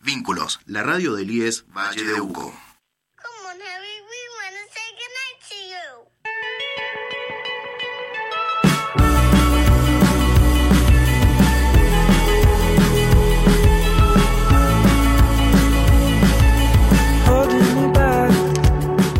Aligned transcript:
Vínculos, 0.00 0.60
la 0.64 0.84
radio 0.84 1.14
del 1.14 1.28
IES 1.28 1.64
Valle 1.76 2.04
de 2.04 2.20
Uco. 2.20 2.54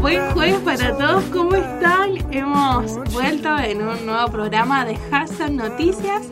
Buen 0.00 0.30
jueves 0.30 0.60
para 0.60 0.96
todos, 0.96 1.24
¿cómo 1.24 1.56
están? 1.56 2.32
Hemos 2.32 2.95
vuelto 3.12 3.58
en 3.58 3.82
un 3.82 4.06
nuevo 4.06 4.30
programa 4.30 4.84
de 4.84 4.96
Hassan 5.10 5.56
Noticias 5.56 6.29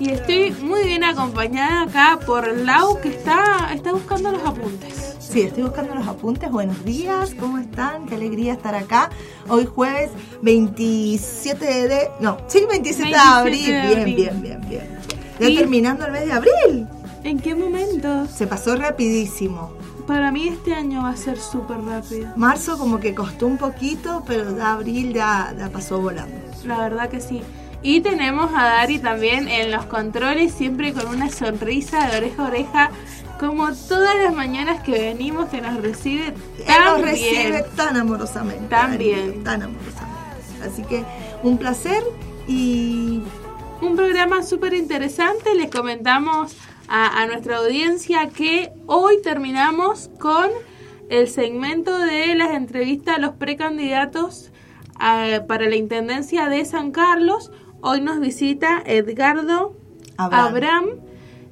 y 0.00 0.10
estoy 0.10 0.50
muy 0.62 0.84
bien 0.84 1.04
acompañada 1.04 1.82
acá 1.82 2.18
por 2.24 2.56
Lau 2.56 2.98
que 3.02 3.10
está, 3.10 3.70
está 3.74 3.92
buscando 3.92 4.32
los 4.32 4.42
apuntes. 4.42 5.16
Sí, 5.18 5.42
estoy 5.42 5.64
buscando 5.64 5.94
los 5.94 6.08
apuntes. 6.08 6.50
Buenos 6.50 6.82
días, 6.86 7.34
¿cómo 7.38 7.58
están? 7.58 8.06
Qué 8.06 8.14
alegría 8.14 8.54
estar 8.54 8.74
acá. 8.74 9.10
Hoy 9.48 9.66
jueves 9.66 10.10
27 10.40 11.88
de... 11.88 12.10
No, 12.18 12.38
sí, 12.46 12.64
27, 12.68 13.10
de 13.10 13.16
abril. 13.16 13.66
Bien, 13.66 14.04
bien, 14.04 14.42
bien, 14.42 14.60
bien. 14.68 14.98
Ya 15.38 15.60
terminando 15.60 16.06
el 16.06 16.12
mes 16.12 16.24
de 16.24 16.32
abril. 16.32 16.88
¿En 17.22 17.38
qué 17.38 17.54
momento? 17.54 18.26
Se 18.26 18.46
pasó 18.46 18.76
rapidísimo. 18.76 19.70
Para 20.06 20.32
mí 20.32 20.48
este 20.48 20.72
año 20.72 21.02
va 21.02 21.10
a 21.10 21.16
ser 21.16 21.38
súper 21.38 21.78
rápido. 21.82 22.32
Marzo 22.36 22.78
como 22.78 23.00
que 23.00 23.14
costó 23.14 23.46
un 23.46 23.58
poquito, 23.58 24.24
pero 24.26 24.50
de 24.54 24.62
abril 24.62 25.12
ya, 25.12 25.54
ya 25.58 25.68
pasó 25.68 26.00
volando. 26.00 26.34
La 26.64 26.78
verdad 26.78 27.10
que 27.10 27.20
sí. 27.20 27.42
Y 27.82 28.00
tenemos 28.00 28.50
a 28.54 28.64
Dari 28.64 28.98
también 28.98 29.48
en 29.48 29.70
los 29.70 29.86
controles, 29.86 30.52
siempre 30.52 30.92
con 30.92 31.08
una 31.08 31.30
sonrisa 31.30 32.08
de 32.08 32.18
oreja 32.18 32.44
a 32.44 32.48
oreja, 32.48 32.90
como 33.38 33.72
todas 33.72 34.16
las 34.22 34.34
mañanas 34.34 34.82
que 34.82 34.92
venimos, 34.92 35.48
que 35.48 35.62
nos 35.62 35.80
recibe 35.80 36.34
tan 36.66 36.84
nos 36.84 37.00
recibe 37.00 37.64
tan 37.74 37.96
amorosamente. 37.96 38.68
Tan 38.68 38.98
bien. 38.98 39.42
Tan 39.42 39.62
amorosamente. 39.62 40.10
Así 40.62 40.82
que 40.82 41.04
un 41.42 41.58
placer 41.58 42.02
y... 42.46 43.22
Un 43.82 43.96
programa 43.96 44.42
súper 44.42 44.74
interesante. 44.74 45.54
Les 45.54 45.70
comentamos 45.70 46.54
a, 46.86 47.24
nuestra 47.26 47.56
audiencia 47.58 48.28
que 48.28 48.72
hoy 48.86 49.22
terminamos 49.22 50.10
con 50.18 50.50
el 51.08 51.28
segmento 51.28 51.98
de 51.98 52.34
las 52.34 52.50
entrevistas 52.50 53.16
a 53.16 53.18
los 53.18 53.36
precandidatos 53.36 54.50
eh, 55.02 55.40
para 55.48 55.66
la 55.66 55.76
Intendencia 55.76 56.50
de 56.50 56.62
San 56.66 56.90
Carlos. 56.90 57.50
Hoy 57.82 58.02
nos 58.02 58.20
visita 58.20 58.82
Edgardo 58.84 59.74
Abraham, 60.18 61.00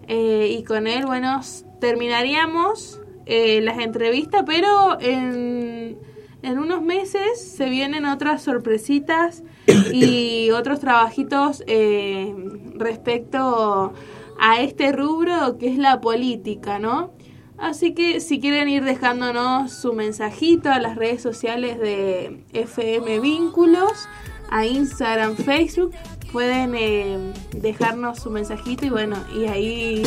eh, 0.09 0.57
y 0.59 0.63
con 0.63 0.87
él, 0.87 1.07
bueno, 1.07 1.41
terminaríamos 1.81 3.01
eh, 3.25 3.63
las 3.63 3.79
entrevistas, 3.79 4.43
pero 4.45 5.01
en, 5.01 5.97
en, 6.43 6.59
unos 6.59 6.83
meses 6.83 7.41
se 7.41 7.71
vienen 7.71 8.05
otras 8.05 8.43
sorpresitas 8.43 9.43
y 9.91 10.51
otros 10.55 10.81
trabajitos 10.81 11.65
eh, 11.67 12.35
respecto 12.75 13.95
a 14.39 14.61
este 14.61 14.93
rubro 14.93 15.57
que 15.57 15.73
es 15.73 15.79
la 15.79 16.03
política, 16.03 16.79
¿no? 16.79 17.13
Así 17.57 17.95
que 17.95 18.21
si 18.21 18.39
quieren 18.39 18.69
ir 18.69 18.85
dejándonos 18.85 19.73
su 19.73 19.95
mensajito 19.95 20.71
a 20.71 20.79
las 20.79 20.97
redes 20.97 21.23
sociales 21.23 21.79
de 21.79 22.45
FM 22.53 23.19
Vínculos, 23.21 24.09
a 24.51 24.65
Instagram, 24.65 25.37
Facebook, 25.37 25.93
pueden 26.33 26.75
eh, 26.75 27.33
dejarnos 27.53 28.21
su 28.21 28.31
mensajito 28.31 28.87
y 28.87 28.91
bueno, 28.91 29.17
y 29.35 29.47
ahí 29.47 30.03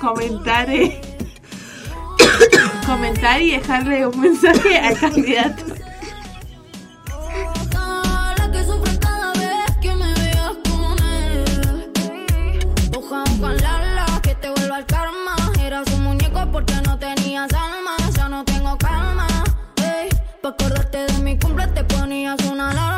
comentar, 0.00 0.68
eh, 0.70 1.00
comentar 2.86 3.40
y 3.40 3.52
dejarle 3.52 4.06
un 4.06 4.20
mensaje 4.20 4.78
al 4.78 4.98
candidato. 4.98 5.64
acordarte 20.48 21.06
de 21.06 21.18
mi 21.22 21.38
cumple 21.38 21.66
te 21.68 21.84
ponías 21.84 22.38
una 22.44 22.70
alarma. 22.70 22.93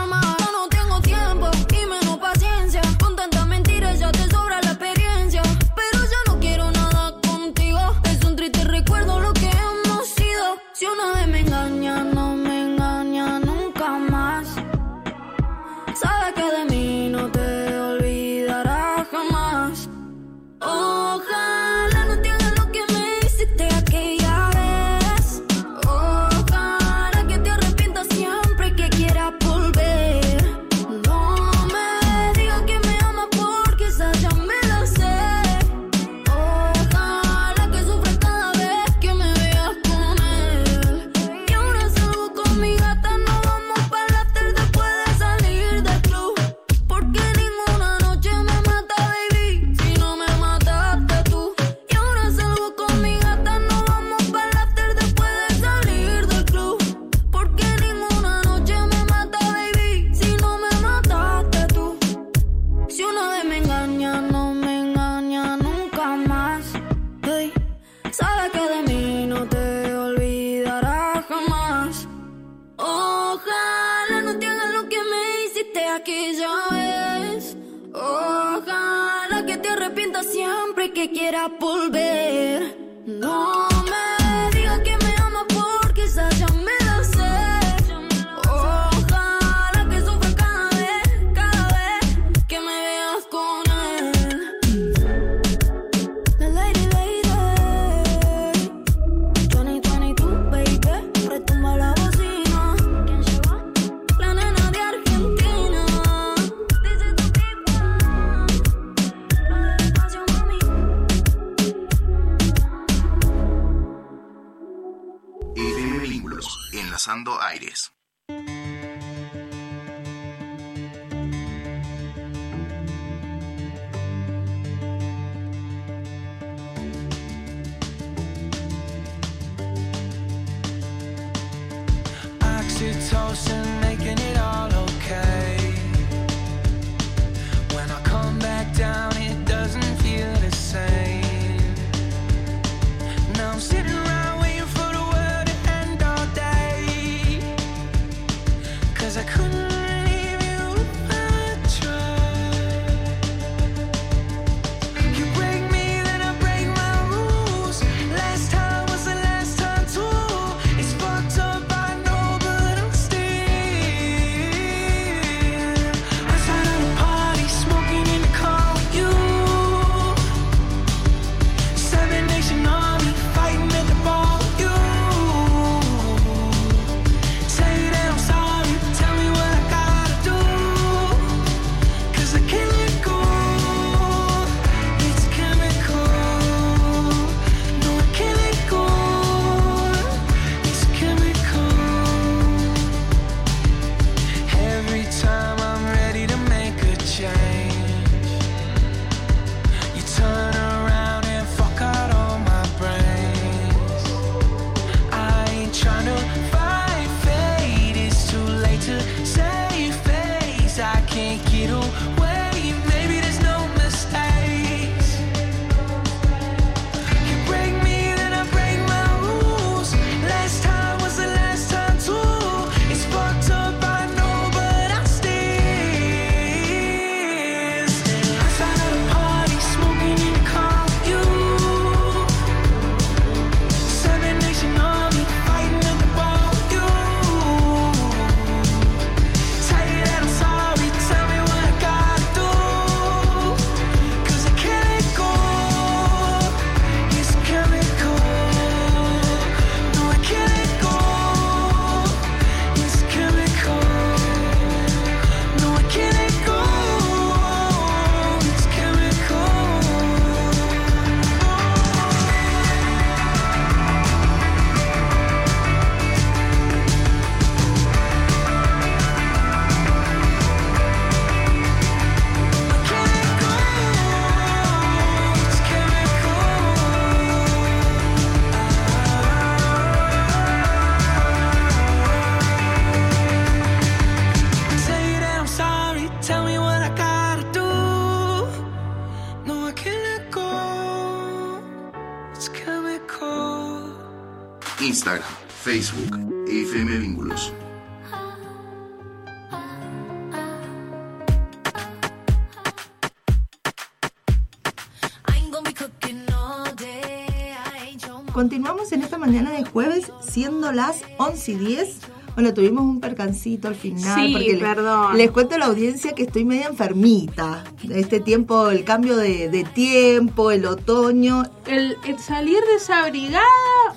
Las 310.76 311.02
11 311.18 311.52
y 311.52 311.54
10. 311.56 311.98
Bueno, 312.34 312.52
tuvimos 312.52 312.84
un 312.84 313.00
percancito 313.00 313.66
al 313.66 313.74
final. 313.74 314.20
Sí, 314.20 314.32
porque 314.34 314.58
perdón. 314.60 315.16
Les, 315.16 315.30
cuento 315.30 315.54
a 315.54 315.58
la 315.58 315.66
audiencia 315.66 316.12
que 316.12 316.24
estoy 316.24 316.44
media 316.44 316.66
enfermita. 316.66 317.64
Este 317.90 318.20
tiempo, 318.20 318.68
el 318.68 318.84
cambio 318.84 319.16
de, 319.16 319.48
de 319.48 319.64
tiempo, 319.64 320.50
el 320.50 320.66
otoño. 320.66 321.44
El, 321.66 321.96
el 322.04 322.18
salir 322.18 322.58
desabrigada 322.74 323.42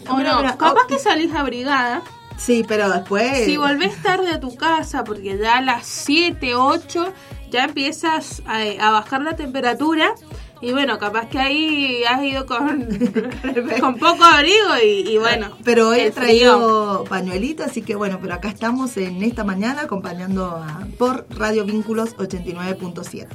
o 0.10 0.20
no, 0.20 0.42
capaz 0.58 0.84
oh, 0.86 0.88
que 0.88 1.00
salís 1.00 1.34
abrigada. 1.34 2.02
Sí, 2.38 2.64
pero 2.66 2.90
después. 2.90 3.44
Si 3.44 3.58
volvés 3.58 4.02
tarde 4.02 4.32
a 4.32 4.40
tu 4.40 4.56
casa, 4.56 5.04
porque 5.04 5.38
ya 5.38 5.58
a 5.58 5.62
las 5.62 5.86
7, 5.86 6.56
8 6.56 7.14
ya 7.52 7.66
empiezas 7.66 8.42
a, 8.46 8.62
a 8.80 8.92
bajar 8.92 9.22
la 9.22 9.36
temperatura. 9.36 10.14
Y 10.62 10.72
bueno, 10.74 10.98
capaz 11.00 11.28
que 11.30 11.40
ahí 11.40 12.04
has 12.04 12.22
ido 12.24 12.46
con, 12.46 12.86
con 13.80 13.96
poco 13.96 14.24
abrigo 14.26 14.76
y, 14.84 15.10
y 15.10 15.18
bueno. 15.18 15.52
Pero 15.64 15.90
hoy 15.90 16.02
he 16.02 16.12
traído 16.12 17.06
pañuelito, 17.08 17.64
así 17.64 17.82
que 17.82 17.96
bueno, 17.96 18.20
pero 18.22 18.34
acá 18.34 18.50
estamos 18.50 18.98
en 18.98 19.24
esta 19.24 19.44
mañana 19.46 19.84
acompañando 19.84 20.48
a- 20.48 20.86
por 20.98 21.26
Radio 21.30 21.64
Vínculos 21.66 22.16
89.7. 22.18 23.28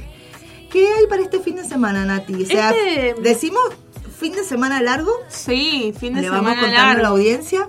¿Qué 0.70 0.86
hay 0.88 1.06
para 1.08 1.22
este 1.22 1.40
fin 1.40 1.56
de 1.56 1.64
semana, 1.64 2.04
Nati? 2.04 2.42
O 2.42 2.46
sea, 2.46 2.70
Este- 2.72 3.14
decimos 3.22 3.62
fin 4.18 4.32
de 4.32 4.44
semana 4.44 4.82
largo, 4.82 5.12
Sí, 5.28 5.94
fin 5.98 6.14
de 6.14 6.22
le 6.22 6.30
vamos 6.30 6.44
semana 6.52 6.60
contando 6.60 6.82
a 6.82 6.86
la 6.88 6.94
largo. 7.02 7.16
audiencia 7.16 7.68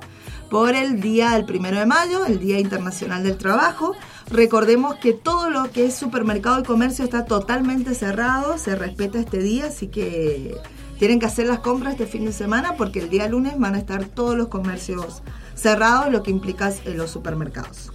por 0.50 0.76
el 0.76 1.00
día 1.02 1.32
del 1.32 1.46
primero 1.46 1.78
de 1.80 1.86
mayo, 1.86 2.26
el 2.26 2.40
Día 2.40 2.60
Internacional 2.60 3.24
del 3.24 3.38
Trabajo. 3.38 3.96
Recordemos 4.30 4.96
que 4.96 5.14
todo 5.14 5.50
lo 5.50 5.72
que 5.72 5.86
es 5.86 5.96
supermercado 5.96 6.60
y 6.60 6.64
comercio 6.64 7.06
está 7.06 7.26
totalmente 7.26 7.94
cerrado, 7.94 8.58
se 8.58 8.76
respeta 8.76 9.20
este 9.20 9.38
día, 9.38 9.68
así 9.68 9.88
que 9.88 10.58
tienen 10.98 11.20
que 11.20 11.28
hacer 11.28 11.48
las 11.48 11.60
compras 11.60 11.94
este 11.94 12.08
fin 12.08 12.26
de 12.26 12.34
semana 12.34 12.76
porque 12.76 13.00
el 13.00 13.10
día 13.10 13.28
lunes 13.28 13.60
van 13.60 13.76
a 13.76 13.78
estar 13.78 14.06
todos 14.06 14.36
los 14.36 14.48
comercios 14.48 15.22
cerrados, 15.54 16.12
lo 16.12 16.24
que 16.24 16.32
implica 16.32 16.70
eh, 16.70 16.94
los 16.96 17.12
supermercados. 17.12 17.92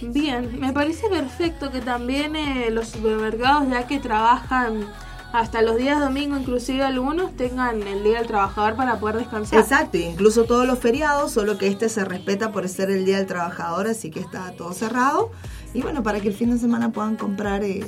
Bien, 0.00 0.58
me 0.58 0.72
parece 0.72 1.08
perfecto 1.08 1.70
que 1.70 1.80
también 1.80 2.34
eh, 2.34 2.70
los 2.70 2.88
supermercados, 2.88 3.68
ya 3.70 3.86
que 3.86 4.00
trabajan 4.00 4.86
hasta 5.32 5.62
los 5.62 5.76
días 5.76 5.98
domingo, 5.98 6.36
inclusive 6.36 6.84
algunos, 6.84 7.34
tengan 7.36 7.82
el 7.82 8.04
Día 8.04 8.18
del 8.18 8.26
Trabajador 8.26 8.76
para 8.76 8.98
poder 8.98 9.16
descansar. 9.16 9.58
Exacto, 9.58 9.96
incluso 9.96 10.44
todos 10.44 10.66
los 10.66 10.78
feriados, 10.78 11.32
solo 11.32 11.56
que 11.58 11.68
este 11.68 11.88
se 11.88 12.04
respeta 12.04 12.52
por 12.52 12.68
ser 12.68 12.90
el 12.90 13.04
Día 13.04 13.16
del 13.16 13.26
Trabajador, 13.26 13.86
así 13.86 14.10
que 14.10 14.20
está 14.20 14.52
todo 14.52 14.72
cerrado. 14.72 15.30
Y 15.74 15.80
bueno, 15.80 16.02
para 16.02 16.20
que 16.20 16.28
el 16.28 16.34
fin 16.34 16.50
de 16.50 16.58
semana 16.58 16.92
puedan 16.92 17.16
comprar 17.16 17.64
eh, 17.64 17.82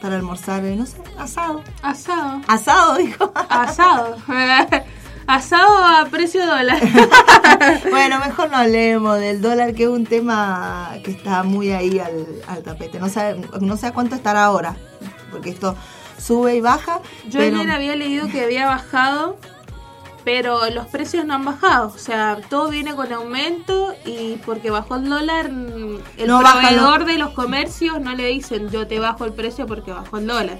para 0.00 0.16
almorzar, 0.16 0.64
eh, 0.64 0.76
no 0.76 0.86
sé, 0.86 0.96
asado. 1.18 1.62
Asado. 1.82 2.40
Asado, 2.48 2.96
dijo. 2.96 3.32
Asado. 3.48 4.16
Asado 5.26 5.84
a 5.84 6.06
precio 6.08 6.46
dólar. 6.46 6.80
bueno, 7.90 8.20
mejor 8.20 8.48
no 8.48 8.58
hablemos 8.58 9.18
del 9.18 9.42
dólar, 9.42 9.74
que 9.74 9.82
es 9.82 9.88
un 9.88 10.06
tema 10.06 10.92
que 11.02 11.10
está 11.10 11.42
muy 11.42 11.72
ahí 11.72 11.98
al, 11.98 12.26
al 12.46 12.62
tapete. 12.62 13.00
No 13.00 13.08
sé, 13.08 13.36
no 13.60 13.76
sé 13.76 13.88
a 13.88 13.92
cuánto 13.92 14.14
estará 14.14 14.44
ahora, 14.44 14.76
porque 15.32 15.50
esto 15.50 15.74
sube 16.18 16.56
y 16.56 16.60
baja. 16.60 17.00
Yo 17.28 17.40
pero 17.40 17.56
ayer 17.58 17.70
había 17.70 17.96
leído 17.96 18.28
que 18.28 18.42
había 18.42 18.66
bajado, 18.66 19.36
pero 20.24 20.68
los 20.70 20.86
precios 20.86 21.24
no 21.24 21.34
han 21.34 21.44
bajado. 21.44 21.88
O 21.88 21.98
sea, 21.98 22.38
todo 22.48 22.70
viene 22.70 22.94
con 22.94 23.12
aumento 23.12 23.94
y 24.04 24.36
porque 24.44 24.70
bajó 24.70 24.96
el 24.96 25.08
dólar, 25.08 25.50
mm, 25.50 25.98
el 26.18 26.26
No 26.26 26.40
proveedor 26.40 27.04
de 27.04 27.18
los 27.18 27.30
comercios 27.30 28.00
no 28.00 28.14
le 28.14 28.26
dicen 28.26 28.70
yo 28.70 28.86
te 28.86 28.98
bajo 28.98 29.24
el 29.24 29.32
precio 29.32 29.66
porque 29.66 29.92
bajó 29.92 30.18
el 30.18 30.26
dólar. 30.26 30.58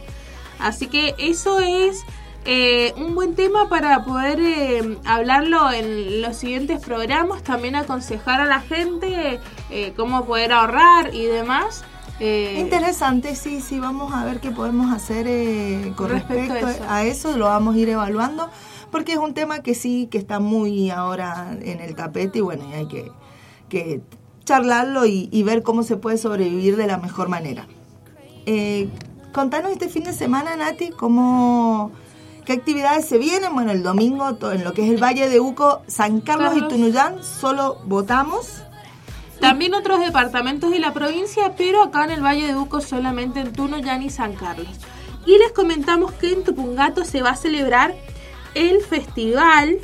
Así 0.59 0.87
que 0.87 1.15
eso 1.19 1.61
es 1.61 2.05
eh, 2.49 2.95
un 2.97 3.17
buen 3.17 3.35
tema 3.35 3.69
para 3.69 4.05
poder 4.05 4.39
eh, 4.41 4.99
hablarlo 5.05 5.73
en 5.73 6.23
los 6.23 6.37
siguientes 6.37 6.81
programas. 6.81 7.43
También 7.43 7.75
aconsejar 7.75 8.41
a 8.41 8.47
la 8.47 8.61
gente 8.61 9.41
eh, 9.71 9.93
cómo 9.97 10.25
poder 10.25 10.53
ahorrar 10.53 11.13
y 11.13 11.25
demás. 11.25 11.85
Eh, 12.19 12.57
Interesante, 12.61 13.37
sí, 13.37 13.61
sí, 13.61 13.79
vamos 13.79 14.15
a 14.15 14.25
ver 14.25 14.41
qué 14.41 14.51
podemos 14.51 14.91
hacer 14.93 15.27
eh, 15.29 15.93
con 15.97 16.09
Respecto 16.09 16.55
respecto, 16.55 16.67
a 16.67 16.71
eso. 16.71 16.85
a 16.89 17.31
eso, 17.31 17.37
lo 17.37 17.45
vamos 17.47 17.75
a 17.75 17.79
ir 17.79 17.89
evaluando, 17.91 18.49
porque 18.91 19.13
es 19.13 19.19
un 19.19 19.35
tema 19.35 19.61
que 19.61 19.75
sí, 19.75 20.09
que 20.11 20.17
está 20.17 20.41
muy 20.41 20.91
ahora 20.91 21.57
en 21.61 21.81
el 21.81 21.95
tapete 21.95 22.39
y 22.39 22.43
bueno, 22.43 22.65
y 22.71 22.73
hay 22.73 22.87
que, 22.87 23.13
que 23.69 24.01
charlarlo 24.45 25.05
y, 25.05 25.29
y 25.31 25.43
ver 25.43 25.63
cómo 25.63 25.83
se 25.83 25.97
puede 25.97 26.17
sobrevivir 26.17 26.77
de 26.77 26.87
la 26.87 26.97
mejor 26.97 27.29
manera. 27.29 27.67
Eh, 28.47 28.89
contanos 29.33 29.73
este 29.73 29.89
fin 29.89 30.05
de 30.05 30.13
semana, 30.13 30.57
Nati, 30.57 30.91
cómo... 30.91 31.91
¿Qué 32.47 32.53
actividades 32.53 33.07
se 33.07 33.19
vienen? 33.19 33.53
Bueno, 33.55 33.73
el 33.73 33.83
domingo 33.83 34.39
en 34.53 34.63
lo 34.63 34.73
que 34.73 34.85
es 34.85 34.91
el 34.93 35.03
Valle 35.03 35.29
de 35.29 35.41
Uco, 35.41 35.83
San 35.89 36.21
Carlos 36.21 36.57
y. 36.57 36.69
Tunuyán, 36.69 37.17
solo 37.25 37.79
votamos. 37.87 38.63
También 39.41 39.75
otros 39.75 40.01
departamentos 40.01 40.71
de 40.71 40.79
la 40.79 40.93
provincia, 40.93 41.55
pero 41.57 41.83
acá 41.83 42.05
en 42.05 42.11
el 42.11 42.25
Valle 42.25 42.47
de 42.47 42.57
Uco 42.57 42.81
solamente 42.81 43.41
en 43.41 43.53
Tunuyán 43.53 44.03
y 44.03 44.11
San 44.11 44.35
Carlos. 44.35 44.69
Y 45.27 45.39
les 45.39 45.53
comentamos 45.53 46.13
que 46.13 46.33
en 46.33 46.45
Tupungato 46.45 47.05
se 47.05 47.23
va 47.23 47.31
a 47.31 47.37
celebrar 47.37 47.95
el 48.55 48.81
festival 48.81 49.79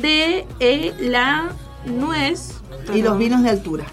de 0.00 0.46
eh, 0.60 0.94
la 1.00 1.50
nuez. 1.86 2.54
Y 2.94 3.02
los 3.02 3.18
vinos 3.18 3.42
de 3.42 3.50
altura. 3.50 3.84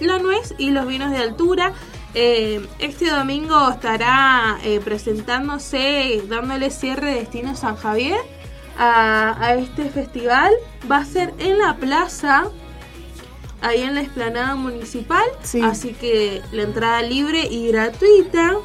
La 0.00 0.18
nuez 0.18 0.54
y 0.58 0.70
los 0.70 0.86
vinos 0.86 1.10
de 1.10 1.18
altura. 1.18 1.72
Eh, 2.14 2.66
este 2.78 3.08
domingo 3.08 3.70
estará 3.70 4.58
eh, 4.64 4.80
presentándose, 4.84 6.22
dándole 6.28 6.70
cierre 6.70 7.14
Destino 7.14 7.54
San 7.54 7.76
Javier 7.76 8.18
a, 8.76 9.36
a 9.42 9.54
este 9.54 9.88
festival. 9.88 10.52
Va 10.90 10.98
a 10.98 11.04
ser 11.04 11.32
en 11.38 11.58
la 11.58 11.76
plaza, 11.76 12.44
ahí 13.62 13.82
en 13.82 13.94
la 13.94 14.02
explanada 14.02 14.54
municipal. 14.54 15.24
Sí. 15.42 15.60
Así 15.62 15.92
que 15.94 16.42
la 16.52 16.62
entrada 16.62 17.02
libre 17.02 17.46
y 17.50 17.68
gratuita. 17.68 18.56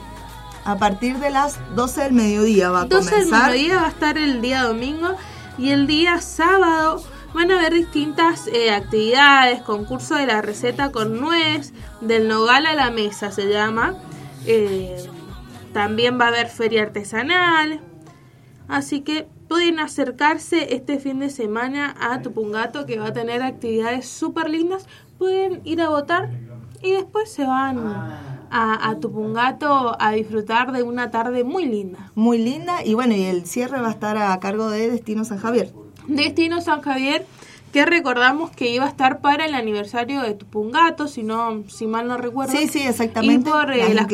A 0.65 0.77
partir 0.77 1.17
de 1.19 1.29
las 1.29 1.59
12 1.75 2.01
del 2.01 2.13
mediodía 2.13 2.71
va 2.71 2.81
a 2.81 2.85
12 2.85 3.15
del 3.15 3.27
mediodía 3.27 3.77
va 3.77 3.85
a 3.85 3.89
estar 3.89 4.17
el 4.17 4.41
día 4.41 4.63
domingo 4.63 5.15
y 5.57 5.69
el 5.69 5.87
día 5.87 6.19
sábado 6.19 7.01
van 7.33 7.51
a 7.51 7.59
haber 7.59 7.73
distintas 7.73 8.47
eh, 8.47 8.71
actividades, 8.71 9.61
concurso 9.61 10.15
de 10.15 10.25
la 10.25 10.41
receta 10.41 10.91
con 10.91 11.21
nuez, 11.21 11.71
del 12.01 12.27
nogal 12.27 12.65
a 12.65 12.73
la 12.73 12.91
mesa 12.91 13.31
se 13.31 13.47
llama. 13.47 13.95
Eh, 14.45 14.97
también 15.73 16.19
va 16.19 16.25
a 16.25 16.27
haber 16.29 16.49
feria 16.49 16.81
artesanal. 16.81 17.79
Así 18.67 19.01
que 19.01 19.27
pueden 19.47 19.79
acercarse 19.79 20.75
este 20.75 20.99
fin 20.99 21.19
de 21.19 21.29
semana 21.29 21.95
a 21.99 22.21
Tupungato 22.21 22.85
que 22.85 22.99
va 22.99 23.07
a 23.07 23.13
tener 23.13 23.41
actividades 23.41 24.07
súper 24.07 24.49
lindas. 24.49 24.85
Pueden 25.17 25.61
ir 25.63 25.81
a 25.81 25.89
votar 25.89 26.29
y 26.81 26.91
después 26.91 27.31
se 27.31 27.45
van 27.45 27.79
a, 27.79 28.89
a 28.89 28.99
Tupungato 28.99 29.95
a 29.99 30.11
disfrutar 30.11 30.71
de 30.71 30.83
una 30.83 31.11
tarde 31.11 31.43
muy 31.43 31.65
linda. 31.65 32.11
Muy 32.15 32.37
linda. 32.37 32.83
Y 32.83 32.93
bueno, 32.93 33.15
y 33.15 33.23
el 33.23 33.45
cierre 33.45 33.79
va 33.81 33.87
a 33.87 33.91
estar 33.91 34.17
a 34.17 34.39
cargo 34.39 34.69
de 34.69 34.89
Destino 34.89 35.25
San 35.25 35.39
Javier. 35.39 35.71
Destino 36.07 36.61
San 36.61 36.81
Javier, 36.81 37.25
que 37.71 37.85
recordamos 37.85 38.51
que 38.51 38.69
iba 38.69 38.85
a 38.85 38.87
estar 38.87 39.19
para 39.19 39.45
el 39.45 39.53
aniversario 39.53 40.21
de 40.21 40.33
Tupungato, 40.33 41.07
si 41.07 41.23
no, 41.23 41.63
si 41.67 41.85
mal 41.85 42.07
no 42.07 42.17
recuerdo. 42.17 42.53
Sí, 42.53 42.67
sí, 42.67 42.81
exactamente. 42.81 43.49
Y 43.49 43.53
por 43.53 43.71
eh, 43.71 43.93
las, 43.93 44.07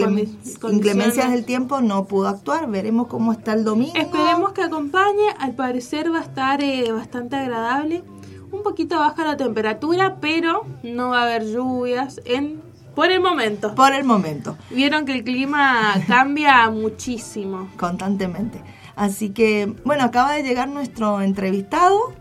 inclemencias 0.71 1.31
del 1.31 1.45
tiempo 1.45 1.81
no 1.81 2.05
pudo 2.05 2.27
actuar. 2.27 2.69
Veremos 2.69 3.07
cómo 3.07 3.31
está 3.31 3.53
el 3.53 3.63
domingo. 3.63 3.93
Esperemos 3.95 4.53
que 4.53 4.63
acompañe, 4.63 5.29
al 5.39 5.53
parecer 5.53 6.11
va 6.11 6.19
a 6.19 6.23
estar 6.23 6.61
eh, 6.61 6.91
bastante 6.91 7.35
agradable. 7.35 8.03
Un 8.51 8.63
poquito 8.63 8.99
baja 8.99 9.23
la 9.23 9.37
temperatura, 9.37 10.17
pero 10.19 10.65
no 10.83 11.09
va 11.09 11.21
a 11.21 11.23
haber 11.23 11.45
lluvias 11.45 12.21
en 12.25 12.61
por 12.95 13.11
el 13.11 13.21
momento. 13.21 13.73
Por 13.73 13.93
el 13.93 14.03
momento, 14.03 14.55
Vieron 14.69 15.05
que 15.05 15.13
el 15.13 15.23
clima 15.23 15.93
cambia 16.07 16.69
muchísimo. 16.69 17.69
constantemente. 17.77 18.61
Así 18.95 19.29
que, 19.29 19.73
bueno, 19.83 20.03
acaba 20.03 20.33
de 20.33 20.43
llegar 20.43 20.67
nuestro 20.67 21.21
entrevistado 21.21 22.13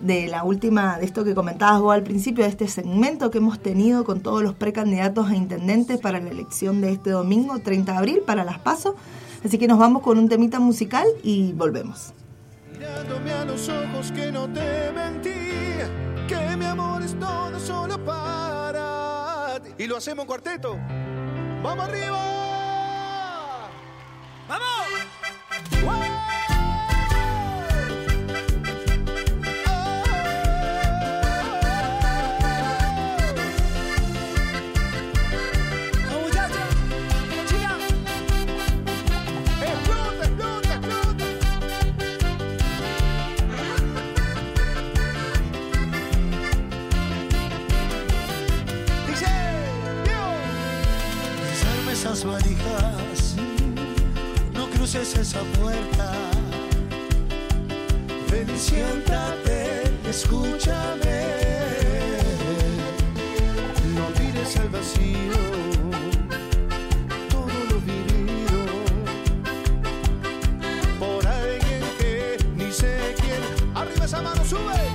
de 0.00 0.28
la 0.28 0.44
última, 0.44 0.98
de 0.98 1.04
esto 1.04 1.24
que 1.24 1.34
comentabas 1.34 1.80
vos 1.80 1.94
al 1.94 2.02
principio, 2.02 2.44
de 2.44 2.50
este 2.50 2.68
segmento 2.68 3.30
que 3.30 3.38
hemos 3.38 3.60
tenido 3.60 4.04
con 4.04 4.20
todos 4.20 4.42
los 4.42 4.54
precandidatos 4.54 5.28
a 5.28 5.36
intendentes 5.36 5.98
para 5.98 6.20
la 6.20 6.30
elección 6.30 6.80
de 6.80 6.92
este 6.92 7.10
domingo, 7.10 7.58
30 7.58 7.92
de 7.92 7.98
abril, 7.98 8.22
para 8.26 8.44
las 8.44 8.58
PASO. 8.58 8.96
Así 9.44 9.58
que 9.58 9.68
nos 9.68 9.78
vamos 9.78 10.02
con 10.02 10.18
un 10.18 10.28
temita 10.28 10.60
musical 10.60 11.06
y 11.22 11.52
volvemos. 11.52 12.12
Mirándome 12.72 13.32
a 13.32 13.44
los 13.44 13.68
ojos 13.68 14.12
que 14.12 14.32
no 14.32 14.48
te 14.48 14.92
mentí, 14.92 15.30
que 16.28 16.56
mi 16.56 16.64
amor 16.64 17.02
es 17.02 17.18
todo 17.18 17.58
solo 17.58 18.02
para. 18.04 19.60
Y 19.78 19.86
lo 19.86 19.96
hacemos 19.96 20.24
en 20.24 20.26
cuarteto. 20.26 20.76
¡Vamos 21.62 21.88
arriba! 21.88 22.18
¡Vamos! 24.48 24.80
las 52.24 53.36
no 54.52 54.68
cruces 54.68 55.16
esa 55.16 55.40
puerta. 55.58 56.12
Ven, 58.30 58.46
siéntate, 58.58 59.84
escúchame. 60.06 61.38
No 63.96 64.04
tires 64.18 64.56
al 64.58 64.68
vacío 64.68 65.32
todo 67.30 67.64
lo 67.70 67.80
vivido 67.80 68.58
por 70.98 71.26
alguien 71.26 71.82
que 71.98 72.36
ni 72.56 72.70
sé 72.70 73.14
quién. 73.18 73.40
Arriba 73.74 74.04
esa 74.04 74.20
mano, 74.20 74.44
sube. 74.44 74.89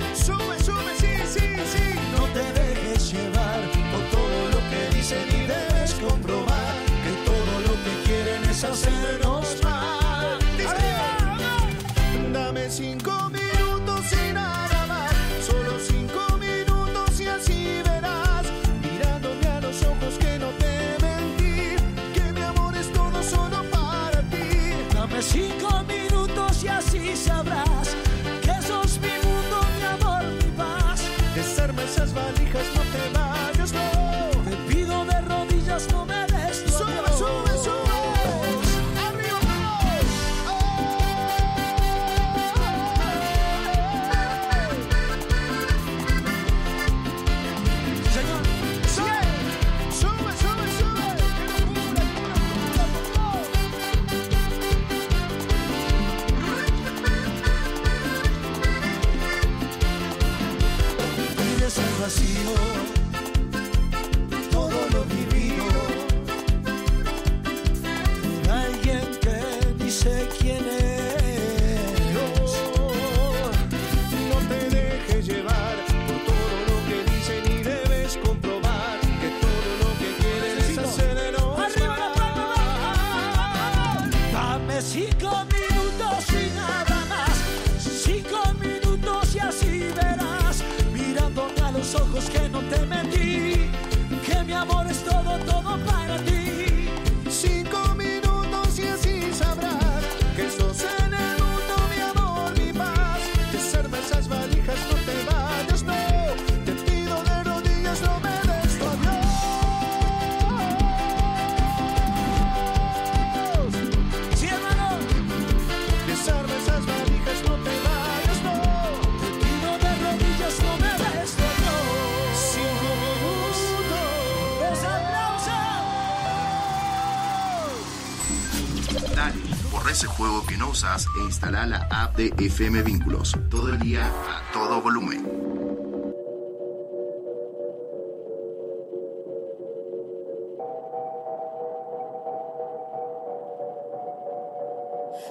De 132.16 132.32
FM 132.38 132.82
Vínculos. 132.82 133.36
Todo 133.50 133.68
el 133.68 133.78
día 133.78 134.06
a 134.06 134.52
todo 134.52 134.80
volumen. 134.80 135.22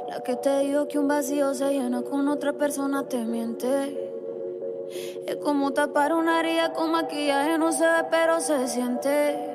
La 0.08 0.22
que 0.22 0.36
te 0.36 0.60
dijo 0.60 0.88
que 0.88 1.00
un 1.00 1.08
vacío 1.08 1.54
se 1.56 1.72
llena 1.72 2.04
con 2.04 2.28
otra 2.28 2.54
persona 2.54 3.08
te 3.08 3.26
miente. 3.26 4.12
Es 5.26 5.38
como 5.38 5.74
tapar 5.74 6.14
una 6.14 6.40
herida 6.40 6.74
con 6.74 6.92
maquillaje, 6.92 7.58
no 7.58 7.72
se 7.72 7.84
ve, 7.84 8.06
pero 8.12 8.40
se 8.40 8.68
siente. 8.68 9.55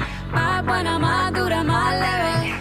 Buena, 0.81 0.97
más 0.97 1.31
dura, 1.31 1.63
más 1.63 1.93
leve. 1.93 2.55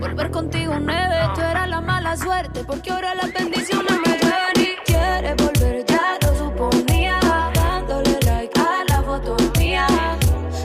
Volver 0.00 0.30
contigo 0.30 0.72
nueve, 0.80 1.16
tú 1.34 1.42
eras 1.42 1.68
la 1.68 1.82
mala 1.82 2.16
suerte, 2.16 2.64
porque 2.64 2.90
ahora 2.90 3.14
las 3.14 3.30
bendiciones 3.30 3.92
me 4.06 4.16
llueven 4.16 4.56
y 4.56 4.74
quieres 4.86 5.36
volver, 5.36 5.84
ya 5.84 6.16
lo 6.22 6.34
suponía, 6.34 7.20
dándole 7.52 8.18
like 8.24 8.58
a 8.58 8.84
la 8.88 9.02
foto 9.02 9.36
mía, 9.58 9.86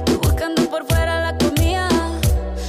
tú 0.05 0.17
buscando 0.19 0.61
por 0.69 0.85
fuera 0.87 1.29
la 1.29 1.37
comida, 1.37 1.89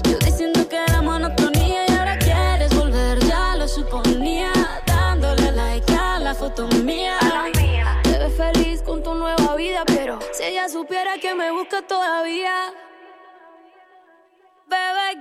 yo 0.02 0.18
diciendo 0.18 0.68
que 0.68 0.78
era 0.78 1.00
monotonía 1.00 1.86
y 1.88 1.92
ahora 1.92 2.18
quieres 2.18 2.74
volver, 2.74 3.20
ya 3.20 3.54
lo 3.54 3.68
suponía, 3.68 4.50
dándole 4.84 5.52
like 5.52 5.94
a 5.94 6.18
la 6.18 6.34
foto 6.34 6.66
mía, 6.82 7.20
te 8.02 8.18
ves 8.18 8.36
feliz 8.36 8.82
me 11.34 11.50
busca 11.50 11.82
todavía. 11.82 12.83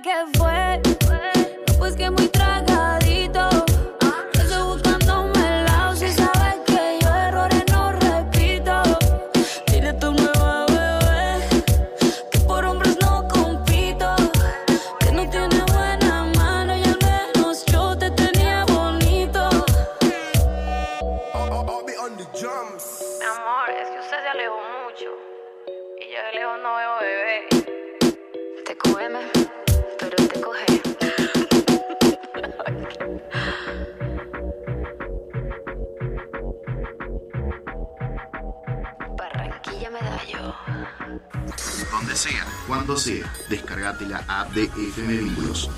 Bebé, 0.04 0.26
¿qué 0.32 0.38
fue? 0.38 1.03
Cuando 42.66 42.96
sea, 42.96 43.30
descargate 43.48 44.06
la 44.06 44.24
app 44.28 44.52
de 44.52 44.64
FM 44.64 45.16
Vínculos. 45.18 45.70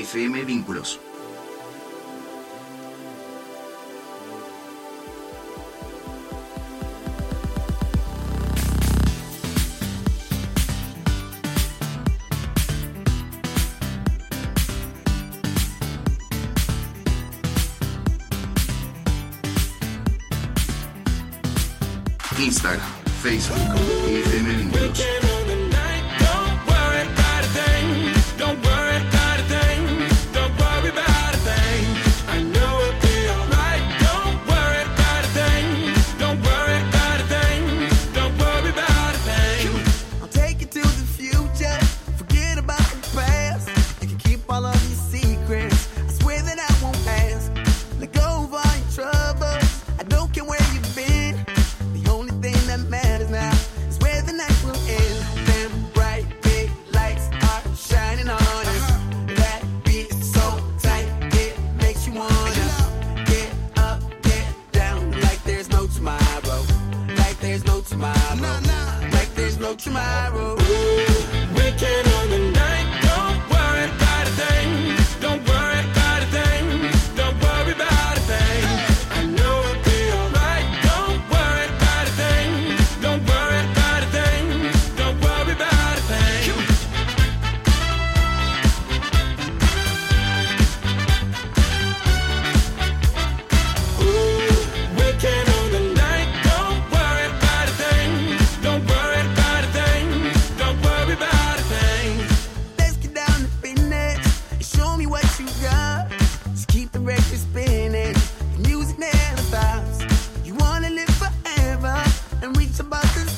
FM 0.00 0.44
Vínculos. 0.44 0.98
Instagram, 22.38 22.80
Facebook, 23.22 23.89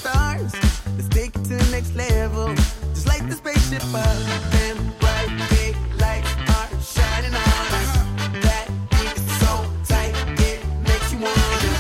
stars. 0.03 0.53
Let's 0.97 1.09
take 1.09 1.31
it 1.37 1.45
to 1.47 1.55
the 1.57 1.71
next 1.71 1.95
level. 1.95 2.51
Just 2.95 3.07
like 3.07 3.23
the 3.29 3.37
spaceship 3.37 3.85
up. 3.95 4.17
Them 4.51 4.77
bright 4.99 5.31
big 5.51 5.75
lights 6.03 6.33
are 6.51 6.71
shining 6.83 7.35
on 7.35 7.67
us. 7.79 7.91
That 8.43 8.67
beat 8.91 9.15
is 9.15 9.27
so 9.39 9.53
tight, 9.87 10.15
it 10.43 10.59
makes 10.83 11.09
you 11.13 11.21
wanna 11.23 11.71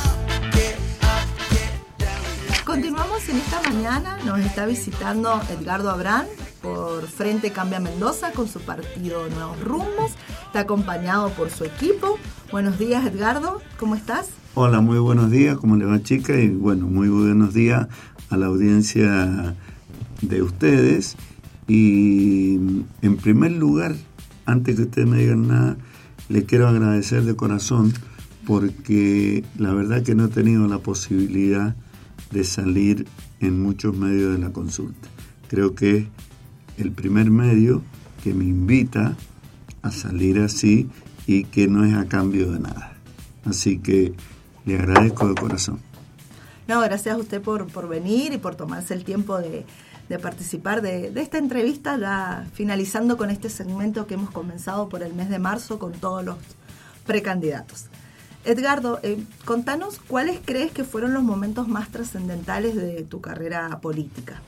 get 0.54 0.78
up, 1.02 1.26
get 1.50 1.72
down. 1.98 2.64
Continuamos 2.64 3.28
en 3.28 3.36
esta 3.38 3.60
mañana, 3.62 4.18
nos 4.24 4.38
está 4.38 4.66
visitando 4.66 5.40
Edgardo 5.50 5.90
Abrán 5.90 6.26
por 6.62 7.08
Frente 7.08 7.50
Cambia 7.50 7.80
Mendoza 7.80 8.30
con 8.30 8.46
su 8.46 8.60
partido 8.60 9.28
Nuevos 9.30 9.60
Rumbos, 9.60 10.12
está 10.46 10.60
acompañado 10.60 11.30
por 11.30 11.50
su 11.50 11.64
equipo. 11.64 12.18
Buenos 12.52 12.78
días 12.78 13.04
Edgardo, 13.04 13.60
¿cómo 13.80 13.96
estás? 13.96 14.28
Hola, 14.54 14.82
muy 14.82 14.98
buenos 14.98 15.30
días, 15.30 15.56
¿cómo 15.56 15.76
le 15.76 15.86
va 15.86 16.02
chica? 16.02 16.34
Y 16.34 16.48
bueno, 16.50 16.86
muy 16.86 17.08
buenos 17.08 17.54
días 17.54 17.88
a 18.32 18.36
la 18.38 18.46
audiencia 18.46 19.54
de 20.22 20.42
ustedes. 20.42 21.16
Y 21.68 22.54
en 23.02 23.16
primer 23.22 23.52
lugar, 23.52 23.94
antes 24.46 24.76
que 24.76 24.82
ustedes 24.82 25.06
me 25.06 25.18
digan 25.18 25.48
nada, 25.48 25.76
le 26.28 26.44
quiero 26.44 26.66
agradecer 26.66 27.24
de 27.24 27.36
corazón 27.36 27.92
porque 28.46 29.44
la 29.58 29.72
verdad 29.72 30.02
que 30.02 30.14
no 30.14 30.24
he 30.24 30.28
tenido 30.28 30.66
la 30.66 30.78
posibilidad 30.78 31.76
de 32.30 32.44
salir 32.44 33.06
en 33.40 33.62
muchos 33.62 33.96
medios 33.96 34.32
de 34.32 34.38
la 34.38 34.52
consulta. 34.52 35.08
Creo 35.48 35.74
que 35.74 35.98
es 35.98 36.06
el 36.78 36.90
primer 36.90 37.30
medio 37.30 37.82
que 38.24 38.32
me 38.32 38.44
invita 38.44 39.16
a 39.82 39.90
salir 39.90 40.38
así 40.38 40.88
y 41.26 41.44
que 41.44 41.68
no 41.68 41.84
es 41.84 41.94
a 41.94 42.06
cambio 42.06 42.50
de 42.50 42.60
nada. 42.60 42.96
Así 43.44 43.78
que 43.78 44.14
le 44.64 44.78
agradezco 44.78 45.28
de 45.28 45.34
corazón. 45.34 45.91
No, 46.72 46.80
gracias 46.80 47.14
a 47.14 47.18
usted 47.18 47.42
por, 47.42 47.66
por 47.66 47.86
venir 47.86 48.32
y 48.32 48.38
por 48.38 48.54
tomarse 48.54 48.94
el 48.94 49.04
tiempo 49.04 49.36
de, 49.36 49.66
de 50.08 50.18
participar 50.18 50.80
de, 50.80 51.10
de, 51.10 51.20
esta 51.20 51.36
entrevista, 51.36 51.98
ya 51.98 52.46
finalizando 52.54 53.18
con 53.18 53.28
este 53.28 53.50
segmento 53.50 54.06
que 54.06 54.14
hemos 54.14 54.30
comenzado 54.30 54.88
por 54.88 55.02
el 55.02 55.12
mes 55.12 55.28
de 55.28 55.38
marzo 55.38 55.78
con 55.78 55.92
todos 55.92 56.24
los 56.24 56.36
precandidatos. 57.04 57.88
Edgardo, 58.46 59.00
eh, 59.02 59.22
contanos 59.44 60.00
cuáles 60.08 60.40
crees 60.42 60.72
que 60.72 60.82
fueron 60.82 61.12
los 61.12 61.22
momentos 61.22 61.68
más 61.68 61.90
trascendentales 61.90 62.74
de 62.74 63.02
tu 63.02 63.20
carrera 63.20 63.78
política. 63.82 64.40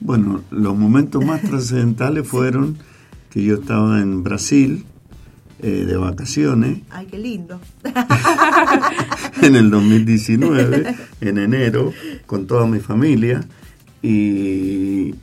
Bueno, 0.00 0.42
los 0.50 0.76
momentos 0.76 1.24
más 1.24 1.40
trascendentales 1.48 2.28
fueron 2.28 2.76
que 3.30 3.42
yo 3.42 3.54
estaba 3.54 4.02
en 4.02 4.22
Brasil 4.22 4.84
eh, 5.62 5.86
de 5.86 5.96
vacaciones. 5.96 6.80
Ay, 6.90 7.06
qué 7.06 7.18
lindo. 7.18 7.58
en 9.42 9.56
el 9.56 9.70
2019, 9.70 10.94
en 11.22 11.38
enero, 11.38 11.94
con 12.26 12.46
toda 12.46 12.66
mi 12.66 12.78
familia. 12.78 13.42
Y 14.02 15.14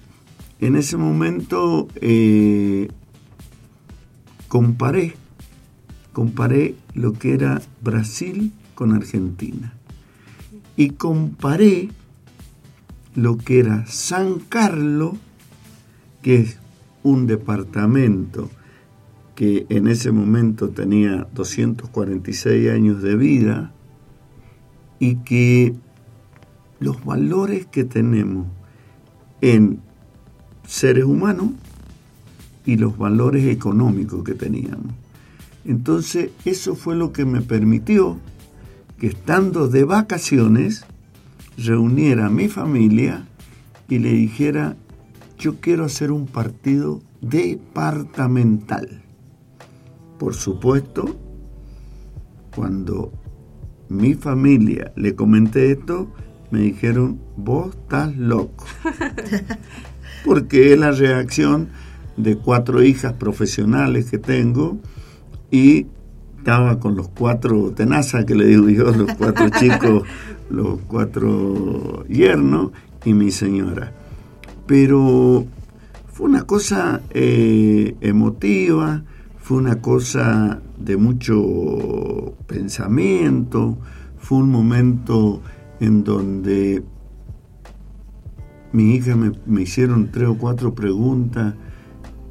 en 0.59 0.75
ese 0.75 0.97
momento 0.97 1.87
eh, 2.01 2.87
comparé, 4.47 5.13
comparé 6.13 6.75
lo 6.95 7.13
que 7.13 7.35
era 7.35 7.61
Brasil 7.81 8.53
con 8.73 8.93
Argentina. 8.93 9.73
Y 10.75 10.91
comparé 10.91 11.89
lo 13.13 13.37
que 13.37 13.59
era 13.59 13.85
San 13.85 14.39
Carlos, 14.39 15.13
que 16.23 16.37
es 16.37 16.57
un 17.03 17.27
departamento 17.27 18.49
que 19.35 19.65
en 19.69 19.87
ese 19.87 20.11
momento 20.11 20.69
tenía 20.69 21.27
246 21.33 22.69
años 22.69 23.01
de 23.01 23.15
vida 23.15 23.71
y 24.99 25.15
que 25.17 25.73
los 26.79 27.03
valores 27.03 27.65
que 27.65 27.83
tenemos 27.83 28.47
en 29.41 29.79
seres 30.67 31.05
humanos 31.05 31.51
y 32.65 32.77
los 32.77 32.97
valores 32.97 33.45
económicos 33.45 34.23
que 34.23 34.33
teníamos. 34.33 34.93
Entonces 35.65 36.31
eso 36.45 36.75
fue 36.75 36.95
lo 36.95 37.11
que 37.11 37.25
me 37.25 37.41
permitió 37.41 38.19
que 38.97 39.07
estando 39.07 39.67
de 39.67 39.83
vacaciones 39.83 40.85
reuniera 41.57 42.27
a 42.27 42.29
mi 42.29 42.47
familia 42.47 43.27
y 43.89 43.99
le 43.99 44.11
dijera, 44.13 44.75
yo 45.37 45.59
quiero 45.59 45.85
hacer 45.85 46.11
un 46.11 46.25
partido 46.25 47.01
departamental. 47.21 49.02
Por 50.17 50.35
supuesto, 50.35 51.15
cuando 52.55 53.11
mi 53.89 54.13
familia 54.13 54.91
le 54.95 55.15
comenté 55.15 55.71
esto, 55.71 56.11
me 56.51 56.61
dijeron, 56.61 57.19
vos 57.35 57.75
estás 57.75 58.15
loco. 58.15 58.65
Porque 60.25 60.73
es 60.73 60.79
la 60.79 60.91
reacción 60.91 61.69
de 62.17 62.37
cuatro 62.37 62.83
hijas 62.83 63.13
profesionales 63.13 64.09
que 64.09 64.19
tengo 64.19 64.77
y 65.49 65.87
estaba 66.37 66.79
con 66.79 66.95
los 66.95 67.09
cuatro 67.09 67.71
tenazas 67.71 68.25
que 68.25 68.35
le 68.35 68.45
digo 68.45 68.69
yo, 68.69 68.91
los 68.91 69.13
cuatro 69.15 69.49
chicos, 69.59 70.03
los 70.49 70.79
cuatro 70.87 72.05
yernos 72.07 72.71
y 73.05 73.13
mi 73.13 73.31
señora. 73.31 73.91
Pero 74.67 75.45
fue 76.11 76.27
una 76.27 76.43
cosa 76.43 77.01
eh, 77.11 77.95
emotiva, 78.01 79.03
fue 79.43 79.57
una 79.57 79.81
cosa 79.81 80.61
de 80.77 80.95
mucho 80.95 82.33
pensamiento, 82.47 83.77
fue 84.17 84.37
un 84.37 84.49
momento 84.49 85.41
en 85.81 86.05
donde 86.05 86.81
mi 88.71 88.95
hija 88.95 89.17
me, 89.17 89.33
me 89.45 89.63
hicieron 89.63 90.11
tres 90.11 90.29
o 90.29 90.37
cuatro 90.37 90.73
preguntas 90.73 91.55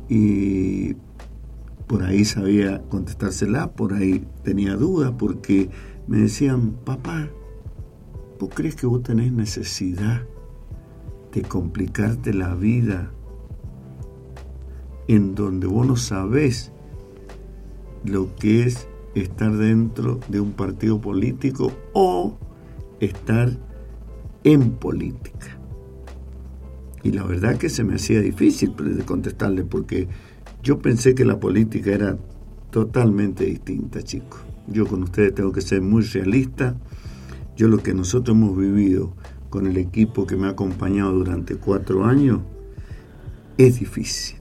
y 0.08 0.94
por 1.86 2.02
ahí 2.02 2.24
sabía 2.24 2.80
contestársela, 2.88 3.72
por 3.72 3.92
ahí 3.92 4.26
tenía 4.42 4.74
dudas, 4.76 5.12
porque 5.18 5.68
me 6.06 6.16
decían, 6.16 6.78
papá, 6.82 7.28
¿vos 8.40 8.48
crees 8.54 8.74
que 8.74 8.86
vos 8.86 9.02
tenés 9.02 9.32
necesidad 9.32 10.22
de 11.30 11.42
complicarte 11.42 12.32
la 12.32 12.54
vida 12.54 13.10
en 15.08 15.34
donde 15.34 15.66
vos 15.66 15.86
no 15.86 15.96
sabés 15.96 16.71
lo 18.04 18.34
que 18.36 18.64
es 18.64 18.88
estar 19.14 19.56
dentro 19.56 20.20
de 20.28 20.40
un 20.40 20.52
partido 20.52 21.00
político 21.00 21.72
o 21.92 22.38
estar 23.00 23.50
en 24.44 24.72
política? 24.72 25.58
Y 27.02 27.12
la 27.12 27.24
verdad 27.24 27.56
que 27.56 27.68
se 27.68 27.84
me 27.84 27.94
hacía 27.94 28.20
difícil 28.20 28.74
contestarle 29.04 29.64
porque 29.64 30.08
yo 30.62 30.78
pensé 30.78 31.14
que 31.14 31.24
la 31.24 31.40
política 31.40 31.90
era 31.90 32.18
totalmente 32.70 33.44
distinta, 33.44 34.02
chicos. 34.02 34.40
Yo 34.68 34.86
con 34.86 35.02
ustedes 35.02 35.34
tengo 35.34 35.52
que 35.52 35.60
ser 35.60 35.82
muy 35.82 36.02
realista. 36.02 36.76
Yo 37.56 37.68
lo 37.68 37.78
que 37.78 37.94
nosotros 37.94 38.36
hemos 38.36 38.56
vivido 38.56 39.14
con 39.50 39.66
el 39.66 39.76
equipo 39.76 40.26
que 40.26 40.36
me 40.36 40.46
ha 40.46 40.50
acompañado 40.50 41.12
durante 41.12 41.56
cuatro 41.56 42.04
años 42.04 42.40
es 43.58 43.80
difícil. 43.80 44.38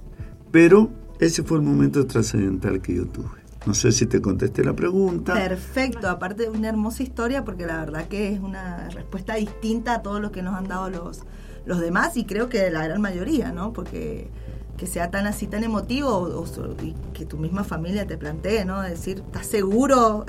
Pero 0.51 0.91
ese 1.19 1.43
fue 1.43 1.57
el 1.57 1.63
momento 1.63 2.05
trascendental 2.05 2.81
que 2.81 2.95
yo 2.95 3.05
tuve. 3.07 3.40
No 3.65 3.75
sé 3.75 3.91
si 3.91 4.07
te 4.07 4.21
contesté 4.21 4.63
la 4.63 4.73
pregunta. 4.73 5.33
Perfecto, 5.33 6.09
aparte 6.09 6.43
de 6.43 6.49
una 6.49 6.69
hermosa 6.69 7.03
historia, 7.03 7.45
porque 7.45 7.67
la 7.67 7.77
verdad 7.77 8.07
que 8.07 8.33
es 8.33 8.39
una 8.39 8.89
respuesta 8.89 9.35
distinta 9.35 9.95
a 9.95 10.01
todo 10.01 10.19
lo 10.19 10.31
que 10.31 10.41
nos 10.41 10.55
han 10.55 10.67
dado 10.67 10.89
los, 10.89 11.21
los 11.65 11.79
demás 11.79 12.17
y 12.17 12.25
creo 12.25 12.49
que 12.49 12.71
la 12.71 12.83
gran 12.83 13.01
mayoría, 13.01 13.51
¿no? 13.51 13.71
Porque 13.71 14.29
que 14.77 14.87
sea 14.87 15.11
tan 15.11 15.27
así, 15.27 15.45
tan 15.45 15.63
emotivo, 15.63 16.09
o, 16.09 16.45
y 16.83 16.95
que 17.13 17.23
tu 17.27 17.37
misma 17.37 17.63
familia 17.63 18.07
te 18.07 18.17
plantee, 18.17 18.65
¿no? 18.65 18.81
Decir, 18.81 19.21
¿estás 19.27 19.45
seguro? 19.45 20.25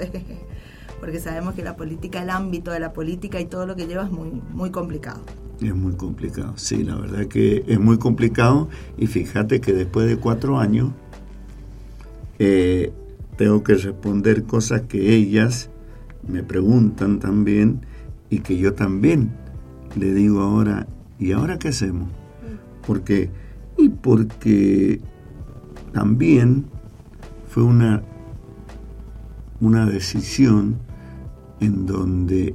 Porque 1.00 1.20
sabemos 1.20 1.54
que 1.54 1.64
la 1.64 1.74
política, 1.74 2.22
el 2.22 2.28
ámbito 2.28 2.70
de 2.70 2.78
la 2.78 2.92
política 2.92 3.40
y 3.40 3.46
todo 3.46 3.64
lo 3.64 3.74
que 3.76 3.86
lleva 3.86 4.04
es 4.04 4.10
muy, 4.10 4.30
muy 4.52 4.70
complicado. 4.70 5.22
Es 5.62 5.74
muy 5.74 5.94
complicado, 5.94 6.52
sí, 6.56 6.84
la 6.84 6.96
verdad 6.96 7.26
que 7.28 7.64
es 7.66 7.80
muy 7.80 7.96
complicado. 7.96 8.68
Y 8.98 9.06
fíjate 9.06 9.62
que 9.62 9.72
después 9.72 10.06
de 10.06 10.18
cuatro 10.18 10.58
años, 10.58 10.90
eh, 12.38 12.92
tengo 13.36 13.62
que 13.62 13.74
responder 13.74 14.44
cosas 14.44 14.82
que 14.82 15.14
ellas 15.14 15.70
me 16.26 16.42
preguntan 16.42 17.18
también 17.18 17.80
y 18.30 18.40
que 18.40 18.56
yo 18.56 18.74
también 18.74 19.32
le 19.96 20.12
digo 20.14 20.40
ahora, 20.40 20.86
¿y 21.18 21.32
ahora 21.32 21.58
qué 21.58 21.68
hacemos? 21.68 22.08
Porque 22.86 23.30
y 23.76 23.88
porque 23.88 25.00
también 25.92 26.66
fue 27.48 27.62
una, 27.62 28.02
una 29.60 29.86
decisión 29.86 30.78
en 31.60 31.86
donde 31.86 32.54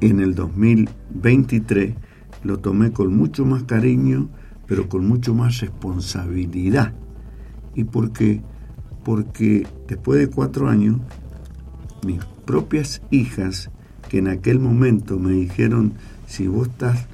en 0.00 0.20
el 0.20 0.34
2023 0.34 1.94
lo 2.42 2.58
tomé 2.58 2.92
con 2.92 3.16
mucho 3.16 3.44
más 3.44 3.64
cariño, 3.64 4.28
pero 4.66 4.88
con 4.88 5.06
mucho 5.06 5.34
más 5.34 5.60
responsabilidad. 5.60 6.92
¿Y 7.74 7.84
por 7.84 8.12
qué? 8.12 8.42
Porque 9.04 9.66
después 9.86 10.18
de 10.18 10.28
cuatro 10.28 10.68
años, 10.68 10.98
mis 12.04 12.24
propias 12.44 13.02
hijas, 13.10 13.70
que 14.08 14.18
en 14.18 14.28
aquel 14.28 14.58
momento 14.60 15.18
me 15.18 15.32
dijeron, 15.32 15.94
si 16.26 16.46
vos 16.46 16.68
estás 16.68 17.06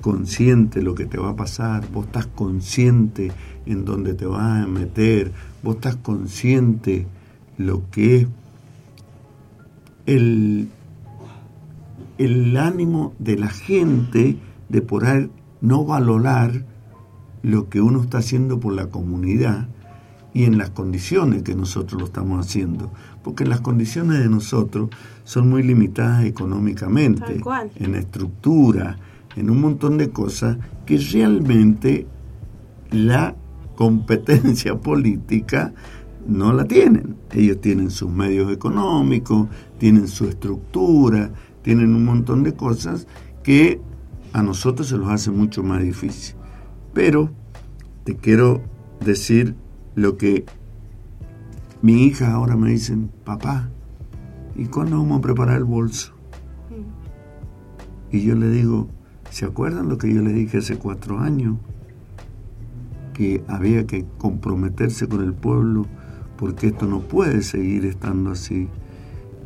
consciente 0.00 0.82
lo 0.82 0.94
que 0.94 1.06
te 1.06 1.18
va 1.18 1.30
a 1.30 1.36
pasar, 1.36 1.88
vos 1.92 2.06
estás 2.06 2.26
consciente 2.26 3.32
en 3.66 3.84
dónde 3.84 4.14
te 4.14 4.26
vas 4.26 4.64
a 4.64 4.66
meter, 4.66 5.32
vos 5.62 5.76
estás 5.76 5.96
consciente 5.96 7.06
lo 7.56 7.88
que 7.90 8.16
es 8.16 8.28
el, 10.06 10.68
el 12.16 12.56
ánimo 12.56 13.14
de 13.18 13.36
la 13.36 13.48
gente 13.48 14.38
de 14.68 14.82
poder 14.82 15.30
no 15.60 15.84
valorar 15.84 16.64
lo 17.42 17.68
que 17.68 17.80
uno 17.80 18.02
está 18.02 18.18
haciendo 18.18 18.58
por 18.60 18.72
la 18.72 18.86
comunidad 18.86 19.68
y 20.38 20.44
en 20.44 20.56
las 20.56 20.70
condiciones 20.70 21.42
que 21.42 21.56
nosotros 21.56 22.00
lo 22.00 22.06
estamos 22.06 22.46
haciendo. 22.46 22.92
Porque 23.24 23.44
las 23.44 23.60
condiciones 23.60 24.20
de 24.20 24.28
nosotros 24.28 24.88
son 25.24 25.50
muy 25.50 25.64
limitadas 25.64 26.26
económicamente, 26.26 27.40
en 27.74 27.96
estructura, 27.96 28.96
en 29.34 29.50
un 29.50 29.60
montón 29.60 29.98
de 29.98 30.10
cosas 30.10 30.56
que 30.86 30.96
realmente 30.96 32.06
la 32.92 33.34
competencia 33.74 34.76
política 34.80 35.72
no 36.24 36.52
la 36.52 36.66
tienen. 36.66 37.16
Ellos 37.32 37.60
tienen 37.60 37.90
sus 37.90 38.08
medios 38.08 38.52
económicos, 38.52 39.48
tienen 39.78 40.06
su 40.06 40.26
estructura, 40.26 41.32
tienen 41.62 41.96
un 41.96 42.04
montón 42.04 42.44
de 42.44 42.54
cosas 42.54 43.08
que 43.42 43.80
a 44.32 44.44
nosotros 44.44 44.86
se 44.86 44.98
los 44.98 45.08
hace 45.08 45.32
mucho 45.32 45.64
más 45.64 45.82
difícil. 45.82 46.36
Pero 46.94 47.28
te 48.04 48.14
quiero 48.14 48.62
decir 49.04 49.56
lo 49.98 50.16
que 50.16 50.44
mi 51.82 52.04
hija 52.04 52.32
ahora 52.32 52.56
me 52.56 52.70
dicen, 52.70 53.10
papá, 53.24 53.68
¿y 54.54 54.66
cuándo 54.66 54.98
vamos 54.98 55.18
a 55.18 55.22
preparar 55.22 55.56
el 55.56 55.64
bolso? 55.64 56.12
Y 58.12 58.22
yo 58.22 58.36
le 58.36 58.48
digo, 58.48 58.88
¿se 59.30 59.44
acuerdan 59.44 59.88
lo 59.88 59.98
que 59.98 60.14
yo 60.14 60.22
le 60.22 60.32
dije 60.32 60.58
hace 60.58 60.78
cuatro 60.78 61.18
años? 61.18 61.56
Que 63.12 63.42
había 63.48 63.88
que 63.88 64.06
comprometerse 64.18 65.08
con 65.08 65.24
el 65.24 65.34
pueblo 65.34 65.86
porque 66.36 66.68
esto 66.68 66.86
no 66.86 67.00
puede 67.00 67.42
seguir 67.42 67.84
estando 67.84 68.30
así. 68.30 68.68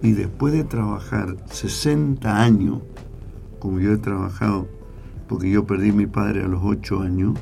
Y 0.02 0.12
después 0.12 0.52
de 0.52 0.64
trabajar 0.64 1.36
60 1.50 2.42
años, 2.42 2.80
como 3.58 3.80
yo 3.80 3.92
he 3.92 3.98
trabajado, 3.98 4.68
porque 5.28 5.50
yo 5.50 5.66
perdí 5.66 5.90
a 5.90 5.94
mi 5.94 6.06
padre 6.06 6.44
a 6.44 6.48
los 6.48 6.60
8 6.62 7.00
años, 7.00 7.38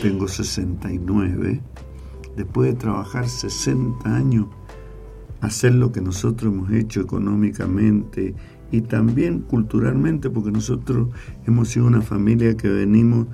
tengo 0.00 0.28
69, 0.28 1.60
después 2.44 2.72
de 2.72 2.78
trabajar 2.78 3.28
60 3.28 4.16
años, 4.16 4.46
hacer 5.40 5.74
lo 5.74 5.92
que 5.92 6.00
nosotros 6.00 6.52
hemos 6.52 6.72
hecho 6.72 7.00
económicamente 7.00 8.34
y 8.72 8.80
también 8.82 9.40
culturalmente, 9.40 10.30
porque 10.30 10.50
nosotros 10.50 11.08
hemos 11.46 11.68
sido 11.68 11.86
una 11.86 12.00
familia 12.00 12.56
que 12.56 12.68
venimos 12.68 13.26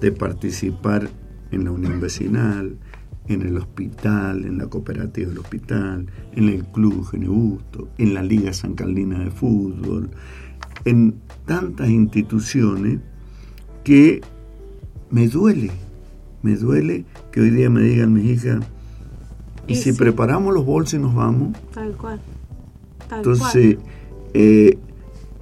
de 0.00 0.12
participar 0.12 1.08
en 1.50 1.64
la 1.64 1.70
unión 1.70 2.00
vecinal, 2.00 2.76
en 3.28 3.42
el 3.42 3.56
hospital, 3.56 4.44
en 4.44 4.58
la 4.58 4.66
cooperativa 4.66 5.28
del 5.28 5.38
hospital, 5.38 6.06
en 6.32 6.48
el 6.48 6.64
club 6.66 7.06
Genebusto, 7.10 7.88
en 7.96 8.14
la 8.14 8.22
Liga 8.22 8.52
San 8.52 8.74
Carlina 8.74 9.18
de 9.18 9.30
Fútbol, 9.30 10.10
en 10.84 11.14
tantas 11.46 11.88
instituciones 11.88 12.98
que 13.84 14.20
me 15.10 15.28
duele, 15.28 15.70
me 16.42 16.56
duele 16.56 17.04
que 17.30 17.40
hoy 17.40 17.50
día 17.50 17.70
me 17.70 17.82
digan 17.82 18.12
mis 18.12 18.24
hijas, 18.24 18.64
y, 19.66 19.76
si 19.76 19.92
preparamos 19.92 20.52
los 20.52 20.66
bolsos 20.66 20.94
y 20.94 20.98
nos 20.98 21.14
vamos. 21.14 21.56
Tal 21.72 21.96
cual. 21.96 22.20
Entonces, 23.10 23.78
eh, 24.34 24.78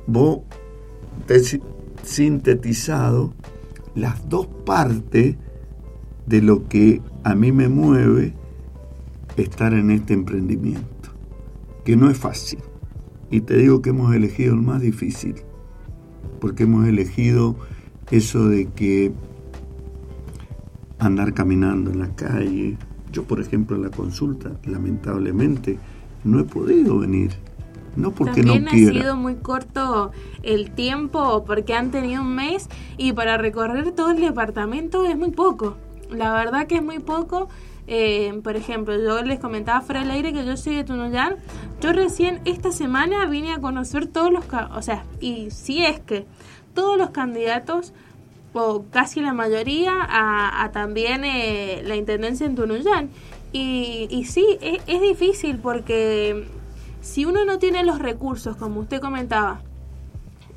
vos 0.07 0.41
te 1.27 1.41
sintetizado 2.03 3.33
las 3.95 4.29
dos 4.29 4.47
partes 4.67 5.37
de 6.27 6.43
lo 6.43 6.69
que 6.69 7.01
a 7.25 7.35
mí 7.35 7.53
me 7.53 7.69
mueve 7.69 8.35
estar 9.37 9.73
en 9.73 9.91
este 9.91 10.15
emprendimiento, 10.15 11.11
que 11.85 11.97
no 11.97 12.11
es 12.11 12.19
fácil. 12.19 12.61
Y 13.31 13.43
te 13.43 13.57
digo 13.57 13.81
que 13.81 13.91
hemos 13.91 14.15
elegido 14.15 14.55
el 14.55 14.61
más 14.61 14.81
difícil, 14.81 15.37
porque 16.41 16.65
hemos 16.65 16.87
elegido 16.89 17.57
eso 18.11 18.49
de 18.49 18.67
que 18.67 19.13
andar 21.01 21.35
caminando 21.35 21.91
en 21.91 21.99
la 21.99 22.15
calle. 22.15 22.77
Yo, 23.13 23.25
por 23.25 23.41
ejemplo, 23.41 23.77
en 23.77 23.83
la 23.83 23.91
consulta, 23.91 24.53
lamentablemente, 24.65 25.79
no 26.25 26.41
he 26.41 26.45
podido 26.45 26.99
venir. 26.99 27.33
No 27.97 28.13
porque 28.13 28.43
También 28.43 28.65
no 28.65 28.71
quiera. 28.71 28.91
ha 28.91 29.03
sido 29.03 29.17
muy 29.17 29.35
corto 29.37 30.13
el 30.45 30.71
tiempo 30.71 31.45
porque 31.45 31.75
han 31.75 31.91
tenido 31.91 32.23
un 32.23 32.35
mes 32.37 32.69
y 32.97 33.13
para 33.13 33.37
recorrer 33.37 33.91
todo 33.93 34.13
el 34.13 34.21
departamento 34.21 35.05
es 35.07 35.19
muy 35.19 35.33
poco. 35.33 35.77
La 36.09 36.33
verdad 36.33 36.67
que 36.69 36.77
es 36.77 36.85
muy 36.85 37.01
poco. 37.01 37.49
Eh, 37.89 38.41
por 38.45 38.55
ejemplo, 38.55 38.97
yo 38.97 39.23
les 39.23 39.41
comentaba 39.41 39.81
fuera 39.81 40.03
del 40.03 40.13
aire 40.13 40.33
que 40.33 40.47
yo 40.47 40.57
soy 40.57 40.77
de 40.77 40.85
Tunuyán. 40.85 41.37
Yo 41.81 41.93
recién 41.93 42.41
esta 42.45 42.71
semana 42.71 43.27
vine 43.27 43.53
a 43.53 43.59
conocer 43.59 44.07
todos 44.07 44.31
los... 44.33 44.45
O 44.77 44.83
sea, 44.83 45.05
y 45.21 45.51
si 45.51 45.85
es 45.85 45.99
que 45.99 46.27
todos 46.75 46.97
los 46.97 47.11
candidatos, 47.11 47.93
o 48.53 48.85
casi 48.91 49.21
la 49.21 49.33
mayoría, 49.33 49.93
a, 50.01 50.65
a 50.65 50.73
también 50.73 51.25
eh, 51.25 51.83
la 51.85 51.97
intendencia 51.97 52.47
en 52.47 52.55
Tunuyán. 52.55 53.11
Y, 53.53 54.07
y 54.11 54.25
sí, 54.27 54.59
es, 54.61 55.01
difícil 55.01 55.59
porque 55.59 56.47
si 57.01 57.25
uno 57.25 57.45
no 57.45 57.59
tiene 57.59 57.85
los 57.85 57.99
recursos, 57.99 58.57
como 58.57 58.81
usted 58.81 59.01
comentaba, 59.01 59.61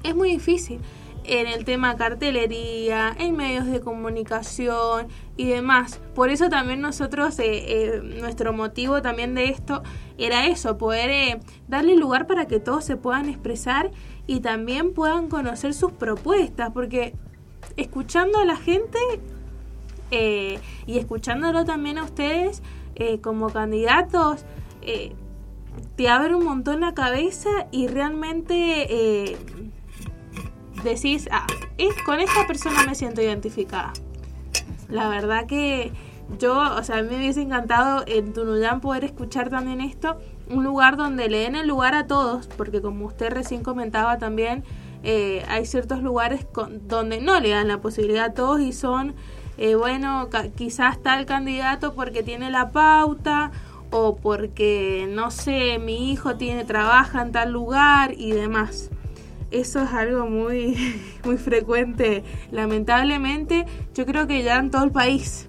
es 0.04 0.16
muy 0.16 0.30
difícil 0.30 0.80
en 1.26 1.48
el 1.48 1.64
tema 1.64 1.96
cartelería, 1.96 3.16
en 3.18 3.36
medios 3.36 3.66
de 3.66 3.80
comunicación 3.80 5.08
y 5.38 5.48
demás. 5.48 6.00
Por 6.14 6.30
eso 6.30 6.50
también 6.50 6.82
nosotros, 6.82 7.40
eh, 7.40 7.46
eh, 7.46 8.02
nuestro 8.20 8.54
motivo 8.54 9.02
también 9.02 9.34
de 9.34 9.46
esto 9.46 9.82
era 10.18 10.46
eso, 10.46 10.78
poder 10.78 11.10
eh, 11.10 11.40
darle 11.68 11.96
lugar 11.96 12.28
para 12.28 12.46
que 12.46 12.60
todos 12.60 12.84
se 12.84 12.98
puedan 12.98 13.30
expresar 13.30 13.92
y 14.28 14.42
también 14.42 14.94
puedan 14.94 15.30
conocer 15.30 15.74
sus 15.74 15.94
propuestas, 15.94 16.72
porque 16.74 17.16
escuchando 17.78 18.40
a 18.40 18.46
la 18.46 18.56
gente 18.56 19.00
eh, 20.12 20.60
y 20.86 20.98
escuchándolo 20.98 21.66
también 21.66 21.98
a 21.98 22.04
ustedes 22.04 22.62
eh, 22.96 23.20
como 23.20 23.50
candidatos, 23.50 24.46
eh, 24.82 25.16
te 25.96 26.10
abre 26.10 26.36
un 26.36 26.46
montón 26.46 26.82
la 26.82 26.94
cabeza 26.94 27.50
y 27.72 27.88
realmente 27.88 29.38
decís, 30.84 31.28
ah, 31.32 31.48
es, 31.78 31.96
con 32.06 32.20
esta 32.20 32.46
persona 32.46 32.84
me 32.86 32.94
siento 32.94 33.22
identificada. 33.22 33.94
La 34.90 35.10
verdad 35.10 35.48
que 35.48 35.92
yo, 36.38 36.60
o 36.76 36.84
sea, 36.84 36.98
a 36.98 37.02
mí 37.02 37.10
me 37.10 37.18
hubiese 37.18 37.42
encantado 37.42 38.04
en 38.08 38.34
Tunuyán 38.34 38.82
poder 38.82 39.04
escuchar 39.04 39.50
también 39.50 39.82
esto, 39.82 40.18
un 40.50 40.64
lugar 40.64 40.98
donde 40.98 41.30
le 41.30 41.40
den 41.40 41.56
el 41.56 41.68
lugar 41.68 41.96
a 41.96 42.08
todos, 42.08 42.48
porque 42.48 42.82
como 42.82 43.06
usted 43.06 43.32
recién 43.32 43.64
comentaba 43.64 44.18
también, 44.18 44.64
eh, 45.04 45.44
hay 45.50 45.66
ciertos 45.66 46.02
lugares 46.02 46.46
con- 46.52 46.88
donde 46.88 47.20
no 47.22 47.40
le 47.40 47.50
dan 47.50 47.68
la 47.68 47.80
posibilidad 47.82 48.26
a 48.26 48.34
todos 48.34 48.62
y 48.62 48.72
son, 48.74 49.14
eh, 49.58 49.76
bueno, 49.76 50.30
ca- 50.30 50.48
quizás 50.50 51.02
tal 51.04 51.26
candidato 51.26 51.94
porque 51.94 52.24
tiene 52.24 52.50
la 52.50 52.72
pauta 52.72 53.52
o 53.92 54.16
porque, 54.16 55.08
no 55.14 55.30
sé, 55.30 55.78
mi 55.78 56.12
hijo 56.12 56.36
tiene 56.38 56.64
trabaja 56.66 57.22
en 57.22 57.32
tal 57.32 57.52
lugar 57.52 58.14
y 58.18 58.32
demás. 58.32 58.90
Eso 59.52 59.84
es 59.84 59.92
algo 59.92 60.26
muy, 60.26 60.76
muy 61.26 61.38
frecuente, 61.38 62.24
lamentablemente. 62.52 63.66
Yo 63.94 64.06
creo 64.06 64.26
que 64.26 64.42
ya 64.42 64.58
en 64.58 64.72
todo 64.72 64.84
el 64.84 64.92
país. 64.92 65.48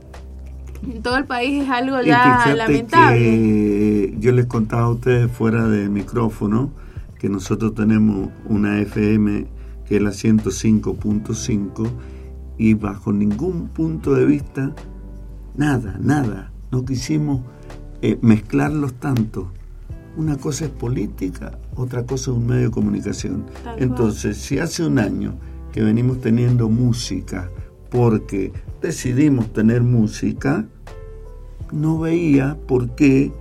En 0.87 1.03
todo 1.03 1.17
el 1.17 1.25
país 1.25 1.63
es 1.65 1.71
algo 1.71 2.03
ya 2.03 2.45
lamentable. 2.55 3.19
que 3.19 4.15
yo 4.19 4.33
les 4.33 4.45
contaba 4.45 4.83
a 4.83 4.91
ustedes 4.91 5.31
fuera 5.33 5.67
del 5.69 5.89
micrófono 5.89 6.71
que 7.25 7.31
nosotros 7.31 7.75
tenemos 7.75 8.29
una 8.51 8.83
FM 8.83 9.47
que 9.87 9.97
es 9.97 10.03
la 10.03 10.11
105.5 10.11 11.89
y 12.59 12.75
bajo 12.75 13.15
ningún 13.15 13.69
punto 13.69 14.13
de 14.13 14.27
vista, 14.27 14.75
nada, 15.57 15.97
nada, 16.03 16.53
no 16.71 16.85
quisimos 16.85 17.41
eh, 18.03 18.19
mezclarlos 18.21 18.93
tanto. 19.01 19.51
Una 20.19 20.37
cosa 20.37 20.67
es 20.67 20.71
política, 20.71 21.59
otra 21.77 22.05
cosa 22.05 22.31
es 22.31 22.37
un 22.37 22.47
medio 22.47 22.65
de 22.65 22.71
comunicación. 22.71 23.47
Tal 23.47 23.63
cual. 23.63 23.77
Entonces, 23.79 24.37
si 24.37 24.59
hace 24.59 24.85
un 24.85 24.99
año 24.99 25.39
que 25.73 25.83
venimos 25.83 26.21
teniendo 26.21 26.69
música 26.69 27.51
porque 27.89 28.53
decidimos 28.83 29.51
tener 29.51 29.83
música, 29.83 30.69
no 31.73 31.99
veía 32.01 32.59
por 32.67 32.95
qué 32.95 33.33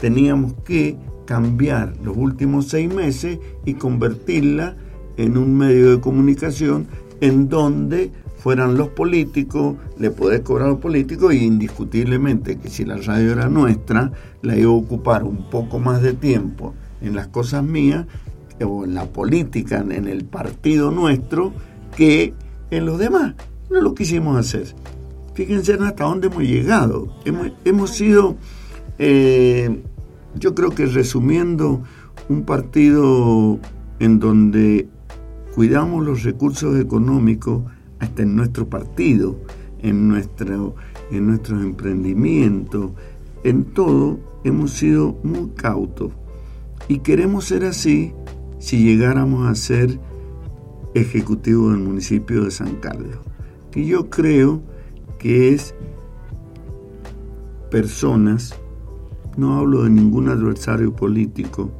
teníamos 0.00 0.54
que 0.64 0.96
cambiar 1.26 1.94
los 2.02 2.16
últimos 2.16 2.68
seis 2.68 2.92
meses 2.92 3.38
y 3.64 3.74
convertirla 3.74 4.76
en 5.16 5.36
un 5.36 5.56
medio 5.56 5.90
de 5.90 6.00
comunicación 6.00 6.86
en 7.20 7.48
donde 7.48 8.10
fueran 8.38 8.76
los 8.76 8.88
políticos, 8.88 9.76
le 9.98 10.10
podés 10.10 10.40
cobrar 10.40 10.66
a 10.66 10.70
los 10.72 10.80
políticos 10.80 11.32
y 11.32 11.44
indiscutiblemente 11.44 12.58
que 12.58 12.68
si 12.68 12.84
la 12.84 12.96
radio 12.96 13.32
era 13.32 13.48
nuestra, 13.48 14.10
la 14.42 14.56
iba 14.56 14.70
a 14.70 14.74
ocupar 14.74 15.22
un 15.22 15.48
poco 15.48 15.78
más 15.78 16.02
de 16.02 16.12
tiempo 16.14 16.74
en 17.00 17.14
las 17.14 17.28
cosas 17.28 17.62
mías 17.62 18.04
o 18.60 18.84
en 18.84 18.94
la 18.94 19.06
política, 19.06 19.84
en 19.88 20.08
el 20.08 20.24
partido 20.24 20.90
nuestro, 20.90 21.52
que 21.96 22.34
en 22.72 22.86
los 22.86 22.98
demás. 22.98 23.34
No 23.70 23.80
lo 23.80 23.94
quisimos 23.94 24.36
hacer. 24.36 24.74
Fíjense 25.34 25.74
hasta 25.74 26.04
dónde 26.04 26.26
hemos 26.26 26.42
llegado. 26.42 27.14
Hemos, 27.24 27.52
hemos 27.64 27.90
sido, 27.90 28.36
eh, 28.98 29.82
yo 30.34 30.54
creo 30.54 30.70
que 30.70 30.86
resumiendo, 30.86 31.82
un 32.28 32.42
partido 32.44 33.58
en 33.98 34.18
donde 34.18 34.88
cuidamos 35.54 36.04
los 36.04 36.22
recursos 36.22 36.78
económicos 36.78 37.62
hasta 37.98 38.22
en 38.22 38.36
nuestro 38.36 38.68
partido, 38.68 39.38
en, 39.80 40.08
nuestro, 40.08 40.74
en 41.10 41.26
nuestros 41.26 41.62
emprendimientos, 41.62 42.92
en 43.44 43.64
todo 43.64 44.18
hemos 44.44 44.72
sido 44.72 45.18
muy 45.22 45.50
cautos. 45.50 46.12
Y 46.88 46.98
queremos 46.98 47.44
ser 47.44 47.64
así 47.64 48.12
si 48.58 48.84
llegáramos 48.84 49.48
a 49.48 49.54
ser 49.54 50.00
ejecutivo 50.94 51.70
del 51.70 51.80
municipio 51.80 52.44
de 52.44 52.50
San 52.50 52.76
Carlos, 52.76 53.18
que 53.70 53.86
yo 53.86 54.10
creo 54.10 54.62
que 55.18 55.54
es 55.54 55.74
personas, 57.70 58.54
no 59.36 59.58
hablo 59.58 59.84
de 59.84 59.90
ningún 59.90 60.28
adversario 60.28 60.94
político, 60.94 61.70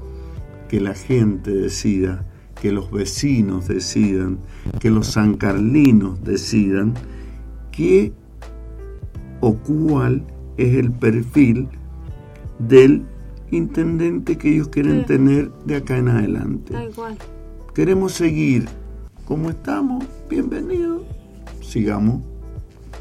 que 0.69 0.81
la 0.81 0.95
gente 0.95 1.51
decida 1.51 2.27
que 2.61 2.73
los 2.73 2.91
vecinos 2.91 3.69
decidan, 3.69 4.39
que 4.79 4.91
los 4.91 5.09
sancarlinos 5.09 6.23
decidan 6.23 6.95
qué 7.71 8.13
o 9.41 9.55
cuál 9.55 10.25
es 10.57 10.77
el 10.77 10.93
perfil 10.93 11.69
del 12.59 13.05
intendente 13.51 14.39
que 14.39 14.55
ellos 14.55 14.69
quieren 14.69 15.05
tener 15.05 15.51
de 15.67 15.77
acá 15.77 15.99
en 15.99 16.09
adelante. 16.09 16.73
Tal 16.73 16.91
cual. 16.95 17.19
Queremos 17.75 18.13
seguir 18.13 18.67
como 19.25 19.51
estamos, 19.51 20.05
bienvenido. 20.29 21.05
Sigamos, 21.61 22.23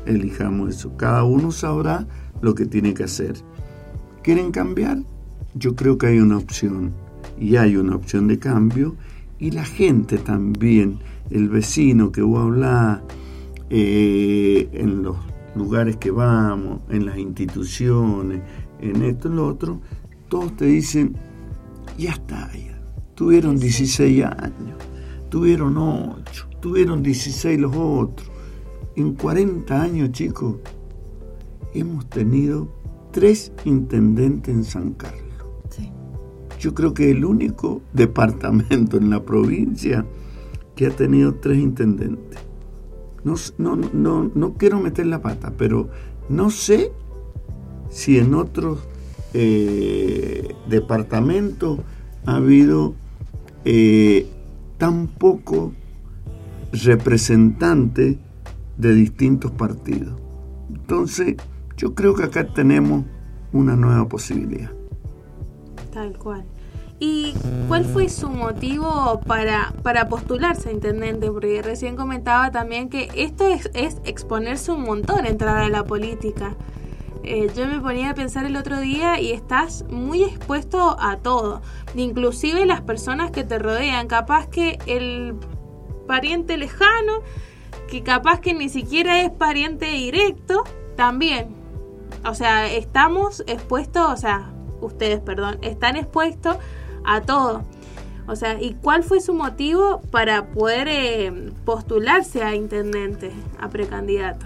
elijamos 0.05 0.69
eso. 0.69 0.95
Cada 0.97 1.23
uno 1.23 1.51
sabrá 1.51 2.07
lo 2.41 2.55
que 2.55 2.65
tiene 2.65 2.93
que 2.93 3.03
hacer. 3.03 3.35
¿Quieren 4.23 4.51
cambiar? 4.51 4.99
Yo 5.55 5.75
creo 5.75 5.97
que 5.97 6.07
hay 6.07 6.19
una 6.19 6.37
opción. 6.37 6.93
Y 7.39 7.55
hay 7.55 7.75
una 7.75 7.95
opción 7.95 8.27
de 8.27 8.37
cambio. 8.37 8.95
Y 9.39 9.51
la 9.51 9.65
gente 9.65 10.19
también, 10.19 10.99
el 11.31 11.49
vecino 11.49 12.11
que 12.11 12.21
vos 12.21 12.43
hablás, 12.43 13.01
eh, 13.71 14.69
en 14.73 15.01
los 15.01 15.17
lugares 15.55 15.97
que 15.97 16.11
vamos, 16.11 16.81
en 16.89 17.07
las 17.07 17.17
instituciones, 17.17 18.41
en 18.79 19.01
esto, 19.01 19.27
en 19.27 19.37
lo 19.37 19.47
otro, 19.47 19.81
todos 20.29 20.55
te 20.55 20.65
dicen, 20.65 21.15
ya 21.97 22.11
está, 22.11 22.51
ya. 22.53 22.79
Tuvieron 23.15 23.57
16 23.57 24.23
años, 24.23 24.77
tuvieron 25.29 25.77
8, 25.77 26.49
tuvieron 26.59 27.01
16 27.01 27.59
los 27.59 27.75
otros. 27.75 28.29
En 28.95 29.15
40 29.15 29.81
años, 29.81 30.11
chicos, 30.11 30.57
hemos 31.73 32.09
tenido 32.09 32.80
tres 33.11 33.51
intendentes 33.65 34.53
en 34.53 34.63
San 34.63 34.93
Carlos. 34.93 35.21
Sí. 35.69 35.91
Yo 36.59 36.73
creo 36.73 36.93
que 36.93 37.11
el 37.11 37.25
único 37.25 37.81
departamento 37.93 38.97
en 38.97 39.09
la 39.09 39.23
provincia 39.23 40.05
que 40.75 40.87
ha 40.87 40.91
tenido 40.91 41.35
tres 41.35 41.59
intendentes. 41.59 42.39
No, 43.23 43.35
no, 43.57 43.75
no, 43.93 44.31
no 44.33 44.53
quiero 44.55 44.79
meter 44.79 45.05
la 45.05 45.21
pata, 45.21 45.53
pero 45.55 45.89
no 46.29 46.49
sé 46.49 46.91
si 47.89 48.17
en 48.17 48.33
otros 48.33 48.79
eh, 49.33 50.55
departamentos 50.67 51.79
ha 52.25 52.37
habido 52.37 52.95
eh, 53.65 54.27
tan 54.77 55.07
poco 55.07 55.73
representantes 56.71 58.17
de 58.77 58.95
distintos 58.95 59.51
partidos. 59.51 60.19
Entonces, 60.69 61.35
yo 61.81 61.95
creo 61.95 62.13
que 62.13 62.25
acá 62.25 62.45
tenemos 62.45 63.05
una 63.51 63.75
nueva 63.75 64.07
posibilidad. 64.07 64.69
Tal 65.91 66.15
cual. 66.15 66.45
¿Y 66.99 67.33
cuál 67.67 67.85
fue 67.85 68.07
su 68.07 68.29
motivo 68.29 69.19
para, 69.25 69.73
para 69.81 70.07
postularse 70.07 70.71
intendente? 70.71 71.31
Porque 71.31 71.63
recién 71.63 71.95
comentaba 71.95 72.51
también 72.51 72.87
que 72.87 73.09
esto 73.15 73.47
es, 73.47 73.71
es 73.73 73.97
exponerse 74.05 74.71
un 74.71 74.83
montón, 74.83 75.25
entrar 75.25 75.57
a 75.57 75.69
la 75.69 75.83
política. 75.83 76.55
Eh, 77.23 77.49
yo 77.57 77.65
me 77.65 77.79
ponía 77.79 78.11
a 78.11 78.13
pensar 78.13 78.45
el 78.45 78.57
otro 78.57 78.79
día 78.79 79.19
y 79.19 79.31
estás 79.31 79.83
muy 79.89 80.23
expuesto 80.23 80.95
a 80.99 81.17
todo, 81.17 81.61
inclusive 81.95 82.65
las 82.65 82.81
personas 82.81 83.31
que 83.31 83.43
te 83.43 83.57
rodean, 83.57 84.07
capaz 84.07 84.47
que 84.47 84.77
el 84.85 85.35
pariente 86.07 86.57
lejano, 86.57 87.21
que 87.89 88.03
capaz 88.03 88.39
que 88.39 88.53
ni 88.53 88.69
siquiera 88.69 89.21
es 89.21 89.31
pariente 89.31 89.87
directo, 89.87 90.63
también. 90.95 91.60
O 92.25 92.33
sea, 92.33 92.71
estamos 92.71 93.43
expuestos, 93.47 94.09
o 94.09 94.17
sea, 94.17 94.51
ustedes, 94.81 95.19
perdón, 95.19 95.57
están 95.61 95.95
expuestos 95.95 96.57
a 97.03 97.21
todo. 97.21 97.63
O 98.27 98.35
sea, 98.35 98.61
¿y 98.61 98.75
cuál 98.75 99.03
fue 99.03 99.19
su 99.19 99.33
motivo 99.33 100.01
para 100.11 100.51
poder 100.51 100.87
eh, 100.87 101.51
postularse 101.65 102.43
a 102.43 102.55
intendente, 102.55 103.31
a 103.59 103.69
precandidato? 103.69 104.45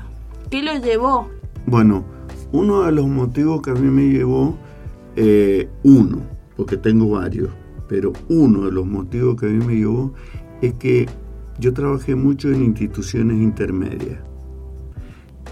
¿Qué 0.50 0.64
lo 0.64 0.74
llevó? 0.78 1.30
Bueno, 1.66 2.06
uno 2.52 2.84
de 2.84 2.92
los 2.92 3.08
motivos 3.08 3.62
que 3.62 3.72
a 3.72 3.74
mí 3.74 3.90
me 3.90 4.04
llevó, 4.04 4.58
eh, 5.16 5.70
uno, 5.84 6.22
porque 6.56 6.78
tengo 6.78 7.10
varios, 7.10 7.50
pero 7.88 8.14
uno 8.30 8.66
de 8.66 8.72
los 8.72 8.86
motivos 8.86 9.40
que 9.40 9.48
a 9.48 9.50
mí 9.50 9.64
me 9.64 9.76
llevó 9.76 10.14
es 10.62 10.74
que 10.76 11.08
yo 11.60 11.74
trabajé 11.74 12.16
mucho 12.16 12.50
en 12.50 12.64
instituciones 12.64 13.38
intermedias. 13.38 14.20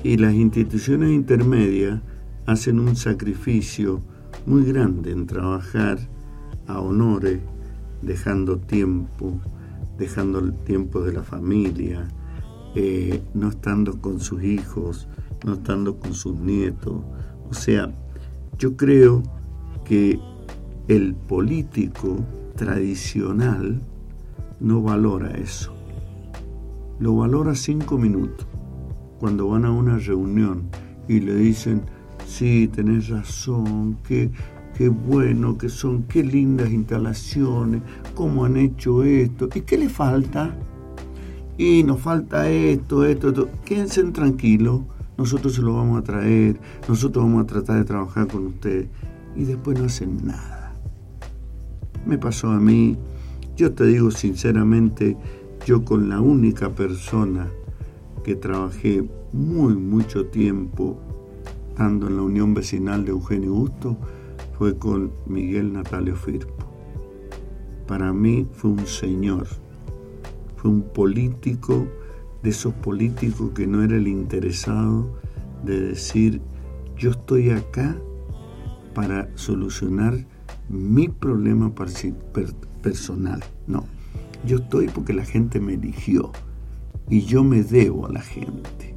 Y 0.04 0.18
las 0.18 0.34
instituciones 0.34 1.12
intermedias 1.12 2.02
hacen 2.46 2.80
un 2.80 2.98
sacrificio 2.98 4.02
muy 4.46 4.66
grande 4.66 5.12
en 5.12 5.26
trabajar 5.26 5.98
a 6.68 6.82
honores, 6.82 7.40
dejando 8.02 8.58
tiempo, 8.58 9.40
dejando 9.98 10.40
el 10.40 10.54
tiempo 10.66 11.02
de 11.02 11.14
la 11.14 11.24
familia, 11.24 12.06
eh, 12.76 13.22
no 13.34 13.48
estando 13.48 14.02
con 14.02 14.20
sus 14.20 14.44
hijos, 14.44 15.08
no 15.46 15.54
estando 15.54 15.98
con 15.98 16.14
sus 16.14 16.38
nietos. 16.38 17.02
O 17.50 17.54
sea, 17.54 17.90
yo 18.58 18.76
creo 18.76 19.24
que 19.86 20.20
el 20.90 21.16
político 21.16 22.18
tradicional 22.58 23.82
no 24.60 24.82
valora 24.82 25.32
eso. 25.32 25.74
Lo 27.00 27.16
valora 27.16 27.56
cinco 27.56 27.98
minutos. 27.98 28.48
Cuando 29.24 29.48
van 29.48 29.64
a 29.64 29.72
una 29.72 29.98
reunión 30.00 30.64
y 31.08 31.22
le 31.22 31.34
dicen, 31.34 31.84
sí, 32.28 32.68
tenés 32.68 33.08
razón, 33.08 33.98
qué, 34.06 34.30
qué 34.78 34.90
bueno 34.90 35.58
que 35.58 35.70
son, 35.70 36.04
qué 36.10 36.26
lindas 36.26 36.70
instalaciones, 36.70 37.82
cómo 38.16 38.44
han 38.44 38.58
hecho 38.58 39.02
esto, 39.02 39.48
¿y 39.56 39.62
qué 39.62 39.78
le 39.78 39.88
falta? 39.88 40.54
Y 41.58 41.84
nos 41.84 42.02
falta 42.02 42.50
esto, 42.50 43.06
esto, 43.06 43.30
esto. 43.30 43.50
Quédense 43.64 44.04
tranquilos, 44.12 44.82
nosotros 45.18 45.54
se 45.54 45.62
lo 45.62 45.76
vamos 45.76 46.00
a 46.00 46.04
traer, 46.04 46.60
nosotros 46.90 47.24
vamos 47.24 47.46
a 47.46 47.48
tratar 47.48 47.78
de 47.78 47.86
trabajar 47.86 48.28
con 48.28 48.48
ustedes. 48.48 48.90
Y 49.38 49.46
después 49.46 49.80
no 49.80 49.86
hacen 49.86 50.18
nada. 50.28 50.76
Me 52.06 52.18
pasó 52.18 52.50
a 52.50 52.60
mí, 52.60 52.98
yo 53.56 53.72
te 53.72 53.86
digo 53.86 54.12
sinceramente, 54.12 55.16
yo 55.66 55.86
con 55.86 56.10
la 56.10 56.20
única 56.20 56.72
persona 56.72 57.48
que 58.24 58.36
trabajé 58.36 59.08
muy 59.32 59.76
mucho 59.76 60.28
tiempo, 60.28 60.98
estando 61.70 62.08
en 62.08 62.18
la 62.18 62.22
Unión 62.22 62.54
Vecinal 62.54 63.06
de 63.06 63.12
Eugenio 63.12 63.54
Justo, 63.54 63.98
fue 64.58 64.78
con 64.78 65.12
Miguel 65.26 65.74
Natalio 65.74 66.16
Firpo. 66.16 66.54
Para 67.88 68.14
mí 68.14 68.48
fue 68.54 68.72
un 68.72 68.88
señor, 68.88 69.48
fue 70.56 70.72
un 70.72 70.82
político, 70.82 71.88
de 72.44 72.50
esos 72.50 72.74
políticos 72.74 73.52
que 73.56 73.66
no 73.66 73.84
era 73.84 73.96
el 73.96 74.08
interesado 74.08 75.18
de 75.64 75.80
decir, 75.80 76.42
yo 76.98 77.12
estoy 77.12 77.50
acá 77.50 77.98
para 78.94 79.30
solucionar 79.36 80.26
mi 80.70 81.08
problema 81.08 81.74
personal. 82.82 83.42
No, 83.66 83.86
yo 84.46 84.58
estoy 84.58 84.88
porque 84.88 85.14
la 85.14 85.24
gente 85.24 85.60
me 85.62 85.76
eligió 85.76 86.32
y 87.10 87.22
yo 87.22 87.44
me 87.44 87.64
debo 87.64 88.08
a 88.08 88.12
la 88.12 88.22
gente. 88.22 88.96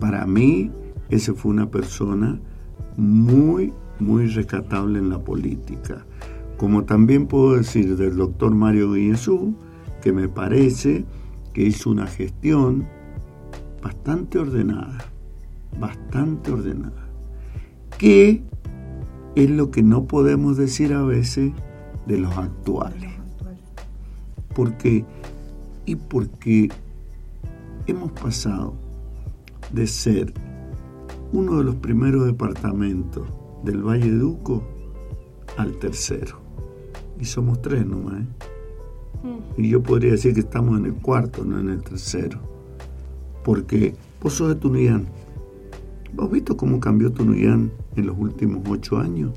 Para 0.00 0.26
mí, 0.26 0.70
ese 1.08 1.32
fue 1.32 1.50
una 1.50 1.70
persona 1.70 2.40
muy, 2.96 3.72
muy 4.00 4.26
rescatable 4.26 4.98
en 4.98 5.10
la 5.10 5.18
política. 5.18 6.04
Como 6.56 6.84
también 6.84 7.26
puedo 7.26 7.56
decir 7.56 7.96
del 7.96 8.16
doctor 8.16 8.54
Mario 8.54 8.92
Guillesú, 8.92 9.54
que 10.02 10.12
me 10.12 10.28
parece 10.28 11.04
que 11.52 11.62
hizo 11.62 11.90
una 11.90 12.06
gestión 12.06 12.86
bastante 13.82 14.38
ordenada, 14.38 14.98
bastante 15.78 16.50
ordenada, 16.50 17.08
que 17.98 18.42
es 19.34 19.50
lo 19.50 19.70
que 19.70 19.82
no 19.82 20.04
podemos 20.04 20.56
decir 20.56 20.92
a 20.92 21.02
veces 21.02 21.52
de 22.06 22.18
los 22.18 22.36
actuales. 22.36 23.12
¿Por 24.54 24.76
qué? 24.76 25.04
Y 25.86 25.94
porque 25.94 26.70
hemos 27.88 28.12
pasado 28.12 28.74
de 29.72 29.86
ser 29.86 30.32
uno 31.32 31.58
de 31.58 31.64
los 31.64 31.76
primeros 31.76 32.26
departamentos 32.26 33.26
del 33.64 33.82
Valle 33.82 34.10
de 34.10 34.18
Duco 34.18 34.62
al 35.56 35.76
tercero. 35.78 36.38
Y 37.18 37.24
somos 37.24 37.60
tres 37.62 37.84
nomás. 37.86 38.20
¿eh? 38.22 38.26
Y 39.56 39.70
yo 39.70 39.82
podría 39.82 40.12
decir 40.12 40.34
que 40.34 40.40
estamos 40.40 40.78
en 40.78 40.86
el 40.86 40.94
cuarto, 40.94 41.44
no 41.44 41.58
en 41.58 41.70
el 41.70 41.82
tercero. 41.82 42.38
Porque 43.42 43.94
vos 44.22 44.34
sos 44.34 44.48
de 44.48 44.54
Tunuyán. 44.54 45.06
¿Vos 46.12 46.26
has 46.26 46.32
visto 46.32 46.56
cómo 46.56 46.80
cambió 46.80 47.10
Tunuyán 47.10 47.72
en 47.96 48.06
los 48.06 48.16
últimos 48.18 48.62
ocho 48.68 48.98
años? 48.98 49.32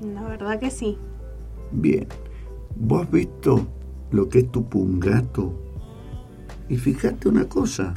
La 0.00 0.22
verdad 0.22 0.58
que 0.60 0.70
sí. 0.70 0.96
Bien. 1.72 2.06
¿Vos 2.76 3.02
has 3.02 3.10
visto 3.10 3.66
lo 4.10 4.28
que 4.28 4.40
es 4.40 4.50
Tupungato? 4.50 5.63
Y 6.68 6.76
fíjate 6.76 7.28
una 7.28 7.44
cosa. 7.44 7.94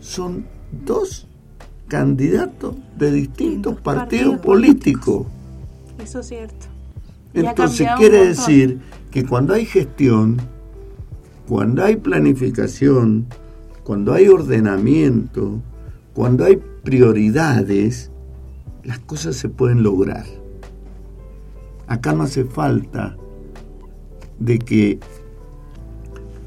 Son 0.00 0.46
dos 0.84 1.26
candidatos 1.88 2.76
de 2.96 3.12
distintos 3.12 3.80
partidos 3.80 4.30
partidos 4.30 4.38
políticos. 4.38 5.26
Eso 5.98 6.20
es 6.20 6.26
cierto. 6.26 6.66
Y 7.34 7.40
Entonces 7.40 7.88
quiere 7.98 8.28
decir 8.28 8.80
que 9.10 9.24
cuando 9.24 9.54
hay 9.54 9.66
gestión, 9.66 10.38
cuando 11.46 11.84
hay 11.84 11.96
planificación, 11.96 13.26
cuando 13.84 14.12
hay 14.14 14.28
ordenamiento, 14.28 15.60
cuando 16.14 16.44
hay 16.44 16.56
prioridades, 16.82 18.10
las 18.84 18.98
cosas 19.00 19.36
se 19.36 19.48
pueden 19.48 19.82
lograr. 19.82 20.24
Acá 21.86 22.12
no 22.12 22.24
hace 22.24 22.44
falta 22.44 23.16
de 24.38 24.58
que 24.58 24.98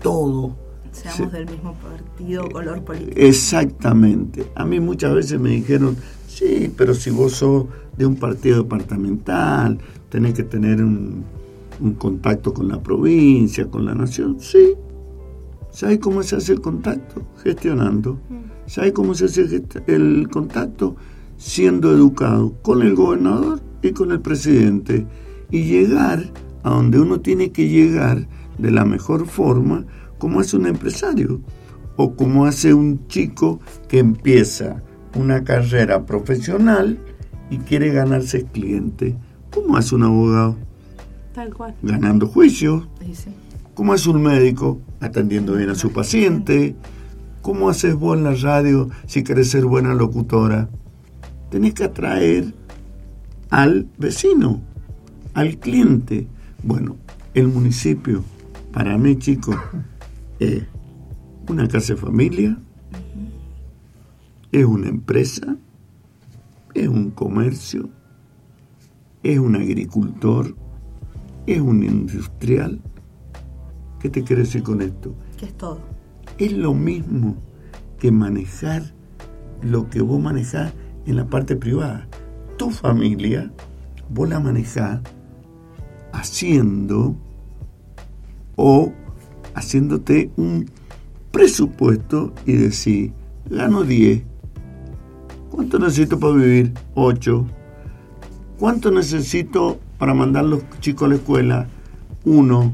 todo 0.01 0.55
Seamos 1.01 1.31
Sí. 1.31 1.37
del 1.37 1.45
mismo 1.49 1.73
partido, 1.75 2.49
color 2.49 2.83
político. 2.83 3.13
Exactamente. 3.17 4.45
A 4.55 4.65
mí 4.65 4.79
muchas 4.79 5.13
veces 5.13 5.39
me 5.39 5.49
dijeron, 5.51 5.95
sí, 6.27 6.71
pero 6.75 6.93
si 6.93 7.09
vos 7.09 7.33
sos 7.33 7.65
de 7.97 8.05
un 8.05 8.15
partido 8.15 8.63
departamental, 8.63 9.77
tenés 10.09 10.33
que 10.33 10.43
tener 10.43 10.83
un, 10.83 11.23
un 11.79 11.93
contacto 11.93 12.53
con 12.53 12.67
la 12.67 12.81
provincia, 12.81 13.69
con 13.69 13.85
la 13.85 13.93
nación. 13.95 14.37
Sí. 14.39 14.73
¿Sabes 15.71 15.99
cómo 15.99 16.23
se 16.23 16.35
hace 16.35 16.53
el 16.53 16.61
contacto? 16.61 17.21
Gestionando. 17.43 18.19
¿Sabes 18.65 18.91
cómo 18.93 19.13
se 19.15 19.25
hace 19.25 19.63
el 19.87 20.27
contacto? 20.31 20.95
Siendo 21.37 21.91
educado 21.91 22.53
con 22.61 22.81
el 22.81 22.95
gobernador 22.95 23.61
y 23.81 23.91
con 23.91 24.11
el 24.11 24.19
presidente. 24.19 25.05
Y 25.51 25.63
llegar 25.63 26.23
a 26.63 26.71
donde 26.71 26.99
uno 26.99 27.21
tiene 27.21 27.51
que 27.51 27.69
llegar 27.69 28.27
de 28.57 28.71
la 28.71 28.83
mejor 28.83 29.25
forma, 29.25 29.85
como 30.19 30.39
hace 30.39 30.57
un 30.57 30.67
empresario 30.67 31.41
o 31.95 32.15
como 32.15 32.45
hace 32.45 32.73
un 32.73 33.07
chico 33.07 33.59
que 33.87 33.99
empieza 33.99 34.83
una 35.15 35.43
carrera 35.43 36.05
profesional 36.05 36.99
y 37.49 37.57
quiere 37.57 37.91
ganarse 37.91 38.45
cliente. 38.45 39.17
¿Cómo 39.51 39.75
hace 39.75 39.95
un 39.95 40.03
abogado? 40.03 40.55
Tal 41.33 41.53
cual. 41.53 41.75
Ganando 41.81 42.27
juicios. 42.27 42.87
Sí, 43.03 43.15
sí. 43.15 43.29
¿Cómo 43.73 43.93
hace 43.93 44.09
un 44.09 44.21
médico? 44.21 44.79
Atendiendo 44.99 45.55
bien 45.55 45.69
a 45.69 45.75
su 45.75 45.91
paciente. 45.91 46.75
¿Cómo 47.41 47.69
haces 47.69 47.95
vos 47.95 48.17
en 48.17 48.25
la 48.25 48.35
radio 48.35 48.89
si 49.07 49.23
querés 49.23 49.49
ser 49.49 49.65
buena 49.65 49.93
locutora? 49.93 50.69
Tenés 51.49 51.73
que 51.73 51.85
atraer 51.85 52.53
al 53.49 53.87
vecino, 53.97 54.61
al 55.33 55.57
cliente. 55.57 56.27
Bueno, 56.63 56.97
el 57.33 57.47
municipio, 57.47 58.23
para 58.71 58.97
mí, 58.97 59.15
chicos, 59.17 59.55
es 60.39 60.63
una 61.47 61.67
casa 61.67 61.93
de 61.93 61.99
familia, 61.99 62.57
es 64.51 64.65
una 64.65 64.87
empresa, 64.87 65.57
es 66.73 66.87
un 66.87 67.11
comercio, 67.11 67.89
es 69.23 69.37
un 69.37 69.55
agricultor, 69.55 70.55
es 71.45 71.59
un 71.59 71.83
industrial. 71.83 72.79
¿Qué 73.99 74.09
te 74.09 74.23
quiero 74.23 74.41
decir 74.41 74.63
con 74.63 74.81
esto? 74.81 75.13
Que 75.37 75.45
es 75.45 75.57
todo. 75.57 75.81
Es 76.37 76.53
lo 76.53 76.73
mismo 76.73 77.35
que 77.99 78.11
manejar 78.11 78.83
lo 79.61 79.89
que 79.89 80.01
vos 80.01 80.21
manejás 80.21 80.73
en 81.05 81.17
la 81.17 81.25
parte 81.25 81.55
privada. 81.55 82.07
Tu 82.57 82.69
familia, 82.69 83.51
vos 84.09 84.29
la 84.29 84.39
manejás 84.39 85.01
haciendo 86.13 87.15
o 88.55 88.93
haciéndote 89.53 90.31
un 90.37 90.69
presupuesto 91.31 92.33
y 92.45 92.53
decir, 92.53 93.13
gano 93.49 93.83
10. 93.83 94.23
¿Cuánto 95.49 95.79
necesito 95.79 96.19
para 96.19 96.33
vivir? 96.33 96.73
8. 96.95 97.45
¿Cuánto 98.59 98.91
necesito 98.91 99.79
para 99.97 100.13
mandar 100.13 100.45
los 100.45 100.63
chicos 100.79 101.05
a 101.05 101.09
la 101.09 101.15
escuela? 101.15 101.67
1. 102.25 102.73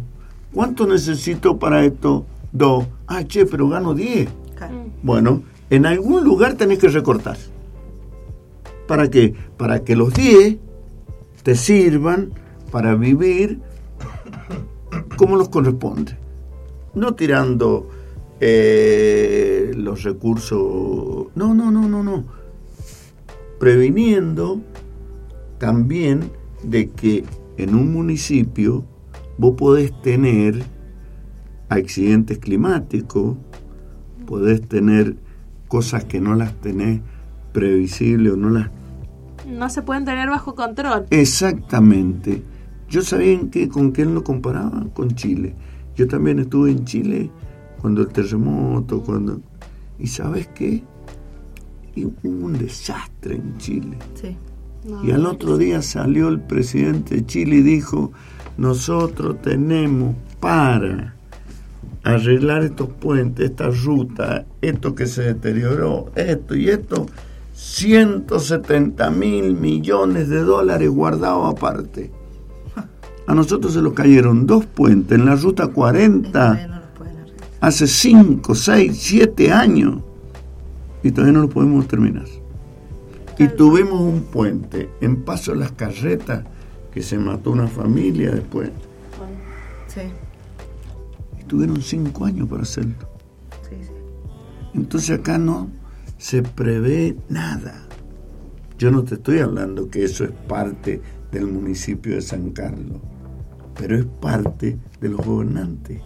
¿Cuánto 0.54 0.88
necesito 0.88 1.58
para 1.58 1.84
esto? 1.86 2.26
2. 2.54 2.88
Ah, 3.08 3.24
che, 3.24 3.46
pero 3.46 3.70
gano 3.70 3.94
10. 3.94 4.30
Claro. 4.56 4.86
Bueno, 5.04 5.44
en 5.70 5.86
algún 5.86 6.24
lugar 6.24 6.56
tenés 6.56 6.80
que 6.80 6.88
recortar. 6.88 7.38
¿Para 8.88 9.10
qué? 9.10 9.34
Para 9.58 9.84
que 9.84 9.96
los 9.96 10.14
10 10.14 10.58
te 11.44 11.56
sirvan 11.56 12.32
para 12.72 12.96
vivir 12.96 13.60
como 15.18 15.38
nos 15.38 15.50
corresponde. 15.50 16.18
No 16.96 17.16
tirando 17.16 17.90
eh, 18.40 19.72
los 19.76 20.04
recursos. 20.04 21.28
No, 21.36 21.54
no, 21.54 21.72
no, 21.72 21.88
no, 21.88 22.04
no. 22.04 22.26
Previniendo 23.60 24.62
también 25.58 26.32
de 26.64 26.90
que 26.90 27.24
en 27.58 27.76
un 27.76 27.94
municipio 27.94 28.86
vos 29.38 29.56
podés 29.58 29.92
tener 30.02 30.64
accidentes 31.70 32.38
climáticos, 32.40 33.38
podés 34.26 34.68
tener 34.68 35.16
cosas 35.68 36.06
que 36.06 36.20
no 36.20 36.36
las 36.36 36.54
tenés 36.62 37.02
previsibles 37.52 38.34
o 38.34 38.38
no 38.38 38.50
las... 38.50 38.70
No 39.48 39.70
se 39.70 39.82
pueden 39.82 40.06
tener 40.06 40.30
bajo 40.30 40.56
control. 40.56 41.06
Exactamente. 41.12 42.44
Yo 42.90 43.02
sabía 43.02 43.32
en 43.32 43.50
qué, 43.50 43.70
con 43.70 43.92
quién 43.92 44.14
lo 44.14 44.24
comparaba, 44.24 44.86
con 44.94 45.12
Chile. 45.16 45.56
Yo 45.96 46.08
también 46.08 46.40
estuve 46.40 46.72
en 46.72 46.86
Chile 46.86 47.32
cuando 47.82 48.02
el 48.02 48.08
terremoto, 48.10 49.02
cuando... 49.02 49.40
¿Y 49.98 50.08
sabes 50.08 50.48
qué? 50.48 50.84
Y 51.96 52.06
hubo 52.06 52.46
un 52.46 52.58
desastre 52.58 53.36
en 53.36 53.58
Chile. 53.58 53.98
Sí. 54.16 54.36
No, 54.84 55.04
Y 55.04 55.12
al 55.12 55.26
otro 55.26 55.58
día 55.58 55.82
salió 55.82 56.28
el 56.28 56.42
presidente 56.42 57.16
de 57.16 57.26
Chile 57.26 57.58
y 57.58 57.62
dijo, 57.62 58.12
nosotros 58.58 59.42
tenemos 59.42 60.16
para 60.40 61.16
arreglar 62.04 62.64
estos 62.64 62.90
puentes, 62.90 63.50
esta 63.50 63.70
ruta, 63.70 64.46
esto 64.62 64.94
que 64.94 65.08
se 65.08 65.24
deterioró, 65.24 66.12
esto 66.16 66.56
y 66.56 66.70
esto, 66.70 67.08
170 67.54 69.10
mil 69.12 69.56
millones 69.56 70.30
de 70.30 70.42
dólares 70.42 70.90
guardados 70.90 71.54
aparte. 71.54 72.12
A 73.28 73.34
nosotros 73.36 73.74
se 73.74 73.82
nos 73.82 73.94
cayeron 73.94 74.46
dos 74.46 74.66
puentes 74.66 75.18
en 75.18 75.26
la 75.26 75.36
ruta 75.36 75.64
Y 75.64 75.70
todavía 75.70 75.74
40 75.74 76.68
no 76.68 76.80
los 76.80 76.90
pueden 76.98 77.18
arreglar. 77.18 77.50
hace 77.62 77.88
5, 77.88 78.56
6, 78.56 78.98
7 79.00 79.52
años 79.52 80.02
y 81.04 81.12
todavía 81.12 81.34
no 81.34 81.42
lo 81.42 81.50
podemos 81.50 81.88
terminar. 81.88 82.26
Y 83.38 83.48
tuvimos 83.50 84.00
un 84.02 84.22
puente 84.24 84.90
en 85.02 85.24
Paso 85.24 85.52
de 85.52 85.58
las 85.60 85.72
Carretas 85.74 86.44
que 86.92 87.02
se 87.02 87.18
mató 87.18 87.52
una 87.52 87.68
familia 87.68 88.32
después. 88.32 88.70
Sí, 89.88 90.02
Y 91.40 91.44
tuvieron 91.44 91.82
5 91.82 92.26
años 92.26 92.48
para 92.48 92.64
hacerlo. 92.64 92.94
sí, 93.70 93.76
sí. 93.82 93.92
Entonces 94.74 95.20
acá 95.20 95.38
no 95.38 95.70
se 96.18 96.44
prevé 96.44 97.18
nada. 97.30 97.82
Yo 98.78 98.92
no 98.92 99.04
te 99.04 99.16
estoy 99.16 99.40
hablando 99.40 99.90
que 99.90 100.04
eso 100.04 100.24
es 100.26 100.32
parte 100.32 101.02
del 101.32 101.48
municipio 101.48 102.16
de 102.16 102.22
San 102.22 102.52
Carlos, 102.52 103.00
pero 103.78 103.98
es 103.98 104.06
parte 104.06 104.78
de 105.00 105.10
los 105.10 105.26
gobernantes. 105.26 106.02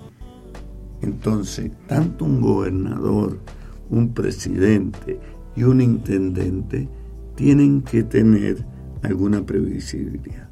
Entonces, 1.02 1.72
tanto 1.88 2.26
un 2.26 2.42
gobernador, 2.42 3.40
un 3.90 4.14
presidente 4.14 5.20
y 5.56 5.64
un 5.64 5.82
intendente 5.82 6.90
tienen 7.36 7.82
que 7.82 8.04
tener 8.04 8.66
alguna 9.02 9.46
previsibilidad. 9.46 10.50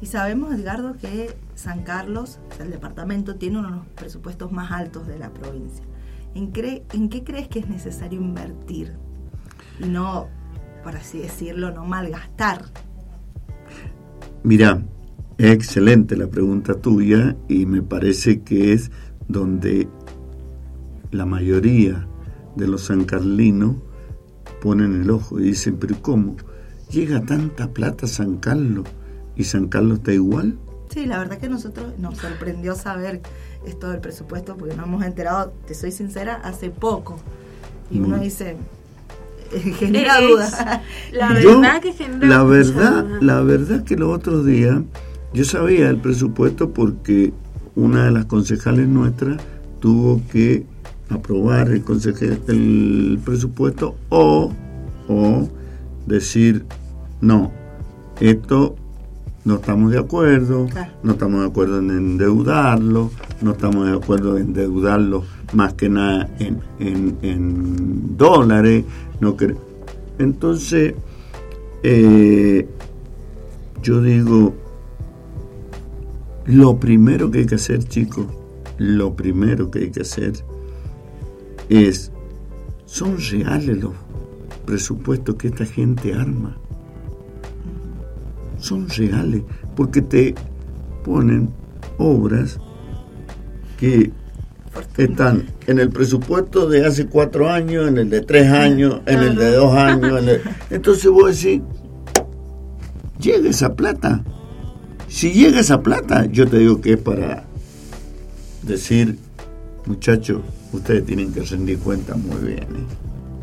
Y 0.00 0.06
sabemos, 0.06 0.52
Edgardo, 0.52 0.96
que 0.96 1.36
San 1.54 1.84
Carlos, 1.84 2.40
el 2.58 2.70
departamento, 2.70 3.36
tiene 3.36 3.58
uno 3.58 3.70
de 3.70 3.76
los 3.76 3.86
presupuestos 3.86 4.50
más 4.50 4.72
altos 4.72 5.06
de 5.06 5.18
la 5.18 5.32
provincia. 5.32 5.84
¿En, 6.34 6.52
¿En 6.92 7.08
qué 7.08 7.22
crees 7.22 7.48
que 7.48 7.60
es 7.60 7.68
necesario 7.68 8.20
invertir? 8.20 8.96
Y 9.78 9.86
no, 9.86 10.28
por 10.82 10.96
así 10.96 11.18
decirlo, 11.18 11.70
no 11.70 11.84
malgastar. 11.84 12.64
Mira, 14.44 14.82
es 15.38 15.50
excelente 15.52 16.16
la 16.16 16.26
pregunta 16.26 16.74
tuya 16.74 17.36
y 17.48 17.66
me 17.66 17.82
parece 17.82 18.40
que 18.42 18.72
es 18.72 18.90
donde 19.28 19.88
la 21.10 21.26
mayoría 21.26 22.06
de 22.56 22.66
los 22.66 22.82
sancarlinos 22.84 23.76
ponen 24.60 25.00
el 25.02 25.10
ojo 25.10 25.40
y 25.40 25.44
dicen, 25.44 25.76
pero 25.78 25.96
¿cómo? 26.02 26.36
¿Llega 26.90 27.22
tanta 27.22 27.68
plata 27.72 28.06
a 28.06 28.08
San 28.08 28.36
Carlos 28.36 28.86
y 29.36 29.44
San 29.44 29.68
Carlos 29.68 29.98
está 29.98 30.12
igual? 30.12 30.58
Sí, 30.90 31.06
la 31.06 31.18
verdad 31.18 31.38
que 31.38 31.48
nosotros 31.48 31.98
nos 31.98 32.18
sorprendió 32.18 32.74
saber 32.74 33.22
esto 33.66 33.90
del 33.90 34.00
presupuesto 34.00 34.56
porque 34.56 34.76
nos 34.76 34.86
hemos 34.86 35.04
enterado, 35.04 35.52
te 35.66 35.74
soy 35.74 35.90
sincera, 35.90 36.34
hace 36.34 36.68
poco. 36.70 37.16
Y 37.90 37.98
uno 37.98 38.18
Mm. 38.18 38.20
dice, 38.20 38.56
genera 39.78 40.18
Es- 40.18 40.28
dudas. 40.28 40.64
La 41.12 41.40
Yo, 41.40 41.60
verdad 41.60 41.80
que 41.82 41.92
genera 41.92 42.26
la 42.26 42.42
verdad, 42.44 43.04
duda. 43.04 43.18
la 43.20 43.40
verdad 43.42 43.84
que 43.84 43.96
los 43.96 44.14
otros 44.14 44.44
días 44.46 44.80
yo 45.34 45.44
sabía 45.44 45.88
el 45.88 45.96
presupuesto 45.98 46.70
porque 46.70 47.32
una 47.74 48.04
de 48.04 48.10
las 48.10 48.26
concejales 48.26 48.86
nuestras 48.88 49.40
tuvo 49.80 50.20
que 50.30 50.64
aprobar 51.08 51.68
el, 51.70 51.84
conseje- 51.84 52.38
el 52.48 53.18
presupuesto 53.24 53.96
o, 54.10 54.52
o 55.08 55.48
decir 56.06 56.64
no, 57.20 57.50
esto 58.20 58.76
no 59.44 59.54
estamos 59.56 59.90
de 59.90 59.98
acuerdo, 59.98 60.66
Claro. 60.66 60.92
no 61.02 61.12
estamos 61.12 61.40
de 61.40 61.46
acuerdo 61.46 61.78
en 61.80 61.90
endeudarlo, 61.90 63.10
no 63.40 63.52
estamos 63.52 63.86
de 63.86 63.92
acuerdo 63.96 64.36
en 64.36 64.48
endeudarlo 64.48 65.24
más 65.52 65.74
que 65.74 65.88
nada 65.88 66.28
en, 66.38 66.60
en- 66.78 67.18
en 67.22 68.16
dólares. 68.16 68.84
No 69.20 69.36
cre- 69.36 69.56
Entonces, 70.18 70.94
eh, 71.82 72.66
yo 73.82 74.00
digo, 74.02 74.54
lo 76.46 76.76
primero 76.78 77.30
que 77.30 77.40
hay 77.40 77.46
que 77.46 77.54
hacer, 77.56 77.84
chicos, 77.84 78.26
lo 78.78 79.14
primero 79.14 79.70
que 79.70 79.80
hay 79.80 79.90
que 79.90 80.00
hacer 80.02 80.32
es, 81.68 82.10
son 82.84 83.16
reales 83.18 83.78
los 83.78 83.92
presupuestos 84.66 85.34
que 85.36 85.48
esta 85.48 85.64
gente 85.66 86.14
arma. 86.14 86.56
Son 88.58 88.88
reales, 88.88 89.42
porque 89.74 90.02
te 90.02 90.34
ponen 91.04 91.48
obras 91.98 92.58
que 93.78 94.12
están 94.96 95.46
en 95.66 95.78
el 95.78 95.90
presupuesto 95.90 96.68
de 96.68 96.86
hace 96.86 97.06
cuatro 97.06 97.50
años, 97.50 97.88
en 97.88 97.98
el 97.98 98.10
de 98.10 98.20
tres 98.22 98.50
años, 98.50 99.00
en 99.06 99.20
el 99.20 99.36
de 99.36 99.52
dos 99.52 99.74
años. 99.76 100.20
en 100.22 100.28
el- 100.28 100.40
Entonces 100.70 101.10
vos 101.10 101.40
decís, 101.42 101.60
llega 103.20 103.48
esa 103.48 103.74
plata. 103.74 104.24
Si 105.08 105.32
llega 105.32 105.60
esa 105.60 105.82
plata, 105.82 106.26
yo 106.26 106.46
te 106.48 106.58
digo 106.58 106.80
que 106.80 106.94
es 106.94 106.98
para 106.98 107.44
decir, 108.62 109.18
muchachos, 109.86 110.40
ustedes 110.72 111.04
tienen 111.04 111.32
que 111.32 111.42
rendir 111.42 111.78
cuenta 111.78 112.14
muy 112.16 112.38
bien. 112.46 112.62
¿eh? 112.62 112.86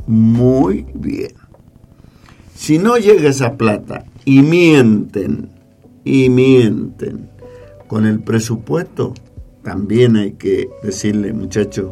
Muy 0.07 0.86
bien. 0.95 1.34
Si 2.55 2.80
no 2.80 2.97
llega 2.97 3.30
esa 3.30 3.53
plata 3.55 4.05
y 4.25 4.41
mienten, 4.41 5.49
y 6.03 6.30
mienten 6.30 7.30
con 7.88 8.05
el 8.05 8.19
presupuesto, 8.19 9.13
también 9.64 10.16
hay 10.16 10.34
que 10.34 10.70
decirle, 10.84 11.34
muchachos, 11.34 11.91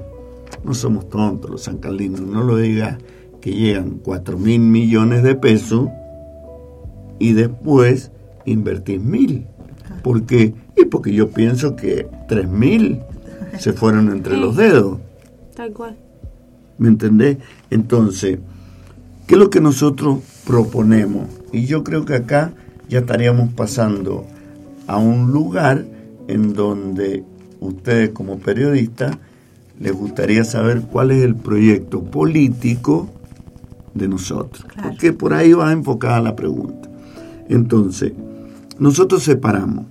no 0.63 0.73
somos 0.73 1.09
tontos 1.09 1.49
los 1.51 1.63
sancalinos, 1.63 2.21
no 2.21 2.43
lo 2.43 2.57
digas 2.57 2.97
que 3.41 3.51
llegan 3.51 3.99
4 4.03 4.37
mil 4.37 4.59
millones 4.59 5.23
de 5.23 5.35
pesos 5.35 5.89
y 7.19 7.33
después 7.33 8.11
invertís 8.45 9.01
mil. 9.01 9.47
¿Por 10.03 10.25
qué? 10.25 10.53
Y 10.75 10.85
porque 10.85 11.13
yo 11.13 11.29
pienso 11.29 11.75
que 11.75 12.07
3 12.27 12.47
mil 12.49 13.01
se 13.59 13.73
fueron 13.73 14.09
entre 14.09 14.37
los 14.37 14.55
dedos. 14.55 14.99
Tal 15.55 15.73
cual. 15.73 15.97
¿Me 16.77 16.87
entendés? 16.87 17.37
Entonces, 17.69 18.39
¿qué 19.25 19.35
es 19.35 19.39
lo 19.39 19.49
que 19.49 19.61
nosotros 19.61 20.19
proponemos? 20.45 21.27
Y 21.51 21.65
yo 21.65 21.83
creo 21.83 22.05
que 22.05 22.15
acá 22.15 22.53
ya 22.87 22.99
estaríamos 22.99 23.53
pasando 23.53 24.25
a 24.85 24.97
un 24.97 25.31
lugar 25.31 25.85
en 26.27 26.53
donde 26.53 27.23
ustedes 27.59 28.09
como 28.09 28.39
periodistas 28.39 29.17
les 29.79 29.93
gustaría 29.93 30.43
saber 30.43 30.81
cuál 30.81 31.11
es 31.11 31.23
el 31.23 31.35
proyecto 31.35 32.03
político 32.03 33.09
de 33.93 34.07
nosotros. 34.07 34.65
Claro. 34.65 34.89
Porque 34.89 35.13
por 35.13 35.33
ahí 35.33 35.53
va 35.53 35.71
enfocada 35.71 36.19
la 36.21 36.35
pregunta. 36.35 36.89
Entonces, 37.47 38.13
nosotros 38.79 39.23
separamos 39.23 39.85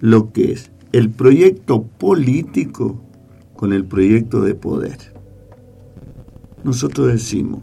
lo 0.00 0.32
que 0.32 0.52
es 0.52 0.70
el 0.92 1.10
proyecto 1.10 1.82
político 1.82 3.00
con 3.54 3.72
el 3.72 3.84
proyecto 3.84 4.42
de 4.42 4.54
poder. 4.54 4.98
Nosotros 6.64 7.08
decimos 7.08 7.62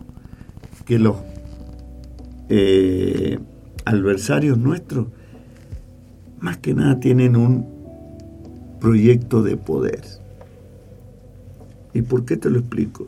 que 0.85 0.99
los 0.99 1.17
eh, 2.49 3.39
adversarios 3.85 4.57
nuestros 4.57 5.07
más 6.39 6.57
que 6.57 6.73
nada 6.73 6.99
tienen 6.99 7.35
un 7.35 7.78
proyecto 8.79 9.43
de 9.43 9.57
poder. 9.57 10.03
¿Y 11.93 12.01
por 12.01 12.25
qué 12.25 12.37
te 12.37 12.49
lo 12.49 12.59
explico? 12.59 13.07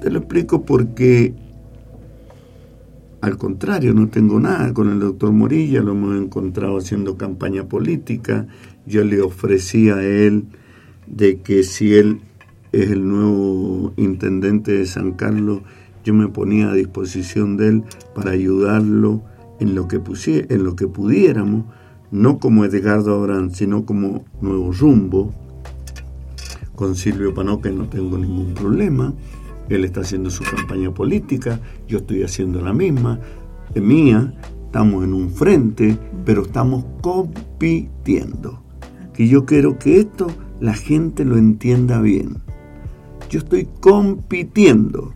Te 0.00 0.10
lo 0.10 0.18
explico 0.18 0.62
porque 0.62 1.34
al 3.22 3.38
contrario, 3.38 3.94
no 3.94 4.08
tengo 4.08 4.40
nada 4.40 4.74
con 4.74 4.90
el 4.90 4.98
doctor 4.98 5.30
Morilla, 5.30 5.80
lo 5.80 5.92
hemos 5.92 6.20
encontrado 6.20 6.78
haciendo 6.78 7.16
campaña 7.16 7.68
política. 7.68 8.48
Yo 8.84 9.04
le 9.04 9.20
ofrecí 9.20 9.90
a 9.90 10.02
él 10.02 10.46
de 11.06 11.40
que 11.40 11.62
si 11.62 11.94
él 11.94 12.18
es 12.72 12.90
el 12.90 13.06
nuevo 13.06 13.92
intendente 13.96 14.72
de 14.72 14.86
San 14.86 15.12
Carlos, 15.12 15.60
yo 16.04 16.14
me 16.14 16.26
ponía 16.26 16.72
a 16.72 16.74
disposición 16.74 17.56
de 17.56 17.68
él 17.68 17.84
para 18.12 18.32
ayudarlo 18.32 19.22
en 19.60 19.76
lo 19.76 19.86
que, 19.86 20.00
en 20.26 20.64
lo 20.64 20.74
que 20.74 20.88
pudiéramos, 20.88 21.66
no 22.12 22.38
como 22.38 22.64
Edgardo 22.64 23.14
Abraham, 23.14 23.50
sino 23.50 23.84
como 23.84 24.24
Nuevo 24.40 24.70
Rumbo. 24.70 25.32
Con 26.76 26.94
Silvio 26.94 27.34
Panoque 27.34 27.70
no 27.70 27.86
tengo 27.88 28.18
ningún 28.18 28.54
problema. 28.54 29.12
Él 29.68 29.84
está 29.84 30.02
haciendo 30.02 30.30
su 30.30 30.44
campaña 30.44 30.92
política, 30.92 31.58
yo 31.88 31.98
estoy 31.98 32.22
haciendo 32.22 32.60
la 32.60 32.74
misma, 32.74 33.18
eh, 33.74 33.80
mía, 33.80 34.34
estamos 34.66 35.04
en 35.04 35.14
un 35.14 35.30
frente, 35.30 35.96
pero 36.24 36.42
estamos 36.42 36.84
compitiendo. 37.00 38.62
Que 39.14 39.28
yo 39.28 39.46
quiero 39.46 39.78
que 39.78 40.00
esto 40.00 40.26
la 40.60 40.74
gente 40.74 41.24
lo 41.24 41.38
entienda 41.38 42.00
bien. 42.00 42.42
Yo 43.30 43.38
estoy 43.38 43.68
compitiendo. 43.80 45.14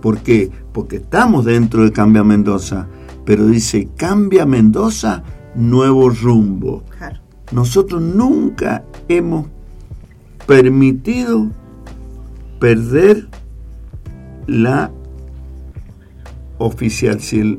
¿Por 0.00 0.18
qué? 0.18 0.50
Porque 0.72 0.96
estamos 0.96 1.44
dentro 1.44 1.82
de 1.82 1.90
Cambia 1.90 2.22
Mendoza, 2.22 2.86
pero 3.24 3.46
dice 3.46 3.88
Cambia 3.96 4.46
Mendoza, 4.46 5.24
nuevo 5.54 6.08
rumbo. 6.10 6.82
Claro. 6.98 7.20
Nosotros 7.52 8.00
nunca 8.02 8.84
hemos 9.08 9.46
permitido 10.46 11.48
perder 12.58 13.28
la 14.46 14.90
oficial- 16.58 17.58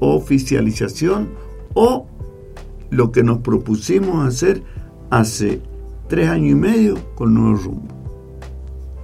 oficialización 0.00 1.28
o 1.74 2.06
lo 2.90 3.10
que 3.12 3.22
nos 3.22 3.38
propusimos 3.38 4.26
hacer 4.26 4.62
hace 5.10 5.60
tres 6.08 6.28
años 6.28 6.52
y 6.52 6.54
medio 6.54 6.94
con 7.14 7.34
Nuevo 7.34 7.56
Rumbo. 7.56 7.94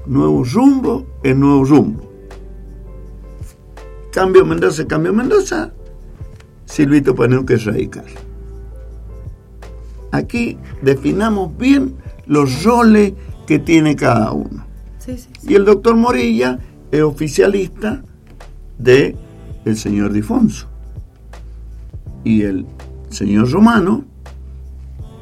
Nuevo 0.06 0.44
Rumbo 0.44 1.06
es 1.22 1.36
Nuevo 1.36 1.64
Rumbo. 1.64 2.10
Cambio 4.12 4.44
Mendoza, 4.44 4.86
cambio 4.86 5.12
Mendoza. 5.12 5.72
Silvito 6.66 7.14
Panuque 7.14 7.54
es 7.54 7.64
radical. 7.64 8.04
Aquí 10.12 10.58
definamos 10.82 11.56
bien 11.56 11.96
los 12.26 12.62
roles 12.64 13.14
que 13.46 13.58
tiene 13.58 13.96
cada 13.96 14.30
uno. 14.32 14.64
Sí, 14.98 15.16
sí, 15.16 15.28
sí. 15.40 15.48
Y 15.52 15.54
el 15.54 15.64
doctor 15.64 15.96
Morilla 15.96 16.58
es 16.90 17.02
oficialista 17.02 18.02
de 18.78 19.16
el 19.64 19.76
señor 19.76 20.12
Difonso. 20.12 20.68
Y 22.24 22.42
el 22.42 22.66
señor 23.08 23.50
Romano 23.50 24.04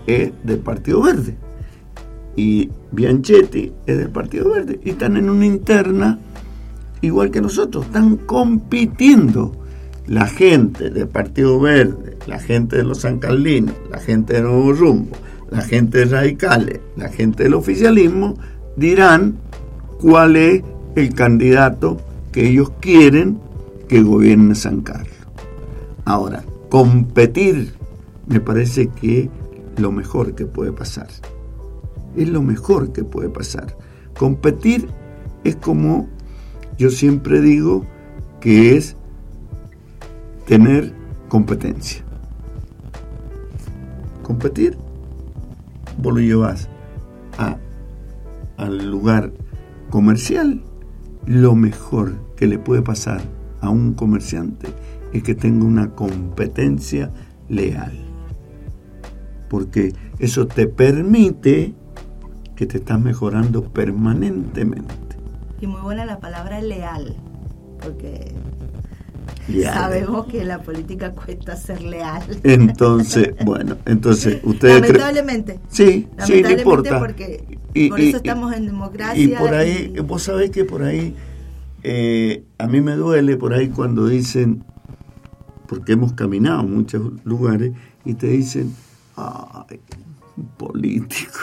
es 0.06 0.32
del 0.42 0.58
Partido 0.58 1.02
Verde. 1.02 1.36
Y 2.36 2.70
Bianchetti 2.90 3.72
es 3.86 3.96
del 3.96 4.10
Partido 4.10 4.50
Verde. 4.50 4.80
Y 4.84 4.90
están 4.90 5.16
en 5.16 5.30
una 5.30 5.46
interna 5.46 6.18
igual 7.00 7.30
que 7.30 7.40
nosotros. 7.40 7.86
Están 7.86 8.16
compitiendo 8.16 9.59
la 10.10 10.26
gente 10.26 10.90
del 10.90 11.06
Partido 11.06 11.60
Verde, 11.60 12.18
la 12.26 12.40
gente 12.40 12.78
de 12.78 12.82
los 12.82 13.02
San 13.02 13.20
Carlinos, 13.20 13.76
la 13.92 14.00
gente 14.00 14.34
de 14.34 14.42
Nuevo 14.42 14.72
Rumbo, 14.72 15.16
la 15.50 15.60
gente 15.60 15.98
de 15.98 16.04
Radicales, 16.06 16.80
la 16.96 17.08
gente 17.10 17.44
del 17.44 17.54
oficialismo, 17.54 18.34
dirán 18.76 19.36
cuál 20.00 20.34
es 20.34 20.64
el 20.96 21.14
candidato 21.14 21.98
que 22.32 22.48
ellos 22.48 22.72
quieren 22.80 23.38
que 23.86 24.02
gobierne 24.02 24.56
San 24.56 24.80
Carlos. 24.80 25.14
Ahora, 26.04 26.42
competir 26.70 27.72
me 28.26 28.40
parece 28.40 28.88
que 28.88 29.20
es 29.20 29.80
lo 29.80 29.92
mejor 29.92 30.34
que 30.34 30.44
puede 30.44 30.72
pasar. 30.72 31.06
Es 32.16 32.28
lo 32.28 32.42
mejor 32.42 32.92
que 32.92 33.04
puede 33.04 33.28
pasar. 33.28 33.76
Competir 34.18 34.88
es 35.44 35.54
como 35.54 36.08
yo 36.78 36.90
siempre 36.90 37.40
digo 37.40 37.86
que 38.40 38.76
es 38.76 38.96
tener 40.50 40.92
competencia. 41.28 42.02
Competir, 44.24 44.76
vos 45.96 46.12
lo 46.12 46.18
llevas 46.18 46.68
al 48.56 48.90
lugar 48.90 49.30
comercial. 49.90 50.60
Lo 51.24 51.54
mejor 51.54 52.16
que 52.34 52.48
le 52.48 52.58
puede 52.58 52.82
pasar 52.82 53.20
a 53.60 53.70
un 53.70 53.94
comerciante 53.94 54.66
es 55.12 55.22
que 55.22 55.36
tenga 55.36 55.64
una 55.64 55.94
competencia 55.94 57.12
leal. 57.48 57.92
Porque 59.48 59.94
eso 60.18 60.48
te 60.48 60.66
permite 60.66 61.74
que 62.56 62.66
te 62.66 62.78
estás 62.78 62.98
mejorando 62.98 63.62
permanentemente. 63.72 65.16
Y 65.60 65.68
muy 65.68 65.80
buena 65.80 66.04
la 66.06 66.18
palabra 66.18 66.60
leal, 66.60 67.14
porque 67.80 68.34
Sabemos 69.64 70.26
que 70.26 70.44
la 70.44 70.60
política 70.62 71.12
cuesta 71.12 71.56
ser 71.56 71.82
leal. 71.82 72.22
Entonces, 72.42 73.34
bueno, 73.44 73.76
entonces 73.86 74.40
ustedes 74.44 74.80
Lamentablemente. 74.80 75.60
Sí, 75.68 75.84
sí, 75.86 76.08
no 76.10 76.16
Lamentablemente 76.18 76.62
importa. 76.62 76.98
porque 76.98 77.58
Y- 77.74 77.88
por 77.90 78.00
y- 78.00 78.08
eso 78.08 78.16
estamos 78.18 78.52
en 78.54 78.66
democracia. 78.66 79.22
Y 79.22 79.28
por 79.28 79.54
ahí, 79.54 79.92
y- 79.96 80.00
vos 80.00 80.22
sabés 80.22 80.50
que 80.50 80.64
por 80.64 80.82
ahí, 80.82 81.14
eh, 81.82 82.44
a 82.58 82.66
mí 82.66 82.80
me 82.80 82.94
duele 82.96 83.36
por 83.36 83.54
ahí 83.54 83.68
cuando 83.68 84.06
dicen, 84.06 84.64
porque 85.66 85.92
hemos 85.92 86.12
caminado 86.14 86.60
en 86.62 86.74
muchos 86.74 87.12
lugares, 87.24 87.72
y 88.04 88.14
te 88.14 88.26
dicen, 88.26 88.74
ay, 89.16 89.78
un 90.36 90.46
político, 90.56 91.38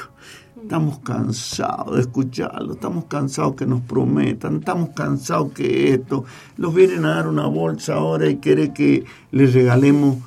estamos 0.68 1.00
cansados 1.00 1.96
de 1.96 2.02
escucharlo, 2.02 2.74
estamos 2.74 3.06
cansados 3.06 3.56
que 3.56 3.66
nos 3.66 3.80
prometan, 3.80 4.58
estamos 4.58 4.90
cansados 4.90 5.54
que 5.54 5.94
esto, 5.94 6.26
los 6.58 6.76
vienen 6.76 7.06
a 7.06 7.16
dar 7.16 7.30
una 7.30 7.48
bolsa 7.48 7.94
ahora 7.94 8.30
y 8.30 8.36
quiere 8.36 8.74
que 8.74 9.06
les 9.32 9.54
regalemos 9.54 10.18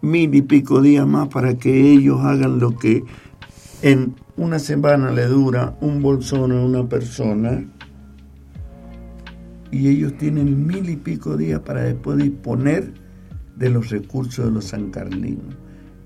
mil 0.00 0.32
y 0.36 0.42
pico 0.42 0.80
días 0.80 1.04
más 1.04 1.26
para 1.26 1.58
que 1.58 1.90
ellos 1.90 2.20
hagan 2.20 2.60
lo 2.60 2.76
que 2.76 3.02
en 3.82 4.14
una 4.36 4.60
semana 4.60 5.10
le 5.10 5.26
dura 5.26 5.76
un 5.80 6.00
bolsón 6.00 6.52
a 6.52 6.64
una 6.64 6.88
persona. 6.88 7.64
Y 9.72 9.88
ellos 9.88 10.16
tienen 10.16 10.64
mil 10.64 10.88
y 10.88 10.96
pico 10.96 11.36
días 11.36 11.58
para 11.60 11.82
después 11.82 12.18
disponer 12.18 12.94
de 13.56 13.68
los 13.68 13.90
recursos 13.90 14.44
de 14.44 14.52
los 14.52 14.66
sancarlinos, 14.66 15.56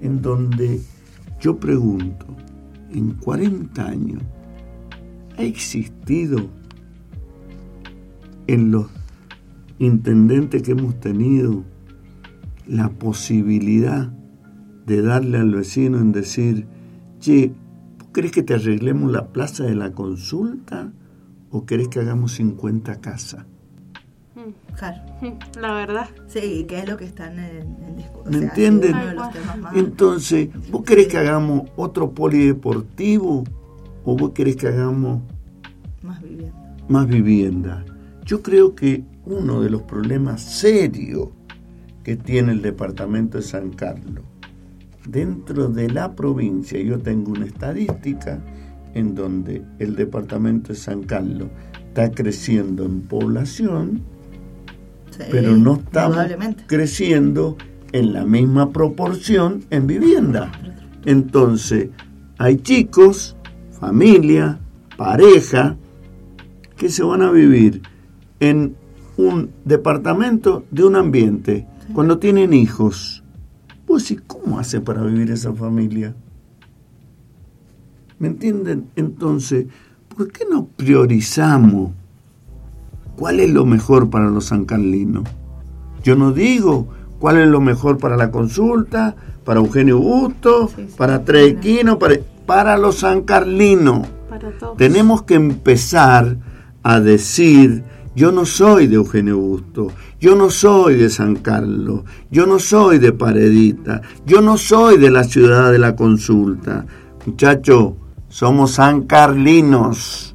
en 0.01 0.23
donde 0.23 0.81
yo 1.41 1.59
pregunto, 1.59 2.27
en 2.93 3.15
40 3.15 3.87
años, 3.87 4.23
¿ha 5.37 5.43
existido 5.43 6.49
en 8.47 8.71
los 8.71 8.87
intendentes 9.79 10.63
que 10.63 10.73
hemos 10.73 10.99
tenido 11.01 11.65
la 12.67 12.91
posibilidad 12.91 14.13
de 14.87 15.03
darle 15.03 15.39
al 15.39 15.55
vecino 15.55 15.99
en 15.99 16.13
decir, 16.13 16.67
che, 17.19 17.55
¿vos 17.99 18.09
crees 18.13 18.33
que 18.33 18.43
te 18.43 18.55
arreglemos 18.55 19.11
la 19.11 19.29
plaza 19.29 19.65
de 19.65 19.75
la 19.75 19.93
consulta 19.93 20.93
o 21.51 21.67
querés 21.67 21.89
que 21.89 22.01
hagamos 22.01 22.33
50 22.33 23.01
casas? 23.01 23.47
Claro. 24.77 24.99
La 25.61 25.73
verdad. 25.75 26.09
Sí, 26.29 26.65
que 26.69 26.79
es 26.81 26.89
lo 26.89 26.97
que 26.97 27.05
están 27.05 27.39
en, 27.39 27.77
en 27.87 27.97
discusión. 27.97 28.31
¿Me 28.31 28.39
entienden? 28.47 28.95
Uno 28.95 29.07
de 29.07 29.15
los 29.15 29.31
temas 29.33 29.59
más- 29.59 29.77
Entonces, 29.77 30.49
¿vos 30.71 30.83
querés 30.83 31.09
que 31.09 31.19
hagamos 31.19 31.71
otro 31.77 32.11
polideportivo 32.13 33.45
o 34.05 34.17
vos 34.17 34.31
querés 34.33 34.57
que 34.57 34.69
hagamos 34.69 35.23
más 36.03 36.21
vivienda. 36.23 36.75
más 36.89 37.07
vivienda? 37.09 37.85
Yo 38.25 38.43
creo 38.43 38.75
que 38.75 39.05
uno 39.27 39.61
de 39.61 39.71
los 39.71 39.83
problemas 39.83 40.43
serios 40.43 41.29
que 42.03 42.17
tiene 42.17 42.53
el 42.53 42.63
departamento 42.63 43.39
de 43.39 43.45
San 43.45 43.71
Carlos, 43.71 44.25
dentro 45.07 45.69
de 45.69 45.89
la 45.91 46.15
provincia, 46.15 46.81
yo 46.81 46.99
tengo 46.99 47.33
una 47.33 47.47
estadística 47.47 48.41
en 48.95 49.15
donde 49.15 49.65
el 49.79 49.97
departamento 49.97 50.69
de 50.73 50.77
San 50.79 51.03
Carlos 51.05 51.49
está 51.89 52.11
creciendo 52.11 52.85
en 52.85 53.03
población, 53.03 54.03
Sí, 55.13 55.25
pero 55.31 55.57
no 55.57 55.75
estamos 55.75 56.27
creciendo 56.67 57.57
en 57.93 58.13
la 58.13 58.25
misma 58.25 58.73
proporción 58.73 59.65
en 59.71 59.87
vivienda. 59.87 60.51
Entonces, 61.05 61.91
hay 62.39 62.57
chicos, 62.57 63.37
familia, 63.79 64.59
pareja, 64.97 65.77
que 66.77 66.89
se 66.89 67.03
van 67.03 67.23
a 67.23 67.31
vivir 67.31 67.83
en 68.41 68.75
un 69.17 69.51
departamento 69.65 70.65
de 70.71 70.85
un 70.85 70.97
ambiente 70.97 71.67
cuando 71.93 72.19
tienen 72.19 72.53
hijos. 72.53 73.23
Pues, 73.87 74.11
¿y 74.11 74.17
cómo 74.17 74.59
hace 74.59 74.81
para 74.81 75.03
vivir 75.03 75.31
esa 75.31 75.53
familia? 75.53 76.15
¿Me 78.19 78.29
entienden? 78.29 78.89
Entonces, 78.97 79.67
¿por 80.09 80.31
qué 80.33 80.45
no 80.51 80.67
priorizamos 80.67 81.93
cuál 83.23 83.39
es 83.39 83.51
lo 83.51 83.65
mejor 83.65 84.11
para 84.11 84.29
los 84.31 84.47
sancarlinos? 84.47 85.23
Yo 86.03 86.17
no 86.17 86.33
digo 86.33 86.89
cuál 87.21 87.37
es 87.37 87.47
lo 87.47 87.61
mejor 87.61 87.99
para 87.99 88.17
la 88.17 88.33
consulta, 88.33 89.15
para 89.45 89.61
Eugenio 89.61 90.01
Busto, 90.01 90.67
Sí, 90.75 90.87
sí. 90.89 90.95
para 90.97 91.23
Trequino, 91.25 92.01
para, 92.01 92.17
para 92.47 92.77
los 92.77 92.97
sancarlinos. 92.97 94.09
Tenemos 94.77 95.23
que 95.23 95.35
empezar 95.35 96.37
a 96.83 96.99
decir, 96.99 97.85
yo 98.17 98.33
no 98.33 98.45
soy 98.45 98.89
de 98.89 98.97
Eugenio 98.97 99.39
Busto, 99.39 99.93
yo 100.21 100.35
no 100.35 100.51
soy 100.51 100.97
de 100.97 101.09
San 101.09 101.37
Carlos, 101.37 102.01
yo 102.29 102.45
no 102.49 102.59
soy 102.59 102.99
de 102.99 103.13
Paredita, 103.13 104.03
yo 104.27 104.41
no 104.41 104.57
soy 104.57 104.99
de 104.99 105.13
la 105.13 105.23
ciudad 105.23 105.71
de 105.71 105.79
la 105.79 105.95
consulta. 105.95 106.87
Muchachos, 107.25 107.93
somos 108.29 108.73
sancarlinos. 108.73 110.35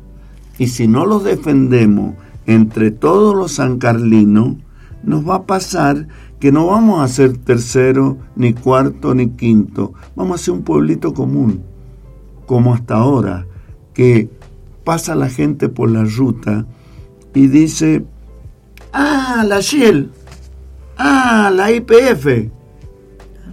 Y 0.57 0.67
si 0.67 0.87
no 0.87 1.05
los 1.05 1.25
defendemos 1.25 2.15
entre 2.47 2.91
todos 2.91 3.35
los 3.35 3.51
sancarlinos, 3.51 4.55
nos 5.03 5.27
va 5.27 5.35
a 5.35 5.45
pasar 5.45 6.07
que 6.39 6.51
no 6.51 6.67
vamos 6.67 7.01
a 7.01 7.07
ser 7.07 7.37
tercero, 7.37 8.17
ni 8.35 8.53
cuarto, 8.53 9.13
ni 9.13 9.29
quinto. 9.29 9.93
Vamos 10.15 10.41
a 10.41 10.43
ser 10.45 10.53
un 10.53 10.63
pueblito 10.63 11.13
común 11.13 11.63
como 12.45 12.73
hasta 12.73 12.95
ahora, 12.95 13.45
que 13.93 14.29
pasa 14.83 15.15
la 15.15 15.29
gente 15.29 15.67
por 15.67 15.91
la 15.91 16.05
ruta 16.05 16.65
y 17.33 17.47
dice, 17.47 18.05
ah, 18.93 19.43
la 19.45 19.59
Shell, 19.59 20.11
ah, 20.97 21.51
la 21.53 21.71
IPF. 21.71 22.49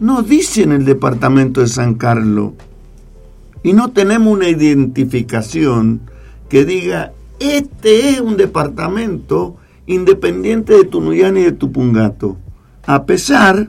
No 0.00 0.22
dicen 0.22 0.72
el 0.72 0.84
departamento 0.84 1.60
de 1.60 1.68
San 1.68 1.94
Carlos. 1.94 2.52
Y 3.62 3.72
no 3.72 3.90
tenemos 3.90 4.32
una 4.32 4.48
identificación 4.48 6.02
que 6.48 6.64
diga, 6.64 7.12
este 7.40 8.10
es 8.10 8.20
un 8.20 8.36
departamento 8.36 9.56
independiente 9.86 10.74
de 10.74 10.84
Tunuyán 10.84 11.36
y 11.36 11.42
de 11.42 11.52
Tupungato, 11.52 12.36
a 12.86 13.04
pesar 13.04 13.68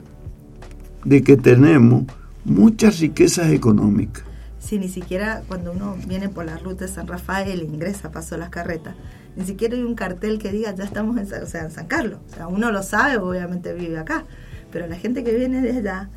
de 1.04 1.22
que 1.22 1.36
tenemos 1.36 2.04
muchas 2.44 3.00
riquezas 3.00 3.50
económicas. 3.50 4.24
Si 4.58 4.78
ni 4.78 4.88
siquiera 4.88 5.42
cuando 5.46 5.72
uno 5.72 5.96
viene 6.06 6.28
por 6.28 6.44
la 6.44 6.56
ruta 6.58 6.86
de 6.86 6.92
San 6.92 7.06
Rafael 7.06 7.60
e 7.60 7.64
ingresa, 7.64 8.10
pasó 8.10 8.36
las 8.36 8.48
carretas, 8.48 8.94
ni 9.36 9.44
siquiera 9.44 9.76
hay 9.76 9.82
un 9.82 9.94
cartel 9.94 10.38
que 10.38 10.50
diga 10.50 10.74
ya 10.74 10.84
estamos 10.84 11.16
en, 11.18 11.26
San 11.46 11.86
Carlos. 11.86 12.18
O 12.32 12.34
sea, 12.34 12.48
uno 12.48 12.72
lo 12.72 12.82
sabe, 12.82 13.18
obviamente 13.18 13.74
vive 13.74 13.98
acá, 13.98 14.24
pero 14.72 14.86
la 14.86 14.96
gente 14.96 15.22
que 15.22 15.36
viene 15.36 15.60
de 15.60 15.70
allá 15.78 16.10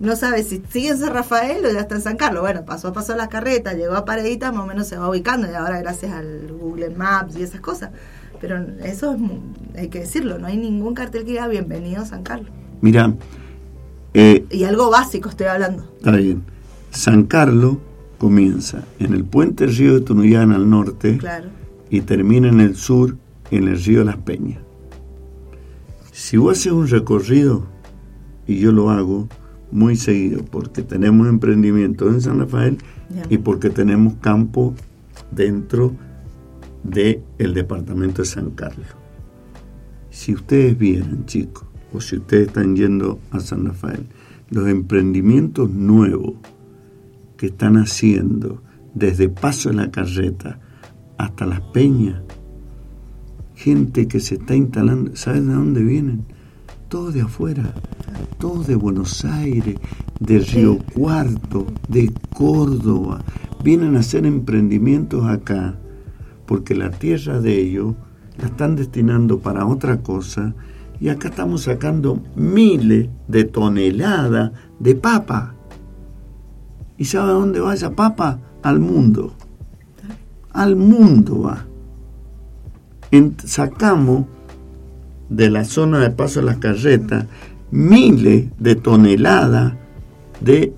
no 0.00 0.14
sabe 0.16 0.42
si 0.44 0.62
sigue 0.70 0.90
en 0.90 0.98
San 0.98 1.12
Rafael 1.12 1.64
o 1.66 1.70
ya 1.72 1.80
está 1.80 1.96
en 1.96 2.00
San 2.02 2.16
Carlos. 2.16 2.42
Bueno, 2.42 2.64
pasó, 2.64 2.92
pasó 2.92 3.16
las 3.16 3.28
carretas, 3.28 3.76
llegó 3.76 3.94
a 3.96 4.04
Paredita, 4.04 4.52
más 4.52 4.62
o 4.64 4.66
menos 4.66 4.86
se 4.86 4.96
va 4.96 5.08
ubicando 5.10 5.50
y 5.50 5.54
ahora 5.54 5.80
gracias 5.80 6.12
al 6.12 6.46
Google 6.60 6.90
Maps 6.90 7.36
y 7.36 7.42
esas 7.42 7.60
cosas. 7.60 7.90
Pero 8.40 8.64
eso 8.84 9.12
es, 9.14 9.78
hay 9.78 9.88
que 9.88 10.00
decirlo, 10.00 10.38
no 10.38 10.46
hay 10.46 10.56
ningún 10.56 10.94
cartel 10.94 11.24
que 11.24 11.32
diga 11.32 11.48
bienvenido 11.48 12.02
a 12.02 12.06
San 12.06 12.22
Carlos. 12.22 12.50
Mira, 12.80 13.12
eh, 14.14 14.46
Y 14.50 14.62
algo 14.64 14.90
básico 14.90 15.28
estoy 15.28 15.48
hablando. 15.48 15.84
Está 15.98 16.12
bien. 16.12 16.44
San 16.90 17.24
Carlos 17.24 17.78
comienza 18.18 18.84
en 19.00 19.14
el 19.14 19.24
puente 19.24 19.66
Río 19.66 19.94
de 19.94 20.00
Tunuyán 20.02 20.52
al 20.52 20.70
norte 20.70 21.18
Claro. 21.18 21.48
y 21.90 22.00
termina 22.02 22.48
en 22.48 22.60
el 22.60 22.76
sur, 22.76 23.16
en 23.50 23.66
el 23.68 23.82
río 23.82 24.04
Las 24.04 24.16
Peñas. 24.18 24.60
Si 26.12 26.36
vos 26.36 26.58
haces 26.58 26.72
un 26.72 26.88
recorrido, 26.88 27.66
y 28.46 28.58
yo 28.58 28.72
lo 28.72 28.90
hago 28.90 29.28
muy 29.70 29.96
seguido, 29.96 30.44
porque 30.44 30.82
tenemos 30.82 31.28
emprendimiento 31.28 32.08
en 32.08 32.20
San 32.20 32.38
Rafael 32.38 32.78
y 33.28 33.38
porque 33.38 33.70
tenemos 33.70 34.14
campo 34.20 34.74
dentro 35.30 35.94
del 36.84 37.54
departamento 37.54 38.22
de 38.22 38.28
San 38.28 38.50
Carlos. 38.50 38.86
Si 40.10 40.34
ustedes 40.34 40.76
vieran, 40.76 41.26
chicos, 41.26 41.66
o 41.92 42.00
si 42.00 42.16
ustedes 42.16 42.48
están 42.48 42.76
yendo 42.76 43.20
a 43.30 43.40
San 43.40 43.66
Rafael, 43.66 44.06
los 44.50 44.68
emprendimientos 44.68 45.70
nuevos 45.70 46.34
que 47.36 47.46
están 47.46 47.76
haciendo 47.76 48.62
desde 48.94 49.28
Paso 49.28 49.68
de 49.68 49.76
la 49.76 49.90
Carreta 49.90 50.58
hasta 51.18 51.46
Las 51.46 51.60
Peñas, 51.60 52.22
gente 53.54 54.08
que 54.08 54.20
se 54.20 54.36
está 54.36 54.54
instalando, 54.54 55.14
¿sabes 55.14 55.46
de 55.46 55.52
dónde 55.52 55.82
vienen? 55.82 56.24
Todos 56.88 57.12
de 57.12 57.20
afuera, 57.20 57.74
todos 58.38 58.66
de 58.66 58.74
Buenos 58.74 59.24
Aires, 59.24 59.76
de 60.20 60.38
Río 60.38 60.78
Cuarto, 60.94 61.66
de 61.88 62.10
Córdoba, 62.34 63.20
vienen 63.62 63.96
a 63.96 64.00
hacer 64.00 64.24
emprendimientos 64.24 65.26
acá, 65.26 65.74
porque 66.46 66.74
la 66.74 66.90
tierra 66.90 67.40
de 67.40 67.60
ellos 67.60 67.94
la 68.38 68.46
están 68.46 68.74
destinando 68.74 69.40
para 69.40 69.66
otra 69.66 69.98
cosa, 69.98 70.54
y 70.98 71.10
acá 71.10 71.28
estamos 71.28 71.64
sacando 71.64 72.22
miles 72.34 73.08
de 73.28 73.44
toneladas 73.44 74.52
de 74.80 74.94
papa. 74.94 75.54
¿Y 76.96 77.04
sabe 77.04 77.30
a 77.30 77.34
dónde 77.34 77.60
va 77.60 77.74
esa 77.74 77.90
papa? 77.94 78.40
Al 78.62 78.80
mundo. 78.80 79.34
Al 80.52 80.74
mundo 80.74 81.42
va. 81.42 81.66
En- 83.10 83.36
sacamos 83.44 84.24
de 85.28 85.50
la 85.50 85.64
zona 85.64 85.98
de 86.00 86.10
paso 86.10 86.40
de 86.40 86.46
las 86.46 86.58
carretas 86.58 87.26
miles 87.70 88.46
de 88.58 88.74
toneladas 88.74 89.74
de 90.40 90.72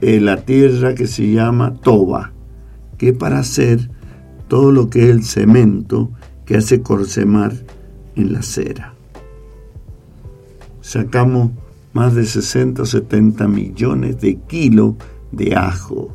eh, 0.00 0.20
la 0.20 0.42
tierra 0.44 0.94
que 0.94 1.06
se 1.06 1.30
llama 1.30 1.74
toba, 1.74 2.32
que 2.98 3.12
para 3.12 3.38
hacer 3.38 3.90
todo 4.48 4.72
lo 4.72 4.90
que 4.90 5.04
es 5.04 5.10
el 5.10 5.24
cemento 5.24 6.10
que 6.44 6.56
hace 6.56 6.82
Corsemar 6.82 7.52
en 8.14 8.32
la 8.32 8.42
cera. 8.42 8.94
Sacamos 10.80 11.52
más 11.92 12.14
de 12.14 12.24
60 12.24 12.82
o 12.82 12.86
70 12.86 13.48
millones 13.48 14.20
de 14.20 14.36
kilos 14.36 14.94
de 15.32 15.54
ajo. 15.54 16.10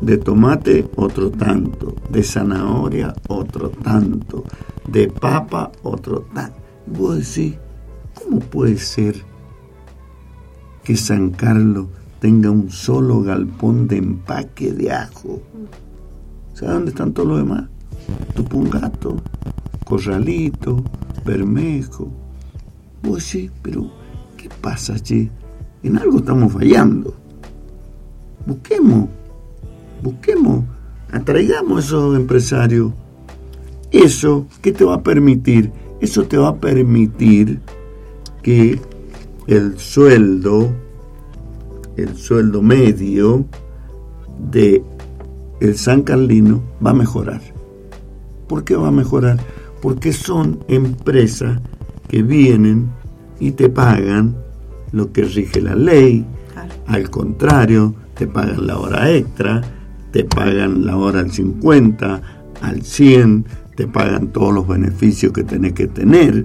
De 0.00 0.18
tomate 0.18 0.86
otro 0.96 1.30
tanto, 1.30 1.94
de 2.10 2.22
zanahoria 2.22 3.14
otro 3.28 3.70
tanto, 3.70 4.44
de 4.88 5.08
papa 5.08 5.72
otro 5.82 6.26
tanto. 6.34 6.58
Vos 6.86 7.16
decís, 7.16 7.56
¿cómo 8.14 8.40
puede 8.40 8.76
ser 8.78 9.16
que 10.82 10.96
San 10.96 11.30
Carlos 11.30 11.86
tenga 12.20 12.50
un 12.50 12.70
solo 12.70 13.22
galpón 13.22 13.88
de 13.88 13.96
empaque 13.96 14.72
de 14.72 14.92
ajo? 14.92 15.40
¿Sabes 16.52 16.74
dónde 16.74 16.90
están 16.90 17.12
todos 17.12 17.28
los 17.28 17.38
demás? 17.38 17.64
Tupungato, 18.34 19.16
Corralito, 19.84 20.84
Bermejo. 21.24 22.10
Vos 23.02 23.32
decís, 23.32 23.50
pero 23.62 23.90
¿qué 24.36 24.48
pasa, 24.60 24.98
che? 24.98 25.30
En 25.82 25.98
algo 25.98 26.18
estamos 26.18 26.52
fallando. 26.52 27.14
Busquemos, 28.46 29.08
busquemos, 30.02 30.64
atraigamos 31.10 31.78
a 31.78 31.86
esos 31.86 32.16
empresarios. 32.16 32.92
Eso, 33.94 34.48
¿qué 34.60 34.72
te 34.72 34.84
va 34.84 34.94
a 34.94 35.02
permitir? 35.04 35.70
Eso 36.00 36.24
te 36.24 36.36
va 36.36 36.48
a 36.48 36.56
permitir 36.56 37.60
que 38.42 38.80
el 39.46 39.78
sueldo, 39.78 40.72
el 41.96 42.16
sueldo 42.16 42.60
medio 42.60 43.44
de 44.50 44.82
el 45.60 45.78
San 45.78 46.02
Carlino 46.02 46.60
va 46.84 46.90
a 46.90 46.94
mejorar. 46.94 47.40
¿Por 48.48 48.64
qué 48.64 48.74
va 48.74 48.88
a 48.88 48.90
mejorar? 48.90 49.38
Porque 49.80 50.12
son 50.12 50.64
empresas 50.66 51.60
que 52.08 52.24
vienen 52.24 52.90
y 53.38 53.52
te 53.52 53.68
pagan 53.68 54.34
lo 54.90 55.12
que 55.12 55.22
rige 55.22 55.60
la 55.60 55.76
ley. 55.76 56.26
Al 56.88 57.10
contrario, 57.10 57.94
te 58.14 58.26
pagan 58.26 58.66
la 58.66 58.76
hora 58.76 59.12
extra, 59.12 59.60
te 60.10 60.24
pagan 60.24 60.84
la 60.84 60.96
hora 60.96 61.20
al 61.20 61.30
50, 61.30 62.22
al 62.60 62.82
100, 62.82 63.46
te 63.76 63.86
pagan 63.86 64.28
todos 64.28 64.52
los 64.54 64.66
beneficios 64.68 65.32
que 65.32 65.44
tenés 65.44 65.72
que 65.72 65.86
tener. 65.86 66.44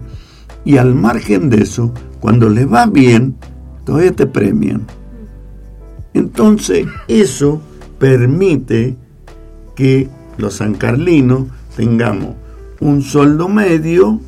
Y 0.66 0.78
al 0.78 0.94
margen 0.96 1.50
de 1.50 1.64
eso, 1.64 1.94
cuando 2.20 2.50
les 2.50 2.72
va 2.72 2.86
bien, 2.86 3.36
todavía 3.86 4.12
te 4.14 4.28
premian. 4.28 4.86
Entonces, 6.14 6.88
eso 7.08 7.62
permite 7.98 8.96
que 9.76 10.10
los 10.38 10.56
sancarlinos 10.56 11.46
tengamos 11.76 12.36
un 12.82 13.02
sueldo 13.02 13.48
medio 13.48 14.20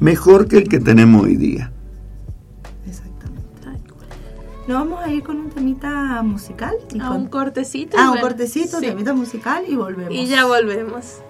mejor 0.00 0.46
que 0.46 0.58
el 0.58 0.68
que 0.68 0.78
tenemos 0.80 1.24
hoy 1.24 1.36
día. 1.36 1.72
Nos 4.66 4.76
vamos 4.80 5.02
a 5.02 5.10
ir 5.10 5.22
con 5.22 5.38
un 5.38 5.48
temita 5.48 6.22
musical. 6.22 6.74
y 6.92 7.00
A 7.00 7.08
con- 7.08 7.16
un 7.22 7.26
cortecito. 7.28 7.96
Ah, 7.98 8.10
un 8.10 8.20
cortecito, 8.20 8.76
un 8.76 8.82
sí. 8.82 8.88
temita 8.90 9.14
musical 9.14 9.64
y 9.66 9.74
volvemos. 9.76 10.12
Y 10.14 10.26
ya 10.26 10.44
volvemos. 10.44 11.20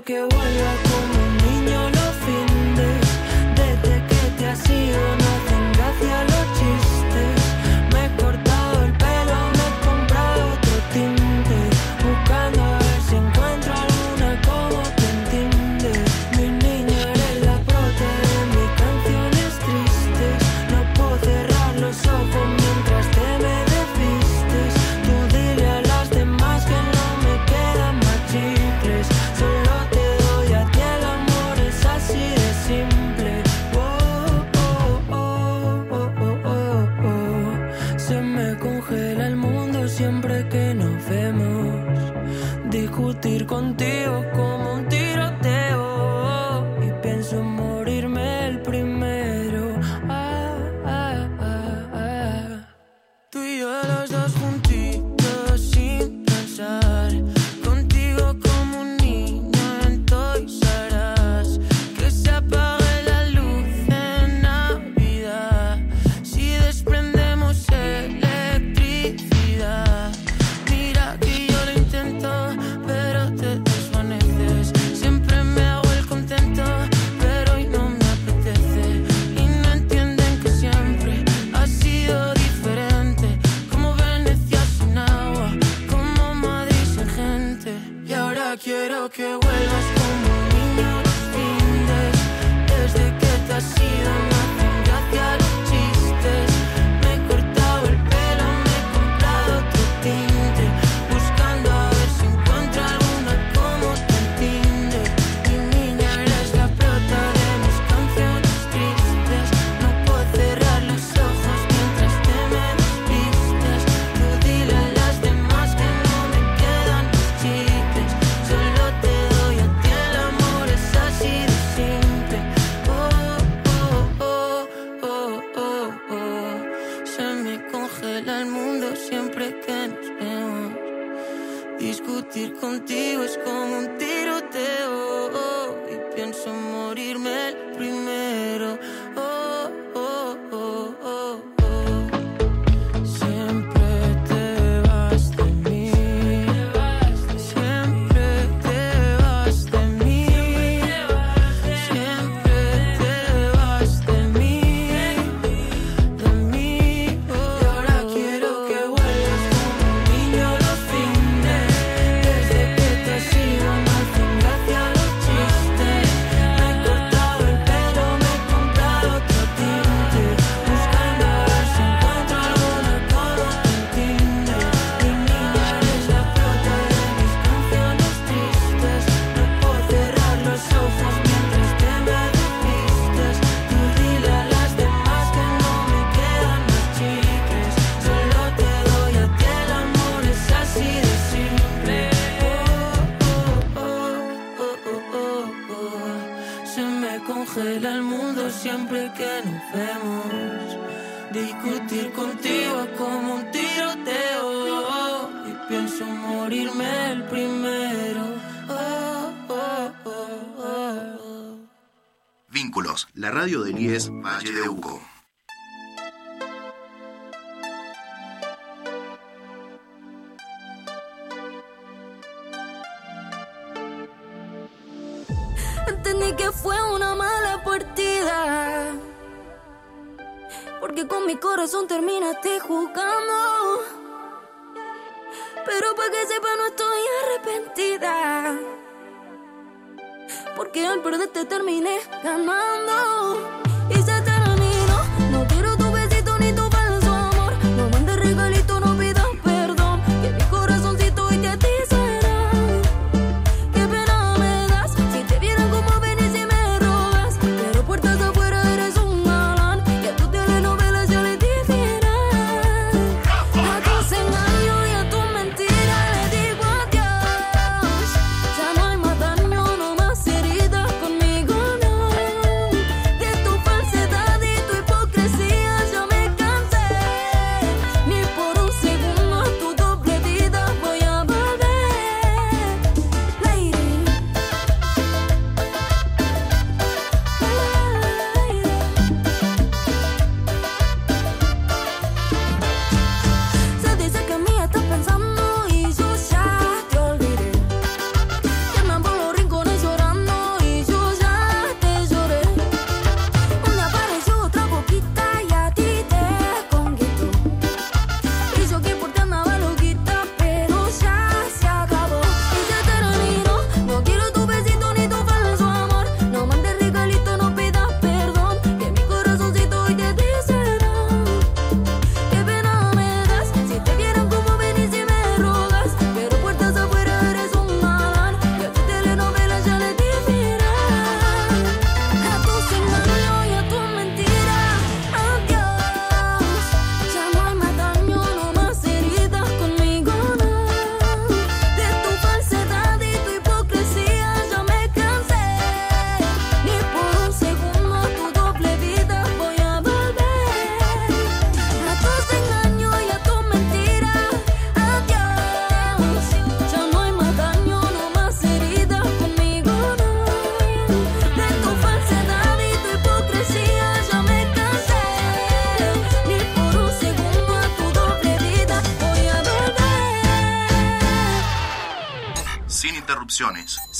Que 0.00 0.14
vuelva 0.14 0.74
como 0.84 1.21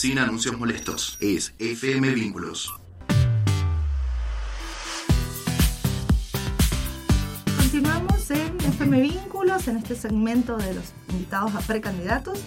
sin 0.03 0.18
anuncios 0.18 0.59
molestos. 0.59 1.16
Es 1.20 1.55
FM 1.61 2.11
Vínculos. 2.11 2.74
Continuamos 7.57 8.28
en 8.32 8.61
FM 8.62 9.00
Vínculos, 9.00 9.68
en 9.68 9.76
este 9.76 9.94
segmento 9.94 10.57
de 10.57 10.74
los 10.74 10.86
invitados 11.09 11.55
a 11.55 11.61
precandidatos. 11.61 12.40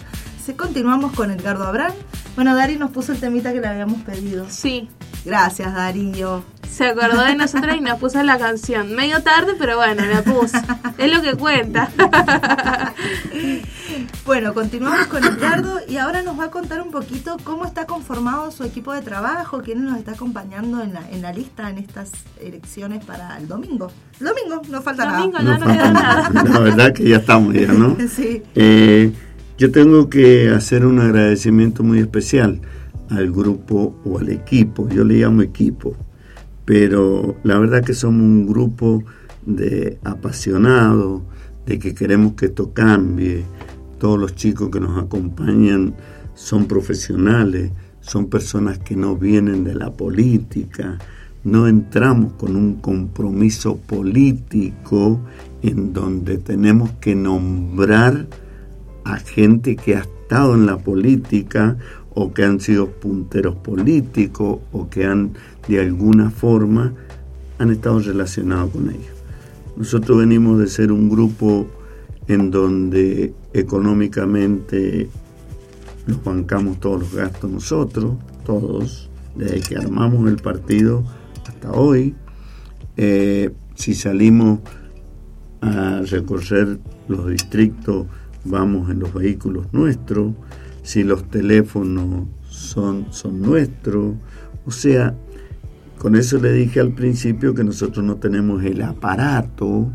Se 0.44 0.54
continuamos 0.54 1.14
con 1.14 1.30
Edgardo 1.30 1.64
Abrán. 1.64 1.94
Bueno, 2.34 2.54
Dari 2.54 2.76
nos 2.76 2.90
puso 2.90 3.12
el 3.12 3.20
temita 3.20 3.54
que 3.54 3.62
le 3.62 3.68
habíamos 3.68 4.02
pedido. 4.02 4.44
Sí, 4.50 4.90
Gracias, 5.24 5.74
Darío. 5.74 6.44
se 6.70 6.84
acordó 6.84 7.24
de 7.24 7.36
nosotros 7.36 7.74
y 7.74 7.80
nos 7.80 7.98
puso 7.98 8.22
la 8.22 8.38
canción. 8.38 8.94
Medio 8.94 9.22
tarde, 9.22 9.54
pero 9.58 9.78
bueno, 9.78 10.04
la 10.04 10.20
puso. 10.22 10.58
Es 10.98 11.10
lo 11.10 11.22
que 11.22 11.34
cuenta. 11.34 11.88
Bueno, 14.24 14.52
continuamos 14.54 15.06
con 15.06 15.24
Edgardo 15.24 15.80
y 15.88 15.96
ahora 15.96 16.22
nos 16.22 16.38
va 16.38 16.44
a 16.44 16.50
contar 16.50 16.82
un 16.82 16.90
poquito 16.90 17.36
cómo 17.44 17.64
está 17.64 17.86
conformado 17.86 18.50
su 18.50 18.64
equipo 18.64 18.92
de 18.92 19.02
trabajo, 19.02 19.62
quién 19.62 19.84
nos 19.84 19.98
está 19.98 20.12
acompañando 20.12 20.82
en 20.82 20.92
la, 20.94 21.08
en 21.10 21.22
la 21.22 21.32
lista 21.32 21.70
en 21.70 21.78
estas 21.78 22.10
elecciones 22.40 23.04
para 23.04 23.38
el 23.38 23.48
domingo. 23.48 23.90
El 24.20 24.26
domingo, 24.26 24.62
no 24.70 24.82
falta 24.82 25.10
Domingo, 25.16 25.38
nada. 25.38 25.58
no, 25.58 25.66
no 25.66 25.72
queda 25.72 25.90
nada. 25.92 26.30
La 26.44 26.58
verdad 26.58 26.92
que 26.92 27.08
ya 27.08 27.16
estamos 27.16 27.54
ya, 27.54 27.72
¿no? 27.72 27.96
Sí. 28.08 28.42
Eh, 28.54 29.12
yo 29.58 29.70
tengo 29.70 30.08
que 30.10 30.50
hacer 30.50 30.84
un 30.84 31.00
agradecimiento 31.00 31.82
muy 31.82 32.00
especial 32.00 32.60
al 33.10 33.30
grupo 33.30 33.96
o 34.04 34.18
al 34.18 34.28
equipo, 34.28 34.88
yo 34.88 35.04
le 35.04 35.14
llamo 35.14 35.42
equipo, 35.42 35.96
pero 36.64 37.36
la 37.44 37.58
verdad 37.58 37.84
que 37.84 37.94
somos 37.94 38.22
un 38.22 38.46
grupo 38.46 39.04
de 39.44 39.98
apasionados, 40.04 41.22
de 41.66 41.78
que 41.78 41.94
queremos 41.94 42.34
que 42.34 42.46
esto 42.46 42.72
cambie, 42.72 43.44
todos 43.98 44.18
los 44.18 44.34
chicos 44.34 44.70
que 44.70 44.80
nos 44.80 45.02
acompañan 45.02 45.94
son 46.34 46.66
profesionales, 46.66 47.72
son 48.00 48.26
personas 48.26 48.78
que 48.78 48.96
no 48.96 49.16
vienen 49.16 49.64
de 49.64 49.74
la 49.74 49.90
política, 49.90 50.98
no 51.44 51.66
entramos 51.68 52.32
con 52.34 52.56
un 52.56 52.74
compromiso 52.76 53.76
político 53.76 55.20
en 55.62 55.92
donde 55.92 56.38
tenemos 56.38 56.90
que 57.00 57.14
nombrar 57.14 58.26
a 59.04 59.16
gente 59.18 59.76
que 59.76 59.96
ha 59.96 60.00
estado 60.00 60.54
en 60.54 60.66
la 60.66 60.78
política 60.78 61.76
o 62.14 62.32
que 62.32 62.44
han 62.44 62.60
sido 62.60 62.90
punteros 62.90 63.56
políticos 63.56 64.58
o 64.72 64.88
que 64.88 65.04
han 65.04 65.34
de 65.68 65.80
alguna 65.80 66.30
forma 66.30 66.92
han 67.58 67.70
estado 67.70 68.00
relacionados 68.00 68.70
con 68.70 68.90
ellos. 68.90 69.14
Nosotros 69.76 70.18
venimos 70.18 70.58
de 70.58 70.66
ser 70.66 70.90
un 70.92 71.08
grupo 71.08 71.66
en 72.28 72.50
donde 72.50 73.34
económicamente 73.58 75.08
nos 76.06 76.22
bancamos 76.22 76.78
todos 76.78 77.00
los 77.00 77.14
gastos 77.14 77.50
nosotros, 77.50 78.16
todos, 78.44 79.10
desde 79.34 79.60
que 79.60 79.76
armamos 79.76 80.28
el 80.28 80.36
partido 80.36 81.04
hasta 81.46 81.72
hoy. 81.72 82.14
Eh, 82.96 83.50
si 83.74 83.94
salimos 83.94 84.60
a 85.60 86.02
recorrer 86.02 86.78
los 87.08 87.28
distritos, 87.28 88.06
vamos 88.44 88.90
en 88.90 89.00
los 89.00 89.12
vehículos 89.12 89.66
nuestros, 89.72 90.32
si 90.82 91.02
los 91.02 91.28
teléfonos 91.28 92.28
son, 92.48 93.06
son 93.10 93.42
nuestros, 93.42 94.14
o 94.64 94.70
sea, 94.70 95.14
con 95.98 96.14
eso 96.14 96.38
le 96.38 96.52
dije 96.52 96.78
al 96.80 96.94
principio 96.94 97.54
que 97.54 97.64
nosotros 97.64 98.04
no 98.04 98.16
tenemos 98.16 98.62
el 98.64 98.82
aparato 98.82 99.90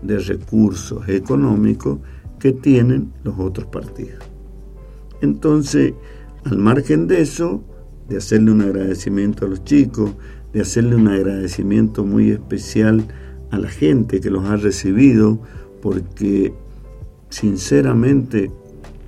de 0.00 0.18
recursos 0.18 1.08
económicos 1.08 1.98
que 2.42 2.52
tienen 2.52 3.12
los 3.22 3.38
otros 3.38 3.68
partidos. 3.68 4.18
Entonces, 5.20 5.94
al 6.44 6.58
margen 6.58 7.06
de 7.06 7.20
eso, 7.20 7.62
de 8.08 8.16
hacerle 8.16 8.50
un 8.50 8.62
agradecimiento 8.62 9.46
a 9.46 9.48
los 9.48 9.62
chicos, 9.62 10.10
de 10.52 10.60
hacerle 10.60 10.96
un 10.96 11.06
agradecimiento 11.06 12.04
muy 12.04 12.32
especial 12.32 13.06
a 13.52 13.58
la 13.58 13.68
gente 13.68 14.20
que 14.20 14.28
los 14.28 14.44
ha 14.46 14.56
recibido, 14.56 15.40
porque 15.80 16.52
sinceramente 17.28 18.50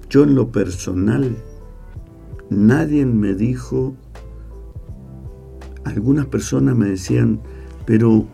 yo 0.09 0.22
en 0.22 0.37
lo 0.37 0.53
personal, 0.53 1.35
nadie 2.51 3.05
me 3.05 3.35
dijo, 3.35 3.97
algunas 5.82 6.26
personas 6.26 6.76
me 6.76 6.87
decían, 6.87 7.41
pero 7.85 8.28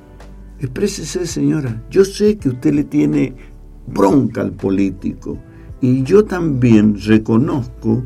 exprésese 0.58 1.26
señora, 1.26 1.82
yo 1.88 2.04
sé 2.04 2.36
que 2.36 2.50
usted 2.50 2.74
le 2.74 2.84
tiene 2.84 3.34
bronca 3.92 4.40
al 4.40 4.52
político 4.52 5.38
y 5.80 6.02
yo 6.02 6.24
también 6.24 6.96
reconozco 7.00 8.04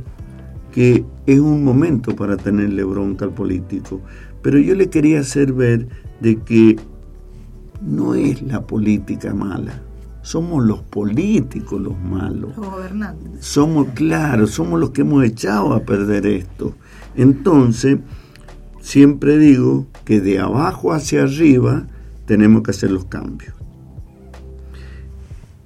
que 0.72 1.04
es 1.26 1.40
un 1.40 1.64
momento 1.64 2.14
para 2.14 2.36
tenerle 2.36 2.84
bronca 2.84 3.24
al 3.24 3.32
político, 3.32 4.00
pero 4.42 4.58
yo 4.58 4.74
le 4.74 4.90
quería 4.90 5.20
hacer 5.20 5.52
ver 5.52 5.88
de 6.20 6.40
que 6.40 6.76
no 7.80 8.14
es 8.14 8.42
la 8.42 8.66
política 8.66 9.34
mala, 9.34 9.82
somos 10.22 10.64
los 10.64 10.80
políticos 10.80 11.80
los 11.80 12.00
malos. 12.00 12.56
Los 12.56 12.70
gobernantes. 12.70 13.44
Somos, 13.44 13.88
claro, 13.94 14.46
somos 14.46 14.80
los 14.80 14.90
que 14.90 15.02
hemos 15.02 15.22
echado 15.24 15.74
a 15.74 15.80
perder 15.80 16.26
esto. 16.26 16.74
Entonces, 17.14 17.98
siempre 18.80 19.38
digo 19.38 19.86
que 20.04 20.20
de 20.20 20.40
abajo 20.40 20.92
hacia 20.92 21.24
arriba 21.24 21.86
tenemos 22.26 22.62
que 22.62 22.70
hacer 22.70 22.90
los 22.90 23.04
cambios. 23.04 23.54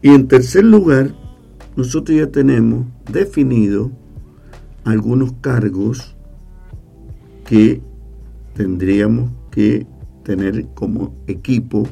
Y 0.00 0.10
en 0.10 0.28
tercer 0.28 0.64
lugar, 0.64 1.14
nosotros 1.76 2.16
ya 2.16 2.28
tenemos 2.28 2.86
definido 3.10 3.90
algunos 4.84 5.32
cargos 5.40 6.14
que 7.46 7.80
tendríamos 8.54 9.30
que 9.50 9.86
tener 10.22 10.66
como 10.74 11.14
equipo 11.26 11.88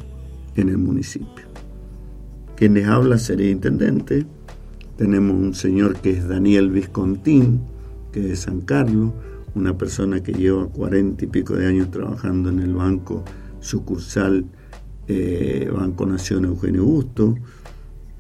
en 0.57 0.69
el 0.69 0.79
municipio. 0.79 1.47
Quien 2.57 2.75
les 2.75 2.87
habla 2.87 3.19
sería 3.19 3.51
intendente. 3.51 4.27
Tenemos 4.97 5.37
un 5.37 5.55
señor 5.55 5.97
que 5.97 6.11
es 6.11 6.29
Daniel 6.29 6.71
Viscontín, 6.71 7.61
que 8.13 8.21
es 8.21 8.27
de 8.29 8.37
San 8.37 8.61
Carlos, 8.63 9.13
una 9.55 9.77
persona 9.77 10.23
que 10.23 10.33
lleva 10.33 10.67
cuarenta 10.69 11.25
y 11.25 11.29
pico 11.29 11.55
de 11.55 11.67
años 11.67 11.91
trabajando 11.91 12.51
en 12.51 12.61
el 12.61 12.75
banco 12.75 13.25
sucursal 13.61 14.47
eh, 15.09 15.71
Banco 15.73 16.07
Nación 16.07 16.45
Eugenio 16.45 16.85
Busto, 16.85 17.37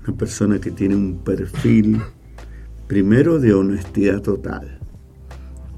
una 0.07 0.17
persona 0.17 0.61
que 0.61 0.71
tiene 0.71 0.95
un 0.97 1.19
perfil, 1.19 2.01
primero, 2.87 3.39
de 3.39 3.55
honestidad 3.55 4.23
total 4.23 4.79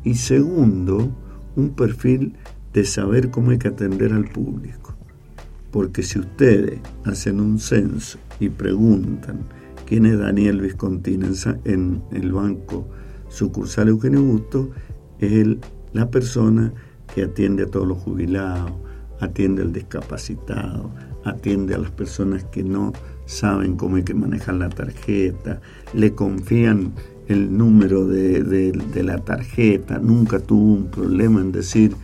y 0.04 0.14
segundo, 0.14 1.10
un 1.56 1.70
perfil 1.70 2.34
de 2.72 2.84
saber 2.84 3.30
cómo 3.30 3.50
hay 3.50 3.58
que 3.58 3.68
atender 3.68 4.12
al 4.12 4.24
público. 4.24 4.94
Porque 5.70 6.02
si 6.02 6.18
ustedes 6.18 6.80
hacen 7.04 7.40
un 7.40 7.58
censo 7.58 8.18
y 8.40 8.48
preguntan 8.48 9.40
quién 9.86 10.06
es 10.06 10.18
Daniel 10.18 10.62
Sa- 11.34 11.58
en 11.64 12.02
el 12.12 12.32
banco 12.32 12.88
sucursal 13.28 13.88
Eugenio 13.88 14.22
Busto, 14.22 14.70
es 15.18 15.32
el- 15.32 15.60
la 15.92 16.10
persona 16.10 16.72
que 17.14 17.24
atiende 17.24 17.64
a 17.64 17.66
todos 17.66 17.86
los 17.86 17.98
jubilados, 17.98 18.72
atiende 19.20 19.62
al 19.62 19.72
discapacitado, 19.72 20.90
atiende 21.24 21.74
a 21.74 21.78
las 21.78 21.90
personas 21.90 22.44
que 22.44 22.62
no 22.62 22.92
saben 23.28 23.76
cómo 23.76 23.96
hay 23.96 24.04
que 24.04 24.14
manejar 24.14 24.54
la 24.54 24.70
tarjeta, 24.70 25.60
le 25.92 26.14
confían 26.14 26.92
el 27.28 27.56
número 27.56 28.06
de, 28.06 28.42
de- 28.42 29.02
la 29.02 29.18
tarjeta, 29.18 29.98
nunca 29.98 30.40
tuvo 30.40 30.72
un 30.72 30.86
problema 30.90 31.40
en 31.42 31.52
decir, 31.52 31.94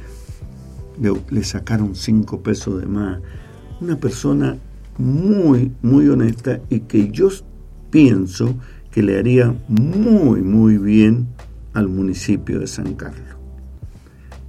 le, 1.00 1.12
le 1.30 1.42
sacaron 1.42 1.94
cinco 1.94 2.42
pesos 2.42 2.78
de 2.80 2.86
más. 2.86 3.20
Una 3.80 3.96
persona 3.96 4.58
muy, 4.98 5.72
muy 5.82 6.08
honesta 6.08 6.60
y 6.68 6.80
que 6.80 7.10
yo 7.10 7.30
pienso 7.90 8.54
que 8.90 9.02
le 9.02 9.18
haría 9.18 9.54
muy, 9.66 10.42
muy 10.42 10.76
bien 10.76 11.26
al 11.72 11.88
municipio 11.88 12.60
de 12.60 12.66
San 12.66 12.94
Carlos. 12.94 13.34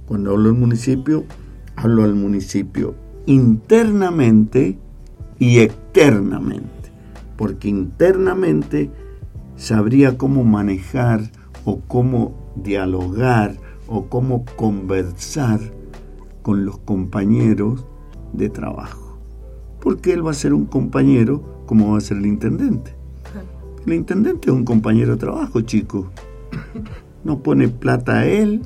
Cuando 0.04 0.32
hablo 0.32 0.50
del 0.50 0.60
municipio, 0.60 1.24
hablo 1.74 2.04
al 2.04 2.14
municipio 2.14 2.94
internamente 3.24 4.78
y 5.38 5.58
externamente, 5.58 6.90
porque 7.36 7.68
internamente 7.68 8.90
sabría 9.56 10.16
cómo 10.16 10.44
manejar 10.44 11.30
o 11.64 11.80
cómo 11.80 12.52
dialogar 12.56 13.56
o 13.88 14.06
cómo 14.06 14.44
conversar 14.56 15.60
con 16.42 16.64
los 16.64 16.78
compañeros 16.78 17.84
de 18.32 18.48
trabajo. 18.48 19.18
Porque 19.80 20.12
él 20.12 20.26
va 20.26 20.30
a 20.30 20.34
ser 20.34 20.52
un 20.52 20.66
compañero 20.66 21.62
como 21.66 21.92
va 21.92 21.98
a 21.98 22.00
ser 22.00 22.18
el 22.18 22.26
intendente. 22.26 22.94
El 23.86 23.94
intendente 23.94 24.50
es 24.50 24.56
un 24.56 24.64
compañero 24.64 25.12
de 25.12 25.18
trabajo, 25.18 25.60
chicos. 25.60 26.06
No 27.24 27.40
pone 27.40 27.68
plata 27.68 28.20
a 28.20 28.26
él, 28.26 28.62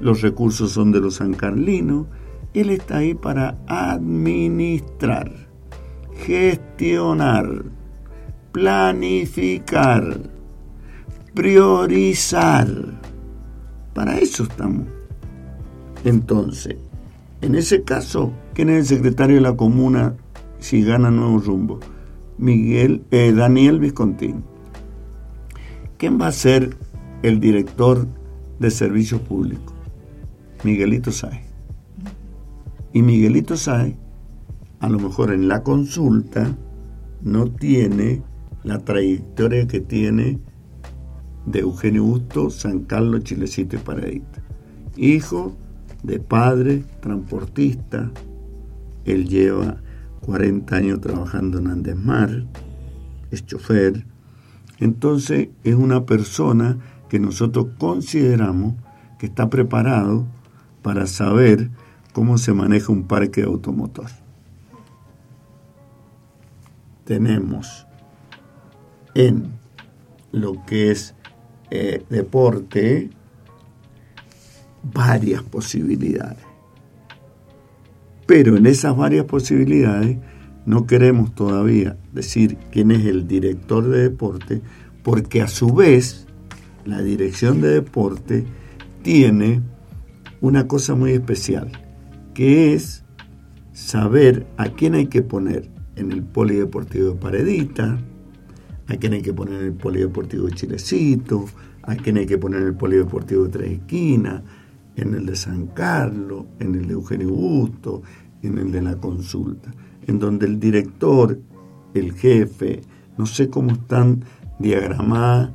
los 0.00 0.20
recursos 0.22 0.72
son 0.72 0.92
de 0.92 1.00
los 1.00 1.16
sancarlinos, 1.16 2.06
él 2.54 2.70
está 2.70 2.98
ahí 2.98 3.14
para 3.14 3.58
administrar, 3.66 5.41
gestionar, 6.22 7.64
planificar, 8.52 10.20
priorizar. 11.34 12.68
Para 13.94 14.18
eso 14.18 14.44
estamos. 14.44 14.86
Entonces, 16.04 16.76
en 17.40 17.54
ese 17.54 17.82
caso, 17.82 18.32
¿quién 18.54 18.70
es 18.70 18.90
el 18.90 18.96
secretario 18.96 19.36
de 19.36 19.42
la 19.42 19.56
comuna 19.56 20.14
si 20.58 20.82
gana 20.82 21.10
Nuevo 21.10 21.38
Rumbo? 21.38 21.80
Miguel, 22.38 23.04
eh, 23.10 23.32
Daniel 23.32 23.78
Viscontín. 23.78 24.44
¿Quién 25.98 26.20
va 26.20 26.28
a 26.28 26.32
ser 26.32 26.76
el 27.22 27.38
director 27.38 28.08
de 28.58 28.70
servicios 28.70 29.20
públicos? 29.20 29.74
Miguelito 30.64 31.12
Sáez. 31.12 31.46
Y 32.92 33.02
Miguelito 33.02 33.56
Sáez, 33.56 33.94
a 34.82 34.88
lo 34.88 34.98
mejor 34.98 35.32
en 35.32 35.46
la 35.46 35.62
consulta, 35.62 36.56
no 37.22 37.48
tiene 37.52 38.20
la 38.64 38.80
trayectoria 38.80 39.68
que 39.68 39.80
tiene 39.80 40.40
de 41.46 41.60
Eugenio 41.60 42.02
Busto, 42.02 42.50
San 42.50 42.80
Carlos, 42.80 43.22
Chilecito 43.22 43.76
y 43.76 43.78
Paradita. 43.78 44.42
Hijo 44.96 45.56
de 46.02 46.18
padre 46.18 46.82
transportista, 47.00 48.10
él 49.04 49.28
lleva 49.28 49.76
40 50.26 50.74
años 50.74 51.00
trabajando 51.00 51.60
en 51.60 51.68
Andesmar, 51.68 52.44
es 53.30 53.46
chofer, 53.46 54.04
entonces 54.80 55.50
es 55.62 55.76
una 55.76 56.06
persona 56.06 56.78
que 57.08 57.20
nosotros 57.20 57.68
consideramos 57.78 58.74
que 59.20 59.26
está 59.26 59.48
preparado 59.48 60.26
para 60.82 61.06
saber 61.06 61.70
cómo 62.12 62.36
se 62.36 62.52
maneja 62.52 62.90
un 62.90 63.04
parque 63.04 63.42
automotor. 63.42 64.21
Tenemos 67.04 67.86
en 69.14 69.52
lo 70.30 70.64
que 70.66 70.90
es 70.90 71.14
eh, 71.70 72.04
deporte 72.08 73.10
varias 74.82 75.42
posibilidades. 75.42 76.44
Pero 78.26 78.56
en 78.56 78.66
esas 78.66 78.96
varias 78.96 79.26
posibilidades 79.26 80.18
no 80.64 80.86
queremos 80.86 81.34
todavía 81.34 81.96
decir 82.12 82.56
quién 82.70 82.90
es 82.90 83.04
el 83.04 83.26
director 83.26 83.88
de 83.88 84.02
deporte, 84.02 84.62
porque 85.02 85.42
a 85.42 85.48
su 85.48 85.74
vez 85.74 86.26
la 86.84 87.02
dirección 87.02 87.60
de 87.60 87.68
deporte 87.68 88.44
tiene 89.02 89.60
una 90.40 90.66
cosa 90.68 90.94
muy 90.94 91.12
especial, 91.12 91.70
que 92.34 92.74
es 92.74 93.04
saber 93.72 94.46
a 94.56 94.68
quién 94.68 94.94
hay 94.94 95.06
que 95.06 95.22
poner 95.22 95.71
en 95.96 96.12
el 96.12 96.22
polideportivo 96.22 97.10
de 97.10 97.14
Paredita, 97.16 97.98
a 98.88 98.96
quién 98.96 99.14
hay 99.14 99.22
que 99.22 99.32
poner 99.32 99.60
en 99.60 99.66
el 99.66 99.72
polideportivo 99.72 100.46
de 100.46 100.52
Chilecito, 100.52 101.44
a 101.82 101.96
quién 101.96 102.16
hay 102.18 102.26
que 102.26 102.38
poner 102.38 102.62
en 102.62 102.68
el 102.68 102.74
polideportivo 102.74 103.44
de 103.44 103.50
Tres 103.50 103.72
Esquinas, 103.72 104.42
en 104.96 105.14
el 105.14 105.26
de 105.26 105.36
San 105.36 105.68
Carlos, 105.68 106.44
en 106.60 106.74
el 106.74 106.86
de 106.86 106.94
Eugenio 106.94 107.30
Busto, 107.30 108.02
en 108.42 108.58
el 108.58 108.72
de 108.72 108.82
la 108.82 108.96
consulta, 108.96 109.70
en 110.06 110.18
donde 110.18 110.46
el 110.46 110.58
director, 110.58 111.38
el 111.94 112.12
jefe, 112.12 112.82
no 113.16 113.26
sé 113.26 113.48
cómo 113.48 113.72
están 113.72 114.24
diagramadas 114.58 115.50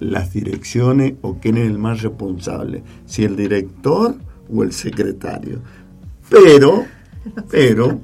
las 0.00 0.32
direcciones 0.32 1.14
o 1.22 1.38
quién 1.38 1.56
es 1.56 1.66
el 1.66 1.78
más 1.78 2.02
responsable, 2.02 2.82
si 3.06 3.24
el 3.24 3.36
director 3.36 4.16
o 4.52 4.62
el 4.62 4.72
secretario. 4.72 5.60
Pero, 6.28 6.84
pero, 7.50 8.00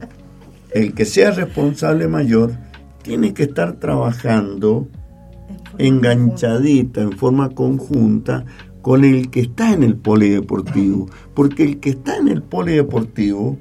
el 0.72 0.94
que 0.94 1.04
sea 1.04 1.30
responsable 1.32 2.08
mayor 2.08 2.52
tiene 3.02 3.34
que 3.34 3.44
estar 3.44 3.74
trabajando 3.74 4.88
enganchadita 5.78 7.00
en 7.00 7.12
forma 7.12 7.50
conjunta 7.50 8.44
con 8.82 9.04
el 9.04 9.30
que 9.30 9.40
está 9.40 9.72
en 9.72 9.82
el 9.82 9.96
polideportivo, 9.96 11.08
porque 11.34 11.64
el 11.64 11.80
que 11.80 11.90
está 11.90 12.16
en 12.16 12.28
el 12.28 12.42
polideportivo 12.42 13.58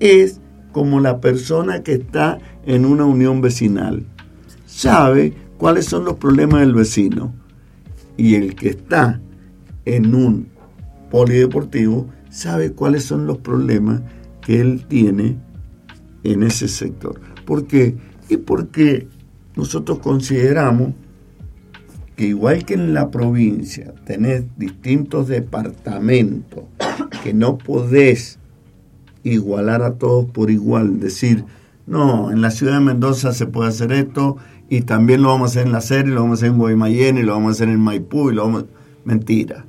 es 0.00 0.40
como 0.72 1.00
la 1.00 1.20
persona 1.20 1.82
que 1.82 1.94
está 1.94 2.38
en 2.64 2.84
una 2.84 3.04
unión 3.04 3.40
vecinal. 3.40 4.06
Sabe 4.66 5.34
cuáles 5.56 5.86
son 5.86 6.04
los 6.04 6.16
problemas 6.16 6.60
del 6.60 6.74
vecino. 6.74 7.32
Y 8.16 8.34
el 8.34 8.54
que 8.54 8.70
está 8.70 9.20
en 9.84 10.14
un 10.14 10.48
polideportivo 11.10 12.08
sabe 12.30 12.72
cuáles 12.72 13.04
son 13.04 13.26
los 13.26 13.38
problemas 13.38 14.02
que 14.40 14.60
él 14.60 14.84
tiene 14.88 15.38
en 16.32 16.42
ese 16.42 16.68
sector. 16.68 17.20
¿Por 17.44 17.66
qué? 17.66 17.96
Y 18.28 18.38
porque 18.38 19.08
nosotros 19.54 19.98
consideramos 20.00 20.92
que 22.16 22.26
igual 22.26 22.64
que 22.64 22.74
en 22.74 22.94
la 22.94 23.10
provincia 23.10 23.94
tenés 24.04 24.44
distintos 24.56 25.28
departamentos 25.28 26.64
que 27.22 27.34
no 27.34 27.58
podés 27.58 28.38
igualar 29.22 29.82
a 29.82 29.94
todos 29.94 30.26
por 30.26 30.50
igual, 30.50 30.98
decir, 30.98 31.44
no, 31.86 32.30
en 32.30 32.40
la 32.40 32.50
ciudad 32.50 32.74
de 32.74 32.84
Mendoza 32.84 33.32
se 33.32 33.46
puede 33.46 33.68
hacer 33.68 33.92
esto 33.92 34.36
y 34.68 34.82
también 34.82 35.22
lo 35.22 35.28
vamos 35.28 35.50
a 35.50 35.52
hacer 35.52 35.66
en 35.66 35.72
la 35.72 35.80
serie, 35.80 36.12
lo 36.12 36.22
vamos 36.22 36.38
a 36.38 36.40
hacer 36.40 36.48
en 36.50 36.58
Guaymallén 36.58 37.18
y 37.18 37.22
lo 37.22 37.32
vamos 37.32 37.48
a 37.48 37.52
hacer 37.52 37.68
en 37.68 37.80
Maipú 37.80 38.30
y 38.30 38.34
lo 38.34 38.44
vamos 38.44 38.64
Mentira. 39.04 39.64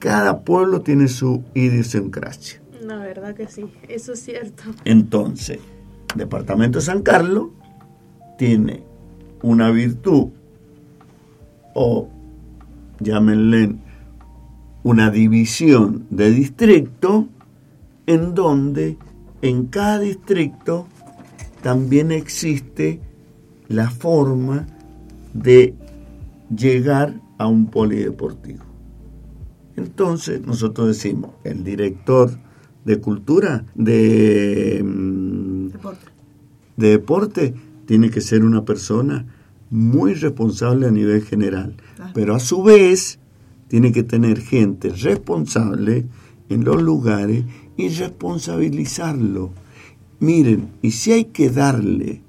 Cada 0.00 0.40
pueblo 0.40 0.80
tiene 0.80 1.06
su 1.06 1.44
idiosincrasia. 1.54 2.59
La 2.80 2.96
verdad 2.96 3.34
que 3.34 3.46
sí, 3.46 3.66
eso 3.88 4.14
es 4.14 4.22
cierto. 4.22 4.62
Entonces, 4.84 5.58
Departamento 6.16 6.78
de 6.78 6.84
San 6.84 7.02
Carlos 7.02 7.48
tiene 8.38 8.82
una 9.42 9.70
virtud 9.70 10.28
o 11.74 12.08
llámenle 12.98 13.76
una 14.82 15.10
división 15.10 16.06
de 16.10 16.30
distrito 16.30 17.28
en 18.06 18.34
donde 18.34 18.96
en 19.42 19.66
cada 19.66 19.98
distrito 19.98 20.86
también 21.62 22.12
existe 22.12 23.00
la 23.68 23.90
forma 23.90 24.66
de 25.34 25.74
llegar 26.54 27.20
a 27.38 27.46
un 27.46 27.66
polideportivo. 27.66 28.64
Entonces 29.76 30.40
nosotros 30.44 30.88
decimos, 30.88 31.30
el 31.44 31.62
director 31.62 32.30
de 32.84 32.98
cultura, 33.00 33.64
de, 33.74 34.82
mm, 34.84 35.66
Deporte. 35.72 36.06
de 36.76 36.88
deporte, 36.90 37.54
tiene 37.86 38.10
que 38.10 38.20
ser 38.20 38.44
una 38.44 38.64
persona 38.64 39.26
muy 39.70 40.14
responsable 40.14 40.86
a 40.86 40.90
nivel 40.90 41.22
general, 41.22 41.76
Claro. 41.96 42.12
pero 42.14 42.34
a 42.34 42.40
su 42.40 42.62
vez 42.62 43.18
tiene 43.68 43.92
que 43.92 44.02
tener 44.02 44.40
gente 44.40 44.88
responsable 44.90 46.06
en 46.48 46.64
los 46.64 46.82
lugares 46.82 47.44
y 47.76 47.88
responsabilizarlo. 47.88 49.52
Miren, 50.18 50.70
y 50.82 50.90
si 50.90 51.12
hay 51.12 51.24
que 51.26 51.50
darle 51.50 52.22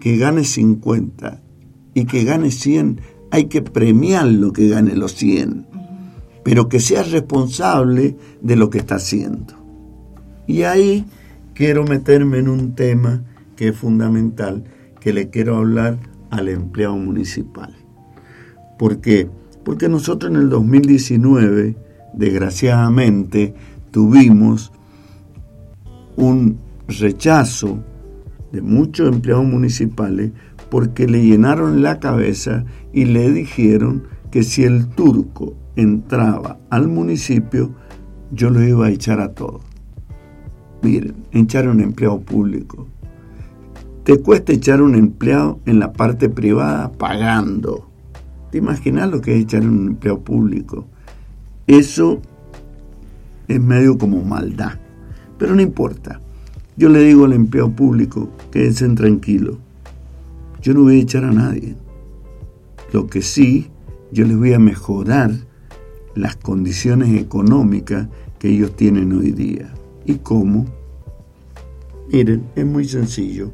que 0.00 0.16
gane 0.16 0.44
50 0.44 1.42
y 1.94 2.04
que 2.04 2.24
gane 2.24 2.50
100, 2.50 3.00
hay 3.30 3.46
que 3.46 3.62
premiarlo 3.62 4.52
que 4.52 4.68
gane 4.68 4.94
los 4.94 5.14
100, 5.16 5.66
pero 6.46 6.68
que 6.68 6.78
sea 6.78 7.02
responsable 7.02 8.16
de 8.40 8.54
lo 8.54 8.70
que 8.70 8.78
está 8.78 8.94
haciendo. 8.94 9.54
Y 10.46 10.62
ahí 10.62 11.04
quiero 11.54 11.82
meterme 11.82 12.38
en 12.38 12.48
un 12.48 12.76
tema 12.76 13.24
que 13.56 13.70
es 13.70 13.76
fundamental, 13.76 14.62
que 15.00 15.12
le 15.12 15.28
quiero 15.28 15.56
hablar 15.56 15.98
al 16.30 16.48
empleado 16.48 16.96
municipal. 16.98 17.74
¿Por 18.78 19.00
qué? 19.00 19.28
Porque 19.64 19.88
nosotros 19.88 20.30
en 20.30 20.36
el 20.36 20.48
2019, 20.48 21.74
desgraciadamente, 22.14 23.52
tuvimos 23.90 24.70
un 26.14 26.60
rechazo 26.86 27.80
de 28.52 28.62
muchos 28.62 29.12
empleados 29.12 29.46
municipales 29.46 30.30
porque 30.70 31.08
le 31.08 31.24
llenaron 31.24 31.82
la 31.82 31.98
cabeza 31.98 32.64
y 32.92 33.06
le 33.06 33.32
dijeron 33.32 34.04
que 34.30 34.44
si 34.44 34.62
el 34.62 34.86
turco 34.86 35.56
entraba 35.76 36.58
al 36.70 36.88
municipio, 36.88 37.70
yo 38.32 38.50
lo 38.50 38.62
iba 38.62 38.86
a 38.86 38.90
echar 38.90 39.20
a 39.20 39.34
todos. 39.34 39.62
Miren, 40.82 41.14
echar 41.32 41.68
un 41.68 41.80
empleado 41.80 42.20
público. 42.20 42.86
Te 44.04 44.18
cuesta 44.20 44.52
echar 44.52 44.82
un 44.82 44.94
empleado 44.94 45.60
en 45.66 45.78
la 45.78 45.92
parte 45.92 46.28
privada 46.28 46.92
pagando. 46.92 47.88
¿Te 48.50 48.58
imaginas 48.58 49.10
lo 49.10 49.20
que 49.20 49.36
es 49.36 49.42
echar 49.42 49.62
un 49.62 49.88
empleado 49.88 50.20
público? 50.20 50.86
Eso 51.66 52.20
es 53.48 53.60
medio 53.60 53.98
como 53.98 54.22
maldad. 54.22 54.78
Pero 55.38 55.54
no 55.54 55.62
importa. 55.62 56.20
Yo 56.76 56.88
le 56.88 57.00
digo 57.00 57.24
al 57.24 57.32
empleado 57.32 57.70
público, 57.70 58.30
quédense 58.50 58.88
tranquilos. 58.90 59.56
Yo 60.62 60.74
no 60.74 60.82
voy 60.82 61.00
a 61.00 61.02
echar 61.02 61.24
a 61.24 61.32
nadie. 61.32 61.74
Lo 62.92 63.06
que 63.06 63.22
sí, 63.22 63.70
yo 64.12 64.26
les 64.26 64.36
voy 64.36 64.52
a 64.52 64.58
mejorar 64.58 65.32
las 66.16 66.36
condiciones 66.36 67.20
económicas 67.20 68.08
que 68.38 68.48
ellos 68.48 68.74
tienen 68.74 69.12
hoy 69.12 69.30
día. 69.30 69.72
¿Y 70.04 70.16
cómo? 70.16 70.66
Miren, 72.10 72.46
es 72.56 72.64
muy 72.64 72.86
sencillo. 72.86 73.52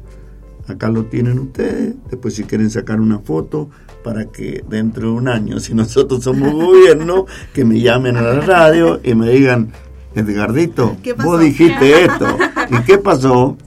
Acá 0.67 0.89
lo 0.89 1.05
tienen 1.05 1.39
ustedes. 1.39 1.95
Después 2.09 2.35
si 2.35 2.43
quieren 2.43 2.69
sacar 2.69 3.01
una 3.01 3.19
foto 3.19 3.69
para 4.03 4.25
que 4.25 4.63
dentro 4.69 5.09
de 5.09 5.13
un 5.13 5.27
año, 5.27 5.59
si 5.59 5.73
nosotros 5.73 6.23
somos 6.23 6.53
gobierno, 6.65 7.25
que 7.53 7.65
me 7.65 7.79
llamen 7.79 8.17
a 8.17 8.21
la 8.21 8.39
radio 8.41 8.99
y 9.03 9.13
me 9.13 9.29
digan, 9.29 9.71
Edgardito, 10.15 10.95
vos 11.23 11.39
dijiste 11.41 12.05
esto. 12.05 12.37
¿Y 12.69 12.83
qué 12.83 12.97
pasó? 12.97 13.57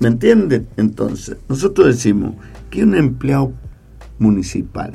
¿Me 0.00 0.08
entienden? 0.08 0.66
Entonces, 0.76 1.36
nosotros 1.48 1.86
decimos 1.86 2.34
que 2.68 2.82
un 2.82 2.94
empleado 2.94 3.52
municipal, 4.18 4.92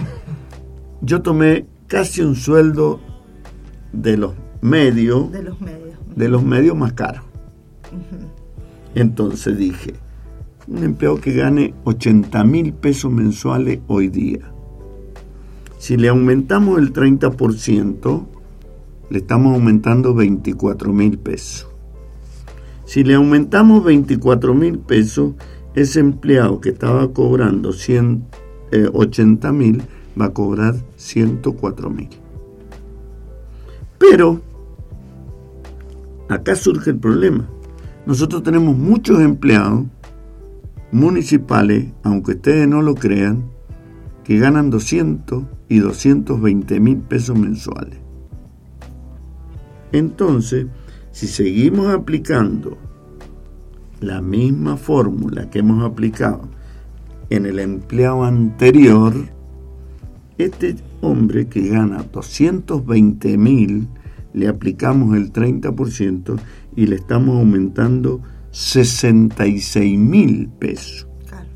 yo 1.02 1.22
tomé 1.22 1.66
casi 1.88 2.22
un 2.22 2.36
sueldo 2.36 3.00
de 3.94 4.18
los 4.18 4.34
medios, 4.62 5.32
De 5.32 5.44
los 5.44 5.60
medios. 5.62 5.98
de 6.16 6.30
los 6.30 6.44
medios 6.44 6.76
más 6.76 6.94
caros. 6.94 7.24
Entonces 8.96 9.58
dije, 9.58 9.94
un 10.68 10.84
empleado 10.84 11.20
que 11.22 11.34
gane 11.34 11.74
80 11.84 12.44
mil 12.44 12.74
pesos 12.74 13.12
mensuales 13.12 13.80
hoy 13.88 14.10
día. 14.10 14.52
Si 15.78 15.96
le 15.98 16.10
aumentamos 16.10 16.80
el 16.80 16.92
30%, 16.92 18.26
le 19.10 19.18
estamos 19.20 19.54
aumentando 19.54 20.14
24 20.14 20.92
mil 20.92 21.18
pesos. 21.20 21.68
Si 22.86 23.04
le 23.04 23.14
aumentamos 23.14 23.84
24 23.84 24.54
mil 24.54 24.80
pesos, 24.80 25.34
ese 25.76 26.00
empleado 26.00 26.60
que 26.60 26.70
estaba 26.70 27.14
cobrando 27.14 27.72
100, 27.74 28.24
eh, 28.72 28.90
80 28.92 29.52
mil 29.54 29.84
va 30.20 30.26
a 30.26 30.34
cobrar 30.34 30.76
104 30.96 31.90
mil. 31.90 32.10
Pero 34.10 34.42
acá 36.30 36.56
surge 36.56 36.92
el 36.92 36.98
problema. 36.98 37.48
Nosotros 38.06 38.44
tenemos 38.44 38.78
muchos 38.78 39.20
empleados 39.20 39.86
municipales, 40.92 41.88
aunque 42.04 42.32
ustedes 42.32 42.68
no 42.68 42.82
lo 42.82 42.96
crean, 42.96 43.44
que 44.24 44.40
ganan 44.40 44.70
200 44.70 45.44
y 45.70 45.80
220 45.80 46.80
mil 46.80 46.98
pesos 46.98 47.38
mensuales. 47.38 48.00
Entonces, 49.92 50.68
si 51.12 51.28
seguimos 51.28 51.88
aplicando 51.88 52.78
la 54.00 54.22
misma 54.22 54.78
fórmula 54.78 55.50
que 55.50 55.60
hemos 55.60 55.84
aplicado 55.84 56.42
en 57.30 57.46
el 57.46 57.60
empleado 57.60 58.24
anterior, 58.24 59.14
este 60.38 60.76
hombre 61.02 61.48
que 61.48 61.68
gana 61.68 62.04
220 62.12 63.38
mil, 63.38 63.88
le 64.38 64.48
aplicamos 64.48 65.18
el 65.18 65.34
30% 65.34 66.40
y 66.76 66.86
le 66.86 66.96
estamos 66.96 67.38
aumentando 67.38 68.22
66 68.52 69.98
mil 69.98 70.48
pesos. 70.60 71.08
Claro. 71.28 71.48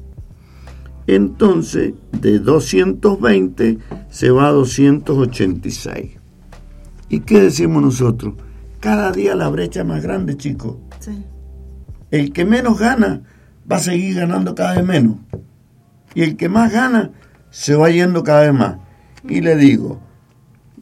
Entonces, 1.05 1.93
de 2.19 2.39
220 2.39 3.77
se 4.09 4.31
va 4.31 4.47
a 4.47 4.51
286. 4.51 6.17
¿Y 7.09 7.19
qué 7.19 7.41
decimos 7.41 7.83
nosotros? 7.83 8.33
Cada 8.79 9.11
día 9.11 9.35
la 9.35 9.49
brecha 9.49 9.81
es 9.81 9.85
más 9.85 10.01
grande, 10.01 10.35
chicos. 10.35 10.77
Sí. 10.99 11.23
El 12.09 12.33
que 12.33 12.45
menos 12.45 12.79
gana 12.79 13.21
va 13.71 13.75
a 13.75 13.79
seguir 13.79 14.15
ganando 14.15 14.55
cada 14.55 14.75
vez 14.75 14.85
menos. 14.85 15.17
Y 16.15 16.23
el 16.23 16.35
que 16.35 16.49
más 16.49 16.71
gana 16.73 17.11
se 17.51 17.75
va 17.75 17.91
yendo 17.91 18.23
cada 18.23 18.41
vez 18.41 18.53
más. 18.53 18.77
Y 19.29 19.41
le 19.41 19.55
digo, 19.55 20.01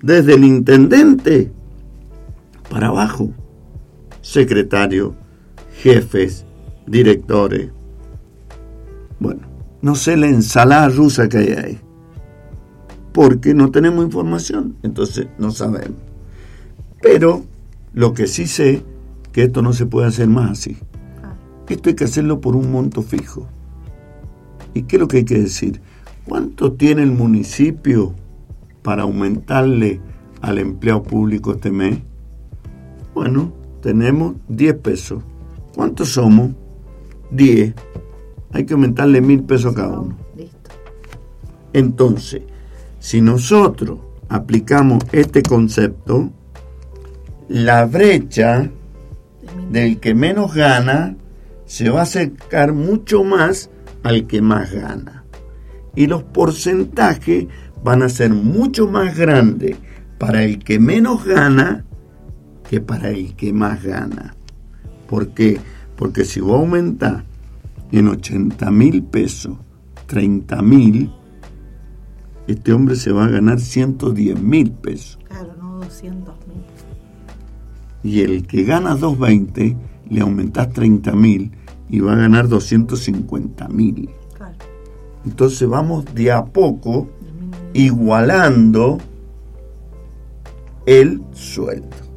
desde 0.02 0.36
el 0.36 0.46
intendente 0.46 1.52
para 2.70 2.88
abajo, 2.88 3.32
secretario, 4.22 5.16
jefes, 5.82 6.46
directores. 6.88 7.72
Bueno, 9.20 9.42
no 9.82 9.96
sé 9.96 10.18
la 10.18 10.28
ensalada 10.28 10.90
rusa 10.90 11.28
que 11.30 11.38
hay 11.38 11.50
ahí. 11.54 11.80
porque 13.14 13.54
no 13.54 13.72
tenemos 13.72 14.06
información, 14.06 14.78
entonces 14.84 15.28
no 15.38 15.52
sabemos. 15.52 15.98
Pero 17.02 17.44
lo 17.94 18.14
que 18.14 18.28
sí 18.28 18.48
sé, 18.48 18.84
que 19.32 19.44
esto 19.44 19.62
no 19.62 19.74
se 19.74 19.86
puede 19.86 20.08
hacer 20.08 20.28
más 20.28 20.52
así. 20.52 20.78
Esto 21.68 21.90
hay 21.90 21.96
que 21.96 22.06
hacerlo 22.06 22.40
por 22.40 22.56
un 22.56 22.72
monto 22.72 23.02
fijo. 23.02 23.48
¿Y 24.74 24.84
qué 24.84 24.96
es 24.96 25.00
lo 25.00 25.08
que 25.08 25.18
hay 25.18 25.26
que 25.26 25.40
decir? 25.40 25.82
¿Cuánto 26.26 26.74
tiene 26.74 27.04
el 27.04 27.12
municipio 27.12 28.14
para 28.84 29.04
aumentarle 29.04 30.00
al 30.42 30.58
empleado 30.60 31.04
público 31.04 31.52
este 31.54 31.72
mes? 31.72 32.00
Bueno, 33.14 33.52
tenemos 33.82 34.36
10 34.48 34.76
pesos. 34.76 35.24
¿Cuántos 35.76 36.10
somos? 36.10 36.52
10. 37.32 37.74
Hay 38.52 38.66
que 38.66 38.74
aumentarle 38.74 39.22
mil 39.22 39.44
pesos 39.44 39.74
a 39.74 39.76
cada 39.76 40.00
uno. 40.00 40.18
Listo. 40.36 40.70
Entonces, 41.74 42.42
si 43.00 43.22
nosotros 43.22 44.00
aplicamos 44.28 45.04
este 45.12 45.44
concepto, 45.44 46.32
la 47.48 47.86
brecha 47.86 48.70
del 49.72 50.00
que 50.00 50.14
menos 50.14 50.54
gana 50.54 51.16
se 51.66 51.90
va 51.90 52.02
a 52.02 52.04
acercar 52.04 52.74
mucho 52.74 53.24
más 53.24 53.70
al 54.04 54.28
que 54.28 54.42
más 54.42 54.72
gana. 54.72 55.24
Y 55.96 56.08
los 56.08 56.24
porcentajes 56.24 57.48
van 57.84 58.04
a 58.04 58.10
ser 58.10 58.32
mucho 58.32 58.88
más 58.88 59.16
grandes 59.18 59.78
para 60.18 60.44
el 60.44 60.64
que 60.64 60.80
menos 60.80 61.26
gana 61.26 61.86
que 62.70 62.82
para 62.82 63.10
el 63.10 63.36
que 63.36 63.52
más 63.52 63.84
gana. 63.84 64.36
¿Por 65.10 65.30
qué? 65.30 65.60
Porque 65.96 66.24
si 66.24 66.40
vos 66.40 66.60
aumentás 66.60 67.24
en 67.92 68.08
80 68.08 68.70
mil 68.70 69.04
pesos 69.04 69.58
30 70.06 70.62
mil, 70.62 71.12
este 72.48 72.72
hombre 72.72 72.96
se 72.96 73.12
va 73.12 73.26
a 73.26 73.30
ganar 73.30 73.60
110 73.60 74.40
mil 74.40 74.72
pesos. 74.72 75.18
Claro, 75.28 75.56
no 75.60 75.80
200 75.80 76.36
mil. 76.48 76.64
Y 78.04 78.22
el 78.22 78.46
que 78.46 78.64
gana 78.64 78.92
220, 78.96 79.76
le 80.10 80.22
aumentás 80.22 80.72
30 80.72 81.12
mil 81.14 81.52
y 81.90 82.00
va 82.02 82.14
a 82.14 82.18
ganar 82.18 82.48
250 82.48 83.68
mil. 83.70 84.12
Claro. 84.38 84.56
Entonces 85.26 85.68
vamos 85.68 86.06
de 86.14 86.32
a 86.32 86.46
poco 86.46 87.08
igualando 87.74 89.00
el 90.86 91.22
sueldo. 91.34 92.09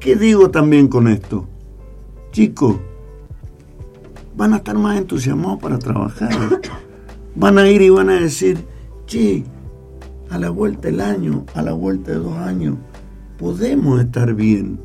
¿Qué 0.00 0.14
digo 0.14 0.50
también 0.50 0.86
con 0.86 1.08
esto? 1.08 1.48
Chicos, 2.30 2.76
van 4.36 4.54
a 4.54 4.58
estar 4.58 4.78
más 4.78 4.96
entusiasmados 4.96 5.58
para 5.60 5.78
trabajar. 5.78 6.30
Van 7.34 7.58
a 7.58 7.68
ir 7.68 7.82
y 7.82 7.90
van 7.90 8.08
a 8.10 8.20
decir, 8.20 8.64
che, 9.06 9.44
a 10.30 10.38
la 10.38 10.50
vuelta 10.50 10.88
del 10.88 11.00
año, 11.00 11.44
a 11.54 11.62
la 11.62 11.72
vuelta 11.72 12.12
de 12.12 12.18
dos 12.18 12.36
años, 12.36 12.76
podemos 13.38 14.00
estar 14.00 14.34
bien. 14.34 14.80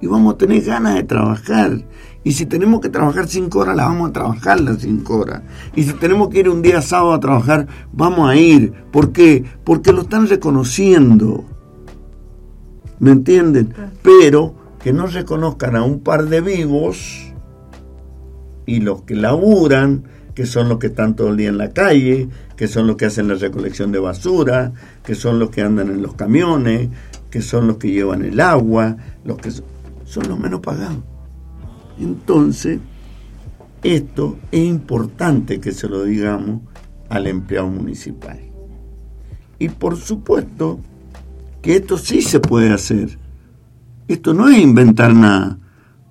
Y 0.00 0.06
vamos 0.06 0.34
a 0.34 0.38
tener 0.38 0.62
ganas 0.62 0.96
de 0.96 1.04
trabajar. 1.04 1.86
Y 2.22 2.32
si 2.32 2.44
tenemos 2.44 2.80
que 2.80 2.90
trabajar 2.90 3.28
cinco 3.28 3.60
horas, 3.60 3.76
las 3.76 3.86
vamos 3.86 4.10
a 4.10 4.12
trabajar 4.12 4.60
las 4.60 4.82
cinco 4.82 5.20
horas. 5.20 5.42
Y 5.74 5.84
si 5.84 5.94
tenemos 5.94 6.28
que 6.28 6.40
ir 6.40 6.50
un 6.50 6.60
día 6.60 6.82
sábado 6.82 7.14
a 7.14 7.20
trabajar, 7.20 7.66
vamos 7.92 8.28
a 8.28 8.36
ir. 8.36 8.74
¿Por 8.92 9.12
qué? 9.12 9.44
Porque 9.64 9.92
lo 9.92 10.02
están 10.02 10.28
reconociendo. 10.28 11.44
¿Me 13.00 13.12
entienden? 13.12 13.74
Pero 14.02 14.54
que 14.82 14.92
no 14.92 15.06
reconozcan 15.06 15.76
a 15.76 15.82
un 15.82 16.00
par 16.00 16.26
de 16.26 16.40
vivos 16.40 17.32
y 18.66 18.80
los 18.80 19.02
que 19.02 19.14
laburan, 19.14 20.04
que 20.34 20.46
son 20.46 20.68
los 20.68 20.78
que 20.78 20.88
están 20.88 21.16
todo 21.16 21.30
el 21.30 21.36
día 21.36 21.48
en 21.48 21.58
la 21.58 21.72
calle, 21.72 22.28
que 22.56 22.68
son 22.68 22.86
los 22.86 22.96
que 22.96 23.06
hacen 23.06 23.28
la 23.28 23.34
recolección 23.34 23.92
de 23.92 23.98
basura, 23.98 24.72
que 25.04 25.14
son 25.14 25.38
los 25.38 25.50
que 25.50 25.62
andan 25.62 25.88
en 25.88 26.02
los 26.02 26.14
camiones, 26.14 26.88
que 27.30 27.42
son 27.42 27.66
los 27.66 27.78
que 27.78 27.90
llevan 27.90 28.24
el 28.24 28.40
agua, 28.40 28.96
los 29.24 29.38
que 29.38 29.50
son, 29.50 29.64
son 30.04 30.28
los 30.28 30.38
menos 30.38 30.60
pagados. 30.60 31.02
Entonces, 31.98 32.78
esto 33.82 34.38
es 34.52 34.64
importante 34.64 35.60
que 35.60 35.72
se 35.72 35.88
lo 35.88 36.04
digamos 36.04 36.62
al 37.08 37.26
empleado 37.26 37.68
municipal. 37.68 38.38
Y 39.58 39.68
por 39.70 39.96
supuesto 39.96 40.80
que 41.62 41.76
esto 41.76 41.98
sí 41.98 42.22
se 42.22 42.40
puede 42.40 42.72
hacer. 42.72 43.18
Esto 44.06 44.34
no 44.34 44.48
es 44.48 44.58
inventar 44.58 45.14
nada, 45.14 45.58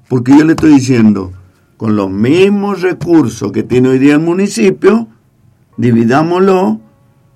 porque 0.07 0.37
yo 0.37 0.43
le 0.45 0.53
estoy 0.53 0.71
diciendo, 0.73 1.31
con 1.77 1.95
los 1.95 2.09
mismos 2.09 2.81
recursos 2.81 3.51
que 3.51 3.63
tiene 3.63 3.89
hoy 3.89 3.99
día 3.99 4.13
el 4.13 4.19
municipio, 4.19 5.07
dividámoslo 5.77 6.79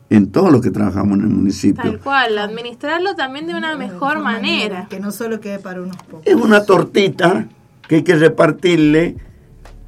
en 0.09 0.31
todos 0.31 0.51
los 0.51 0.61
que 0.61 0.71
trabajamos 0.71 1.19
en 1.19 1.23
el 1.23 1.29
municipio. 1.29 1.83
Tal 1.83 1.99
cual, 1.99 2.38
administrarlo 2.38 3.15
también 3.15 3.47
de 3.47 3.55
una 3.55 3.77
mejor 3.77 4.19
manera. 4.19 4.88
Que 4.89 4.99
no 4.99 5.11
solo 5.11 5.39
quede 5.39 5.59
para 5.59 5.81
unos 5.81 5.95
pocos. 5.97 6.25
Es 6.25 6.35
una 6.35 6.65
tortita 6.65 7.47
que 7.88 7.95
hay 7.95 8.03
que 8.03 8.15
repartirle 8.15 9.15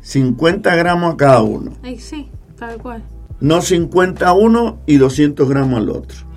50 0.01 0.75
gramos 0.75 1.13
a 1.13 1.17
cada 1.17 1.41
uno. 1.41 1.73
Ay, 1.83 1.99
sí, 1.99 2.29
tal 2.57 2.77
cual. 2.77 3.03
No 3.41 3.61
50 3.61 4.25
a 4.25 4.33
uno 4.33 4.79
y 4.85 4.97
200 4.97 5.49
gramos 5.49 5.79
al 5.79 5.89
otro. 5.89 6.32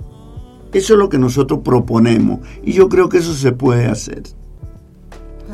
Eso 0.73 0.93
es 0.93 0.99
lo 0.99 1.09
que 1.09 1.17
nosotros 1.17 1.61
proponemos 1.63 2.39
y 2.63 2.73
yo 2.73 2.89
creo 2.89 3.09
que 3.09 3.17
eso 3.17 3.33
se 3.33 3.51
puede 3.51 3.87
hacer. 3.87 4.23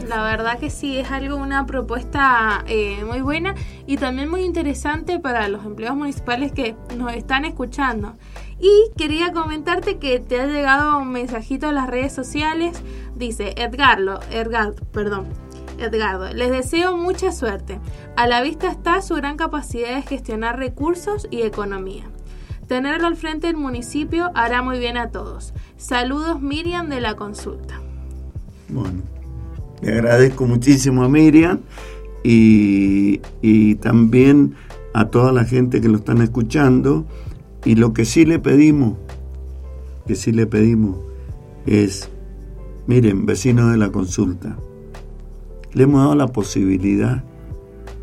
La 0.07 0.23
verdad 0.23 0.57
que 0.57 0.71
sí, 0.71 0.97
es 0.97 1.11
algo, 1.11 1.37
una 1.37 1.67
propuesta 1.67 2.63
eh, 2.67 3.03
muy 3.05 3.21
buena 3.21 3.53
y 3.85 3.97
también 3.97 4.27
muy 4.27 4.41
interesante 4.41 5.19
para 5.19 5.47
los 5.49 5.65
empleados 5.65 5.97
municipales 5.97 6.51
que 6.51 6.75
nos 6.97 7.13
están 7.13 7.45
escuchando. 7.45 8.13
Y 8.59 8.91
quería 8.97 9.33
comentarte 9.33 9.97
que 9.99 10.19
te 10.19 10.41
ha 10.41 10.47
llegado 10.47 10.97
un 10.97 11.11
mensajito 11.11 11.69
en 11.69 11.75
las 11.75 11.87
redes 11.87 12.11
sociales. 12.11 12.81
Dice 13.15 13.53
Edgardo, 13.55 14.19
Edgar, 14.31 14.73
perdón, 14.91 15.27
Edgardo, 15.77 16.33
les 16.33 16.49
deseo 16.49 16.97
mucha 16.97 17.31
suerte. 17.31 17.79
A 18.15 18.25
la 18.25 18.41
vista 18.41 18.71
está 18.71 19.01
su 19.01 19.15
gran 19.15 19.37
capacidad 19.37 19.95
de 19.95 20.01
gestionar 20.01 20.57
recursos 20.57 21.27
y 21.29 21.43
economía. 21.43 22.12
Tenerlo 22.73 23.05
al 23.05 23.15
frente 23.15 23.45
del 23.45 23.57
municipio 23.57 24.31
hará 24.33 24.63
muy 24.63 24.79
bien 24.79 24.97
a 24.97 25.11
todos. 25.11 25.53
Saludos 25.77 26.41
Miriam 26.41 26.89
de 26.89 27.01
la 27.01 27.15
consulta. 27.15 27.79
Bueno, 28.67 29.03
le 29.83 29.91
agradezco 29.91 30.47
muchísimo 30.47 31.03
a 31.03 31.07
Miriam 31.07 31.59
y, 32.23 33.21
y 33.43 33.75
también 33.75 34.55
a 34.95 35.05
toda 35.09 35.31
la 35.31 35.45
gente 35.45 35.81
que 35.81 35.87
lo 35.87 35.97
están 35.97 36.23
escuchando. 36.23 37.05
Y 37.63 37.75
lo 37.75 37.93
que 37.93 38.05
sí 38.05 38.25
le 38.25 38.39
pedimos, 38.39 38.97
que 40.07 40.15
sí 40.15 40.31
le 40.31 40.47
pedimos, 40.47 40.97
es, 41.67 42.09
miren, 42.87 43.27
vecinos 43.27 43.69
de 43.69 43.77
la 43.77 43.91
consulta, 43.91 44.57
le 45.73 45.83
hemos 45.83 46.01
dado 46.01 46.15
la 46.15 46.25
posibilidad 46.25 47.23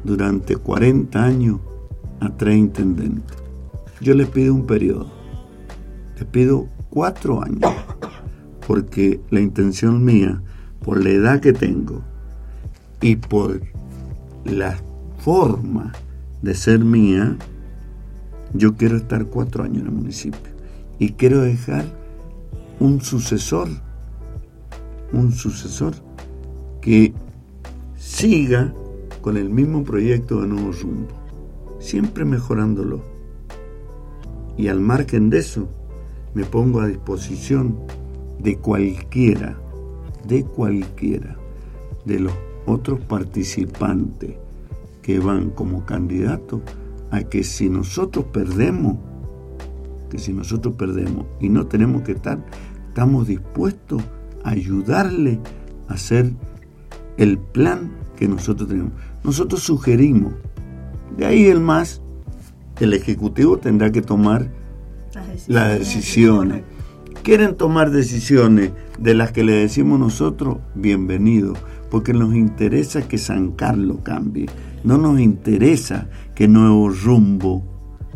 durante 0.04 0.54
40 0.54 1.24
años 1.24 1.58
a 2.20 2.28
tres 2.36 2.56
intendentes. 2.56 3.39
Yo 4.00 4.14
les 4.14 4.28
pido 4.28 4.54
un 4.54 4.66
periodo, 4.66 5.10
les 6.16 6.24
pido 6.24 6.68
cuatro 6.88 7.42
años, 7.42 7.70
porque 8.66 9.20
la 9.30 9.40
intención 9.40 10.04
mía, 10.04 10.42
por 10.82 11.04
la 11.04 11.10
edad 11.10 11.40
que 11.40 11.52
tengo 11.52 12.02
y 13.02 13.16
por 13.16 13.60
la 14.44 14.78
forma 15.18 15.92
de 16.40 16.54
ser 16.54 16.80
mía, 16.80 17.36
yo 18.54 18.74
quiero 18.74 18.96
estar 18.96 19.26
cuatro 19.26 19.64
años 19.64 19.82
en 19.82 19.86
el 19.86 19.92
municipio 19.92 20.50
y 20.98 21.12
quiero 21.12 21.42
dejar 21.42 21.84
un 22.78 23.02
sucesor, 23.02 23.68
un 25.12 25.32
sucesor 25.32 25.92
que 26.80 27.12
siga 27.98 28.72
con 29.20 29.36
el 29.36 29.50
mismo 29.50 29.84
proyecto 29.84 30.40
de 30.40 30.48
nuevo 30.48 30.72
rumbo, 30.72 31.08
siempre 31.78 32.24
mejorándolo. 32.24 33.19
Y 34.60 34.68
al 34.68 34.78
margen 34.78 35.30
de 35.30 35.38
eso, 35.38 35.70
me 36.34 36.44
pongo 36.44 36.82
a 36.82 36.86
disposición 36.86 37.78
de 38.40 38.58
cualquiera, 38.58 39.58
de 40.28 40.44
cualquiera, 40.44 41.38
de 42.04 42.20
los 42.20 42.34
otros 42.66 43.00
participantes 43.00 44.32
que 45.00 45.18
van 45.18 45.48
como 45.48 45.86
candidatos 45.86 46.60
a 47.10 47.22
que 47.22 47.42
si 47.42 47.70
nosotros 47.70 48.26
perdemos, 48.26 48.98
que 50.10 50.18
si 50.18 50.34
nosotros 50.34 50.74
perdemos 50.74 51.24
y 51.40 51.48
no 51.48 51.66
tenemos 51.66 52.02
que 52.02 52.12
estar, 52.12 52.44
estamos 52.86 53.28
dispuestos 53.28 54.02
a 54.44 54.50
ayudarle 54.50 55.40
a 55.88 55.94
hacer 55.94 56.34
el 57.16 57.38
plan 57.38 57.92
que 58.14 58.28
nosotros 58.28 58.68
tenemos. 58.68 58.92
Nosotros 59.24 59.62
sugerimos, 59.62 60.34
de 61.16 61.24
ahí 61.24 61.46
el 61.46 61.60
más, 61.60 61.99
el 62.80 62.94
Ejecutivo 62.94 63.58
tendrá 63.58 63.92
que 63.92 64.02
tomar 64.02 64.48
las 65.46 65.78
decisiones. 65.78 66.62
¿Quieren 67.22 67.56
tomar 67.56 67.90
decisiones 67.90 68.72
de 68.98 69.14
las 69.14 69.32
que 69.32 69.44
le 69.44 69.52
decimos 69.52 70.00
nosotros? 70.00 70.58
Bienvenido, 70.74 71.54
porque 71.90 72.14
nos 72.14 72.34
interesa 72.34 73.06
que 73.06 73.18
San 73.18 73.52
Carlos 73.52 73.98
cambie. 74.02 74.46
No 74.84 74.96
nos 74.96 75.20
interesa 75.20 76.08
que 76.34 76.48
Nuevo 76.48 76.88
Rumbo 76.88 77.62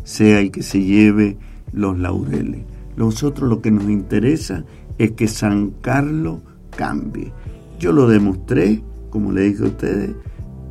sea 0.03 0.41
el 0.41 0.51
que 0.51 0.62
se 0.62 0.82
lleve 0.82 1.36
los 1.73 1.99
laureles. 1.99 2.62
Nosotros 2.97 3.49
lo 3.51 3.61
que 3.61 3.70
nos 3.70 3.85
interesa 3.85 4.65
es 4.97 5.12
que 5.12 5.28
San 5.28 5.73
Carlos 5.82 6.41
cambie. 6.74 7.32
Yo 7.78 7.93
lo 7.93 8.09
demostré, 8.09 8.82
como 9.11 9.32
le 9.32 9.43
dije 9.43 9.65
a 9.65 9.66
ustedes, 9.66 10.15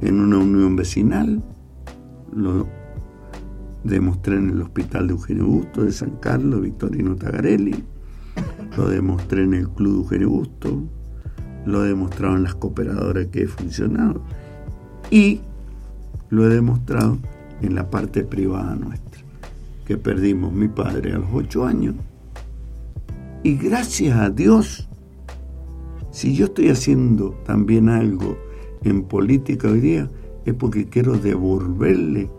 en 0.02 0.20
una 0.20 0.38
unión 0.38 0.76
vecinal, 0.76 1.44
lo 2.34 2.68
demostré 3.84 4.38
en 4.38 4.49
el 4.49 4.61
Hospital 4.61 5.07
de 5.07 5.14
Eugenio 5.14 5.45
Busto 5.45 5.84
de 5.84 5.91
San 5.91 6.11
Carlos, 6.18 6.61
Victorino 6.61 7.15
Tagarelli, 7.15 7.84
lo 8.77 8.88
demostré 8.88 9.43
en 9.43 9.53
el 9.53 9.69
Club 9.69 9.93
de 9.93 9.99
Eugenio 9.99 10.30
Busto, 10.30 10.84
lo 11.65 11.85
en 11.85 12.43
las 12.43 12.55
cooperadoras 12.55 13.27
que 13.27 13.43
he 13.43 13.47
funcionado. 13.47 14.22
Y 15.11 15.41
lo 16.30 16.45
he 16.45 16.53
demostrado 16.53 17.18
en 17.61 17.76
la 17.76 17.89
parte 17.89 18.23
privada 18.23 18.76
nuestra, 18.76 19.22
que 19.85 19.97
perdimos 19.97 20.51
mi 20.53 20.68
padre 20.68 21.14
a 21.14 21.19
los 21.19 21.30
ocho 21.34 21.65
años. 21.65 21.95
Y 23.43 23.55
gracias 23.55 24.18
a 24.18 24.30
Dios, 24.30 24.89
si 26.11 26.35
yo 26.35 26.45
estoy 26.45 26.69
haciendo 26.69 27.31
también 27.45 27.89
algo 27.89 28.38
en 28.84 29.03
política 29.03 29.69
hoy 29.69 29.81
día, 29.81 30.10
es 30.45 30.53
porque 30.53 30.88
quiero 30.88 31.18
devolverle 31.18 32.30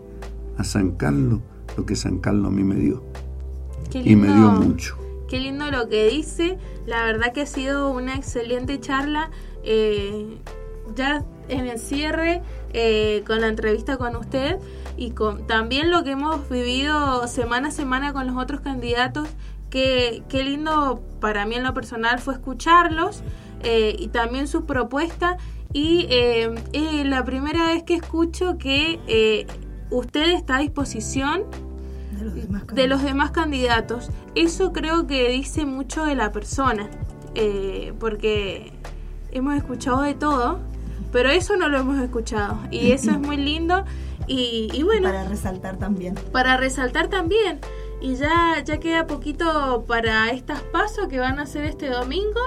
a 0.57 0.63
San 0.63 0.91
Carlos 0.91 1.41
lo 1.77 1.85
que 1.85 1.95
San 1.95 2.19
Carlos 2.19 2.47
a 2.47 2.51
mí 2.51 2.63
me 2.63 2.75
dio. 2.75 3.03
Qué 3.91 3.99
Y 3.99 4.15
me 4.15 4.27
dio 4.27 4.51
lindo. 4.51 4.61
mucho. 4.61 4.97
Qué 5.27 5.39
lindo 5.39 5.69
lo 5.71 5.89
que 5.89 6.07
dice. 6.07 6.57
La 6.85 7.03
verdad 7.03 7.33
que 7.33 7.41
ha 7.41 7.45
sido 7.45 7.89
una 7.91 8.15
excelente 8.15 8.79
charla. 8.79 9.31
Eh, 9.63 10.37
ya 10.95 11.25
en 11.49 11.65
el 11.67 11.79
cierre 11.79 12.41
eh, 12.73 13.23
con 13.25 13.41
la 13.41 13.47
entrevista 13.47 13.97
con 13.97 14.15
usted 14.15 14.59
y 14.97 15.11
con 15.11 15.47
también 15.47 15.89
lo 15.89 16.03
que 16.03 16.11
hemos 16.11 16.47
vivido 16.49 17.27
semana 17.27 17.69
a 17.69 17.71
semana 17.71 18.13
con 18.13 18.27
los 18.27 18.37
otros 18.37 18.61
candidatos. 18.61 19.27
Que, 19.69 20.23
qué 20.29 20.43
lindo 20.43 21.01
para 21.19 21.45
mí 21.45 21.55
en 21.55 21.63
lo 21.63 21.73
personal 21.73 22.19
fue 22.19 22.35
escucharlos 22.35 23.23
eh, 23.63 23.95
y 23.97 24.07
también 24.07 24.47
su 24.47 24.65
propuesta. 24.65 25.37
Y 25.73 26.07
eh, 26.09 26.55
eh, 26.71 27.03
la 27.03 27.25
primera 27.25 27.67
vez 27.67 27.83
que 27.83 27.95
escucho 27.95 28.57
que 28.57 29.45
usted 29.89 30.33
está 30.33 30.57
a 30.57 30.59
disposición 30.59 31.43
De 32.11 32.25
los 32.25 32.33
demás 32.35 32.67
de 32.67 32.87
los 32.87 33.03
demás 33.03 33.31
candidatos. 33.31 34.09
Eso 34.35 34.71
creo 34.73 35.07
que 35.07 35.29
dice 35.29 35.65
mucho 35.65 36.05
de 36.05 36.15
la 36.15 36.31
persona, 36.31 36.89
eh, 37.35 37.93
porque 37.99 38.71
hemos 39.31 39.55
escuchado 39.55 40.01
de 40.01 40.13
todo, 40.13 40.59
pero 41.11 41.29
eso 41.29 41.55
no 41.57 41.67
lo 41.69 41.77
hemos 41.79 42.01
escuchado 42.01 42.57
y 42.71 42.91
eso 42.91 43.11
es 43.11 43.19
muy 43.19 43.37
lindo 43.37 43.83
y, 44.27 44.69
y 44.73 44.83
bueno, 44.83 45.09
Para 45.09 45.25
resaltar 45.25 45.77
también. 45.77 46.15
para 46.31 46.57
resaltar 46.57 47.09
también. 47.09 47.59
Y 48.01 48.15
ya, 48.15 48.61
ya 48.63 48.79
queda 48.79 49.07
poquito 49.07 49.85
para 49.87 50.29
estas 50.29 50.61
pasos 50.61 51.07
que 51.07 51.19
van 51.19 51.39
a 51.39 51.45
ser 51.45 51.63
este 51.65 51.87
domingo. 51.89 52.39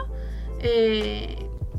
Eh, 0.61 1.37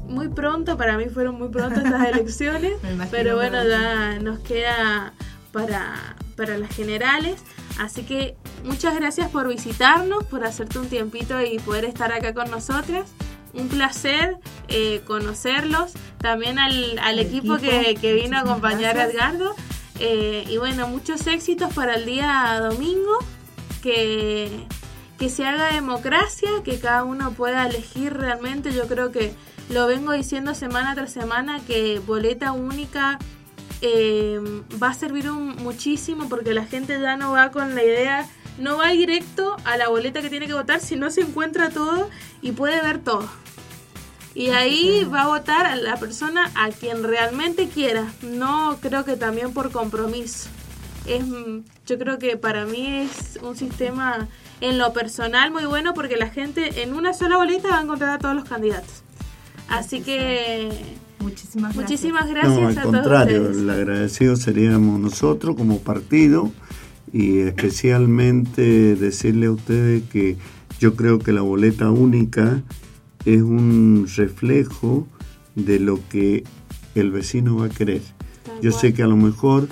muy 0.07 0.27
pronto, 0.29 0.75
para 0.77 0.97
mí 0.97 1.05
fueron 1.05 1.35
muy 1.37 1.49
pronto 1.49 1.79
estas 1.79 2.07
elecciones, 2.13 2.73
pero 3.11 3.35
bueno, 3.35 3.63
ya 3.67 4.17
nos 4.19 4.39
queda 4.39 5.13
para, 5.51 6.15
para 6.35 6.57
las 6.57 6.75
generales. 6.75 7.41
Así 7.79 8.03
que 8.03 8.35
muchas 8.63 8.95
gracias 8.95 9.29
por 9.29 9.47
visitarnos, 9.47 10.23
por 10.25 10.45
hacerte 10.45 10.79
un 10.79 10.89
tiempito 10.89 11.41
y 11.41 11.59
poder 11.59 11.85
estar 11.85 12.11
acá 12.11 12.33
con 12.33 12.49
nosotras. 12.51 13.09
Un 13.53 13.67
placer 13.67 14.37
eh, 14.67 15.01
conocerlos. 15.05 15.93
También 16.19 16.59
al, 16.59 16.99
al 16.99 17.19
equipo, 17.19 17.55
equipo, 17.55 17.71
que, 17.71 17.95
que 17.95 18.13
vino 18.13 18.37
a 18.37 18.41
acompañar 18.41 18.97
a 18.97 19.05
gracias. 19.05 19.15
Edgardo. 19.15 19.55
Eh, 19.99 20.45
y 20.49 20.57
bueno, 20.57 20.87
muchos 20.87 21.25
éxitos 21.27 21.73
para 21.73 21.95
el 21.95 22.05
día 22.05 22.59
domingo. 22.61 23.17
Que, 23.81 24.67
que 25.17 25.29
se 25.29 25.45
haga 25.45 25.73
democracia, 25.73 26.49
que 26.63 26.79
cada 26.79 27.03
uno 27.03 27.31
pueda 27.31 27.65
elegir 27.65 28.13
realmente. 28.13 28.73
Yo 28.73 28.87
creo 28.87 29.11
que 29.11 29.33
lo 29.69 29.87
vengo 29.87 30.11
diciendo 30.11 30.53
semana 30.53 30.95
tras 30.95 31.11
semana 31.11 31.59
que 31.65 31.99
boleta 31.99 32.51
única 32.51 33.19
eh, 33.81 34.39
va 34.81 34.89
a 34.89 34.93
servir 34.93 35.29
un- 35.29 35.55
muchísimo 35.57 36.27
porque 36.29 36.53
la 36.53 36.65
gente 36.65 36.99
ya 36.99 37.15
no 37.17 37.31
va 37.31 37.51
con 37.51 37.75
la 37.75 37.83
idea, 37.83 38.27
no 38.57 38.77
va 38.77 38.89
directo 38.89 39.55
a 39.65 39.77
la 39.77 39.87
boleta 39.89 40.21
que 40.21 40.29
tiene 40.29 40.47
que 40.47 40.53
votar, 40.53 40.79
sino 40.81 41.09
se 41.11 41.21
encuentra 41.21 41.69
todo 41.69 42.09
y 42.41 42.51
puede 42.51 42.81
ver 42.81 42.99
todo. 42.99 43.27
Y 44.35 44.49
ahí 44.51 45.05
va 45.05 45.23
a 45.23 45.27
votar 45.27 45.65
a 45.65 45.75
la 45.75 45.97
persona 45.97 46.51
a 46.55 46.69
quien 46.69 47.03
realmente 47.03 47.67
quiera, 47.67 48.11
no 48.21 48.77
creo 48.81 49.03
que 49.03 49.15
también 49.17 49.53
por 49.53 49.71
compromiso. 49.71 50.49
Es, 51.05 51.23
yo 51.87 51.97
creo 51.97 52.19
que 52.19 52.37
para 52.37 52.65
mí 52.65 52.85
es 52.99 53.39
un 53.41 53.55
sistema 53.55 54.27
en 54.61 54.77
lo 54.77 54.93
personal 54.93 55.49
muy 55.51 55.65
bueno 55.65 55.93
porque 55.93 56.17
la 56.17 56.29
gente 56.29 56.83
en 56.83 56.93
una 56.93 57.13
sola 57.13 57.37
boleta 57.37 57.69
va 57.69 57.79
a 57.79 57.81
encontrar 57.81 58.11
a 58.11 58.19
todos 58.19 58.35
los 58.35 58.43
candidatos. 58.45 59.03
Así 59.67 60.01
que 60.01 60.69
Muchísimas 61.21 61.75
gracias. 61.75 61.91
muchísimas 61.91 62.29
gracias 62.29 62.59
no, 62.61 62.67
al 62.67 62.77
a 62.77 62.81
todos 62.81 62.95
contrario, 62.95 63.41
ustedes. 63.41 63.57
el 63.57 63.69
agradecido 63.69 64.35
seríamos 64.35 64.99
nosotros 64.99 65.55
como 65.55 65.79
partido 65.79 66.51
y 67.11 67.39
especialmente 67.39 68.95
decirle 68.95 69.47
a 69.47 69.51
ustedes 69.51 70.03
que 70.11 70.37
yo 70.79 70.95
creo 70.95 71.19
que 71.19 71.31
la 71.33 71.41
boleta 71.41 71.89
única 71.91 72.61
es 73.25 73.41
un 73.41 74.07
reflejo 74.15 75.07
de 75.55 75.79
lo 75.79 75.99
que 76.09 76.43
el 76.95 77.11
vecino 77.11 77.57
va 77.57 77.65
a 77.65 77.69
querer. 77.69 78.01
Tal 78.43 78.61
Yo 78.61 78.71
cual. 78.71 78.81
sé 78.81 78.93
que 78.93 79.03
a 79.03 79.07
lo 79.07 79.17
mejor 79.17 79.67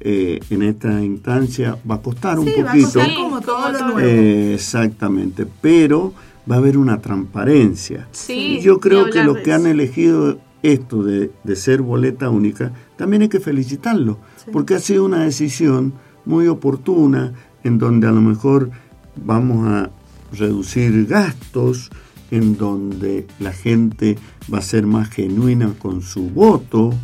eh, 0.00 0.40
en 0.50 0.62
esta 0.62 1.02
instancia 1.02 1.76
va 1.88 1.96
a 1.96 2.02
costar 2.02 2.38
un 2.38 2.46
Sí, 2.46 2.54
va 2.62 2.70
a 2.70 2.72
poquito. 2.72 2.86
costar 2.86 3.06
Sí, 3.08 3.14
como 3.14 3.40
todo 3.40 3.72
lo 3.72 3.78
nuevo. 3.80 4.00
Eh, 4.00 4.54
exactamente, 4.54 5.46
pero 5.60 6.12
va 6.50 6.56
a 6.56 6.58
haber 6.58 6.76
una 6.78 7.00
transparencia. 7.00 8.08
Sí, 8.10 8.56
y 8.58 8.60
yo 8.60 8.80
creo 8.80 9.10
que 9.10 9.22
los 9.22 9.38
que 9.38 9.52
han 9.52 9.66
elegido 9.66 10.38
esto 10.62 11.02
de, 11.02 11.30
de 11.44 11.56
ser 11.56 11.82
boleta 11.82 12.30
única, 12.30 12.72
también 12.96 13.22
hay 13.22 13.28
que 13.28 13.40
felicitarlos, 13.40 14.18
porque 14.52 14.74
ha 14.74 14.80
sido 14.80 15.04
una 15.04 15.24
decisión 15.24 15.94
muy 16.24 16.48
oportuna, 16.48 17.32
en 17.64 17.78
donde 17.78 18.06
a 18.06 18.12
lo 18.12 18.20
mejor 18.20 18.70
vamos 19.16 19.68
a 19.68 19.90
reducir 20.32 21.06
gastos, 21.06 21.90
en 22.30 22.56
donde 22.56 23.26
la 23.38 23.52
gente 23.52 24.16
va 24.52 24.58
a 24.58 24.62
ser 24.62 24.86
más 24.86 25.10
genuina 25.10 25.74
con 25.78 26.02
su 26.02 26.30
voto. 26.30 26.94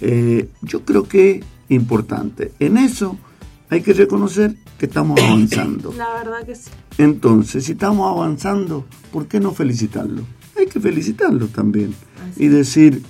Eh, 0.00 0.48
yo 0.62 0.84
creo 0.84 1.04
que 1.04 1.30
es 1.30 1.44
importante. 1.68 2.52
En 2.58 2.78
eso 2.78 3.18
hay 3.68 3.82
que 3.82 3.92
reconocer 3.92 4.56
que 4.78 4.86
estamos 4.86 5.20
avanzando. 5.20 5.92
La 5.96 6.14
verdad 6.14 6.44
que 6.44 6.54
sí. 6.54 6.70
Entonces, 6.98 7.64
si 7.64 7.72
estamos 7.72 8.10
avanzando, 8.10 8.86
¿por 9.12 9.26
qué 9.26 9.40
no 9.40 9.52
felicitarlo? 9.52 10.22
Hay 10.60 10.66
que 10.66 10.78
felicitarlo 10.78 11.46
también. 11.48 11.94
Así 12.22 12.44
Y 12.44 12.48
decir, 12.48 13.02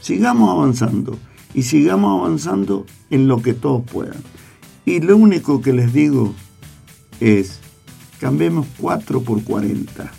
sigamos 0.00 0.50
avanzando. 0.50 1.16
Y 1.54 1.62
sigamos 1.62 2.20
avanzando 2.20 2.84
en 3.10 3.28
lo 3.28 3.40
que 3.40 3.54
todos 3.54 3.84
puedan. 3.84 4.18
Y 4.84 5.00
lo 5.00 5.16
único 5.16 5.62
que 5.62 5.72
les 5.72 5.92
digo 5.92 6.34
es, 7.20 7.60
cambiemos 8.18 8.66
4 8.78 9.20
por 9.22 9.42
40. 9.44 10.12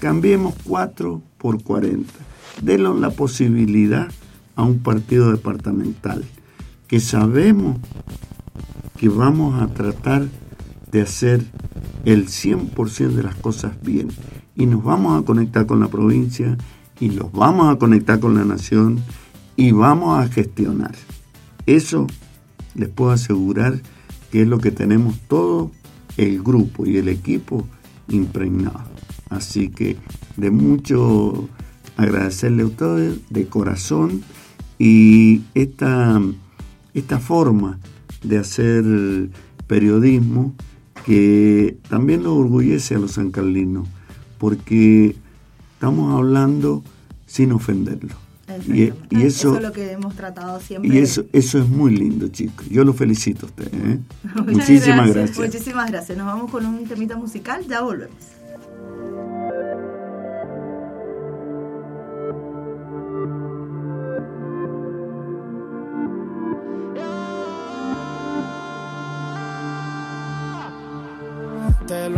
Cambiemos 0.00 0.54
4 0.64 1.22
por 1.38 1.62
40. 1.62 2.12
Denle 2.60 2.94
la 2.98 3.10
posibilidad 3.10 4.08
a 4.56 4.64
un 4.64 4.80
partido 4.80 5.30
departamental 5.30 6.24
que 6.88 6.98
sabemos 6.98 7.78
que 8.96 9.08
vamos 9.08 9.62
a 9.62 9.68
tratar 9.68 10.26
de 10.90 11.02
hacer 11.02 11.44
el 12.04 12.26
100% 12.26 13.10
de 13.10 13.22
las 13.22 13.36
cosas 13.36 13.80
bien. 13.82 14.08
Y 14.58 14.66
nos 14.66 14.84
vamos 14.84 15.22
a 15.22 15.24
conectar 15.24 15.64
con 15.64 15.80
la 15.80 15.88
provincia 15.88 16.58
y 17.00 17.12
los 17.12 17.32
vamos 17.32 17.72
a 17.72 17.78
conectar 17.78 18.20
con 18.20 18.34
la 18.34 18.44
nación 18.44 18.98
y 19.56 19.70
vamos 19.72 20.18
a 20.18 20.28
gestionar. 20.28 20.94
Eso 21.64 22.06
les 22.74 22.88
puedo 22.88 23.12
asegurar 23.12 23.80
que 24.30 24.42
es 24.42 24.48
lo 24.48 24.58
que 24.58 24.70
tenemos 24.70 25.18
todo 25.28 25.70
el 26.16 26.42
grupo 26.42 26.84
y 26.84 26.96
el 26.96 27.08
equipo 27.08 27.66
impregnado. 28.08 28.82
Así 29.30 29.68
que 29.68 29.96
de 30.36 30.50
mucho 30.50 31.48
agradecerle 31.96 32.64
a 32.64 32.66
ustedes 32.66 33.20
de 33.30 33.46
corazón 33.46 34.22
y 34.78 35.42
esta, 35.54 36.20
esta 36.94 37.18
forma 37.20 37.78
de 38.22 38.38
hacer 38.38 39.30
periodismo 39.68 40.54
que 41.04 41.78
también 41.88 42.24
nos 42.24 42.32
orgullece 42.32 42.96
a 42.96 42.98
los 42.98 43.12
sancarlinos 43.12 43.88
porque 44.38 45.16
estamos 45.74 46.14
hablando 46.14 46.82
sin 47.26 47.52
ofenderlo. 47.52 48.14
Y, 48.66 48.84
Exactamente. 48.84 49.08
y 49.10 49.22
eso, 49.26 49.56
es 49.56 49.62
lo 49.62 49.72
que 49.72 49.92
hemos 49.92 50.14
tratado 50.14 50.58
siempre. 50.60 50.94
y 50.94 50.98
eso, 50.98 51.24
eso 51.34 51.58
es 51.58 51.68
muy 51.68 51.94
lindo, 51.94 52.28
chicos. 52.28 52.66
Yo 52.70 52.82
lo 52.82 52.94
felicito 52.94 53.44
a 53.44 53.48
ustedes. 53.50 53.74
¿eh? 53.74 53.98
Muchísimas 54.46 55.10
gracias. 55.10 55.14
gracias. 55.14 55.38
Muchísimas 55.38 55.90
gracias. 55.90 56.16
Nos 56.16 56.26
vamos 56.26 56.50
con 56.50 56.64
un 56.64 56.86
temita 56.86 57.16
musical. 57.16 57.66
Ya 57.68 57.82
volvemos. 57.82 58.37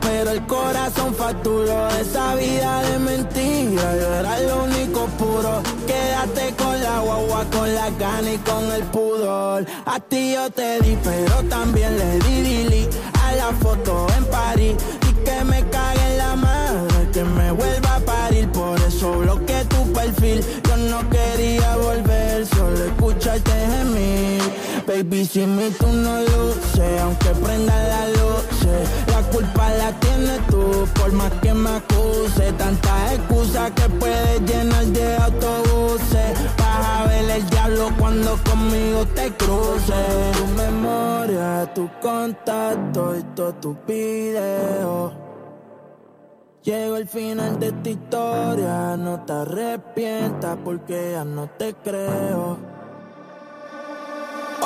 Pero 0.00 0.30
el 0.30 0.46
corazón 0.46 1.14
facturó. 1.14 1.88
Esa 1.88 2.34
vida 2.34 2.82
de 2.82 2.98
mentira, 2.98 3.96
yo 3.96 4.14
era 4.14 4.40
lo 4.40 4.64
único 4.64 5.06
puro. 5.18 5.62
Quédate 5.86 6.54
con 6.56 6.82
la 6.82 7.00
guagua, 7.00 7.44
con 7.50 7.74
la 7.74 7.90
gana 7.90 8.32
y 8.32 8.38
con 8.38 8.64
el 8.72 8.82
pudor. 8.84 9.66
A 9.84 10.00
ti 10.00 10.34
yo 10.34 10.50
te 10.50 10.80
di, 10.80 10.96
pero 11.02 11.42
también 11.48 11.96
le 11.98 12.18
di 12.18 12.42
dili 12.42 12.88
a 13.22 13.32
la 13.32 13.52
foto 13.60 14.06
en 14.16 14.24
París. 14.26 14.45
Baby, 24.96 25.26
si 25.26 25.46
mi 25.46 25.68
tú 25.72 25.88
no 25.88 26.20
luces, 26.20 27.00
aunque 27.02 27.28
prenda 27.44 27.74
la 27.86 28.08
luz, 28.08 28.46
la 29.08 29.20
culpa 29.30 29.68
la 29.74 29.92
tienes 30.00 30.40
tú, 30.46 30.88
por 30.98 31.12
más 31.12 31.30
que 31.42 31.52
me 31.52 31.68
acuse. 31.68 32.50
Tantas 32.56 33.12
excusas 33.12 33.72
que 33.72 33.90
puedes 33.90 34.40
llenar 34.50 34.86
de 34.86 35.16
autobuses. 35.16 36.32
Vas 36.56 36.86
a 36.86 37.06
ver 37.08 37.28
el 37.28 37.46
diablo 37.50 37.90
cuando 37.98 38.38
conmigo 38.48 39.04
te 39.14 39.30
cruces. 39.34 40.32
Tu 40.38 40.46
memoria, 40.62 41.70
tu 41.74 41.90
contacto 42.00 43.18
y 43.18 43.22
todos 43.34 43.60
tus 43.60 43.76
videos. 43.86 45.12
Llego 46.62 46.94
al 46.94 47.06
final 47.06 47.60
de 47.60 47.66
esta 47.66 47.90
historia, 47.90 48.96
no 48.96 49.20
te 49.26 49.32
arrepientas 49.34 50.56
porque 50.64 51.10
ya 51.12 51.24
no 51.24 51.50
te 51.50 51.74
creo. 51.74 52.75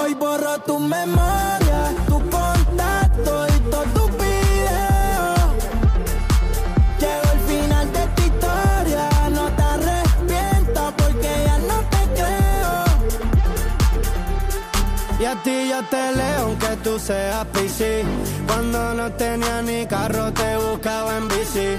Hoy 0.03 0.15
borro 0.15 0.59
tu 0.61 0.79
memoria, 0.79 1.95
tu 2.09 2.19
contacto 2.31 3.47
y 3.55 3.71
todos 3.71 3.87
tus 3.95 4.11
videos. 4.13 5.41
Llego 7.01 7.27
al 7.35 7.41
final 7.51 7.93
de 7.93 8.01
esta 8.05 8.23
historia, 8.31 9.09
no 9.31 9.45
te 9.57 9.63
arrepientas 9.63 10.95
porque 10.97 11.31
ya 11.45 11.59
no 11.59 11.79
te 11.93 12.01
creo. 12.17 12.75
Y 15.21 15.25
a 15.27 15.35
ti 15.43 15.69
yo 15.69 15.83
te 15.91 16.13
leo 16.17 16.41
aunque 16.47 16.77
tú 16.83 16.99
seas 16.99 17.45
PC. 17.53 18.05
Cuando 18.47 18.95
no 18.95 19.13
tenía 19.13 19.61
ni 19.61 19.85
carro 19.87 20.33
te 20.33 20.57
buscaba 20.57 21.19
en 21.19 21.29
bici. 21.29 21.77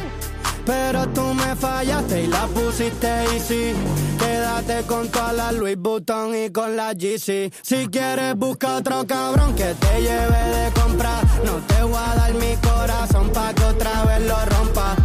Pero 0.66 1.08
tú 1.10 1.22
me 1.34 1.56
fallaste 1.56 2.24
y 2.24 2.28
la 2.28 2.46
pusiste 2.48 3.08
easy. 3.34 3.74
Quédate 4.20 4.84
con 4.84 5.10
toda 5.10 5.34
la 5.34 5.52
Louis 5.52 5.78
Vuitton 5.78 6.36
y 6.36 6.52
con 6.52 6.76
la 6.76 6.94
GC. 6.94 7.52
Si 7.62 7.88
quieres 7.88 8.36
busca 8.36 8.78
otro 8.78 9.06
cabrón 9.08 9.56
que 9.56 9.74
te 9.74 10.02
lleve 10.02 10.44
de 10.58 10.72
comprar. 10.80 11.24
No 11.46 11.54
te 11.68 11.84
voy 11.84 11.96
a 11.96 12.16
dar 12.16 12.34
mi 12.34 12.56
corazón 12.58 13.30
pa' 13.32 13.54
que 13.54 13.64
otra 13.64 14.06
vez 14.06 14.22
lo 14.28 14.46
rompa. 14.46 14.96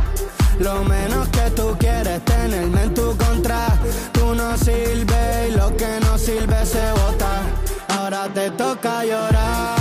Lo 0.59 0.85
menos 0.85 1.29
que 1.29 1.51
tú 1.51 1.77
quieres 1.79 2.25
tenerme 2.25 2.83
en 2.85 2.95
tu 2.95 3.17
contra. 3.17 3.67
Tú 4.13 4.35
no 4.35 4.57
sirves 4.59 5.49
y 5.49 5.53
lo 5.53 5.77
que 5.77 6.01
no 6.01 6.19
sirve 6.19 6.67
se 6.67 6.91
bota. 6.93 7.43
Ahora 7.89 8.29
te 8.33 8.51
toca 8.51 9.05
llorar 9.05 9.76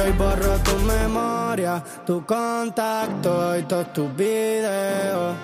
Hoy 0.00 0.12
borro 0.12 0.56
tu 0.58 0.76
memoria, 0.86 1.82
tu 2.06 2.24
contacto 2.24 3.58
y 3.58 3.62
todos 3.64 3.92
tus 3.92 4.14
videos. 4.14 5.34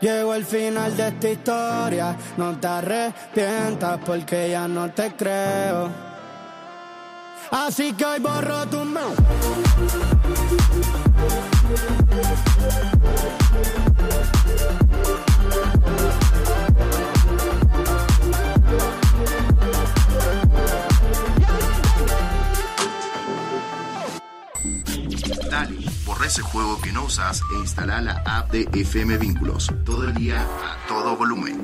Llego 0.00 0.32
al 0.32 0.44
final 0.44 0.96
de 0.96 1.08
esta 1.08 1.28
historia, 1.28 2.16
no 2.38 2.58
te 2.58 2.66
arrepientas 2.66 4.00
porque 4.06 4.50
ya 4.50 4.66
no 4.66 4.90
te 4.90 5.12
creo. 5.12 5.90
Así 7.50 7.92
que 7.92 8.06
hoy 8.06 8.20
borro 8.20 8.66
tu 8.68 8.78
memoria. 8.78 9.14
Borra 26.24 26.26
ese 26.26 26.42
juego 26.42 26.80
que 26.80 26.92
no 26.92 27.04
usas 27.04 27.42
e 27.54 27.58
instala 27.60 28.00
la 28.00 28.22
app 28.24 28.50
de 28.50 28.68
FM 28.72 29.18
Vínculos. 29.18 29.70
Todo 29.84 30.04
el 30.04 30.14
día 30.14 30.40
a 30.42 30.88
todo 30.88 31.16
volumen. 31.16 31.60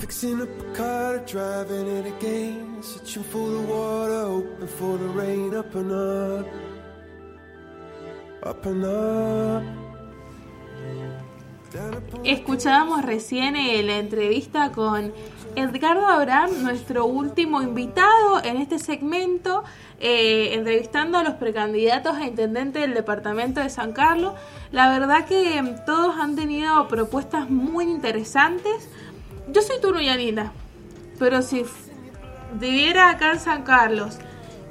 Fixing 0.00 0.40
up 0.40 0.48
a 0.48 0.76
car, 0.76 1.24
driving 1.26 1.88
it 1.98 2.06
again. 2.06 2.82
Searching 2.82 3.24
for 3.24 3.50
the 3.50 3.72
water, 3.72 4.22
hoping 4.26 4.68
for 4.68 4.98
the 4.98 5.08
rain. 5.14 5.54
Up 5.54 5.74
and 5.74 5.92
up, 5.92 6.46
up 8.44 8.66
and 8.66 8.84
up. 8.84 9.62
Down 11.72 11.94
upon 11.94 12.24
Escuchábamos 12.24 13.04
recién 13.04 13.54
eh, 13.56 13.82
la 13.82 13.98
entrevista 13.98 14.72
con 14.72 15.12
Edgardo 15.58 16.06
Abraham, 16.06 16.62
nuestro 16.62 17.04
último 17.06 17.60
invitado 17.62 18.42
en 18.44 18.56
este 18.58 18.78
segmento, 18.78 19.64
eh, 20.00 20.50
entrevistando 20.54 21.18
a 21.18 21.24
los 21.24 21.34
precandidatos 21.34 22.16
a 22.16 22.24
intendente 22.26 22.78
del 22.80 22.94
departamento 22.94 23.60
de 23.60 23.68
San 23.70 23.92
Carlos. 23.92 24.34
La 24.70 24.88
verdad 24.90 25.24
que 25.24 25.58
eh, 25.58 25.76
todos 25.86 26.16
han 26.18 26.36
tenido 26.36 26.86
propuestas 26.88 27.50
muy 27.50 27.84
interesantes. 27.84 28.88
Yo 29.50 29.62
soy 29.62 29.80
turuyanina, 29.80 30.52
pero 31.18 31.42
si 31.42 31.64
viviera 32.54 33.10
acá 33.10 33.32
en 33.32 33.40
San 33.40 33.62
Carlos 33.62 34.18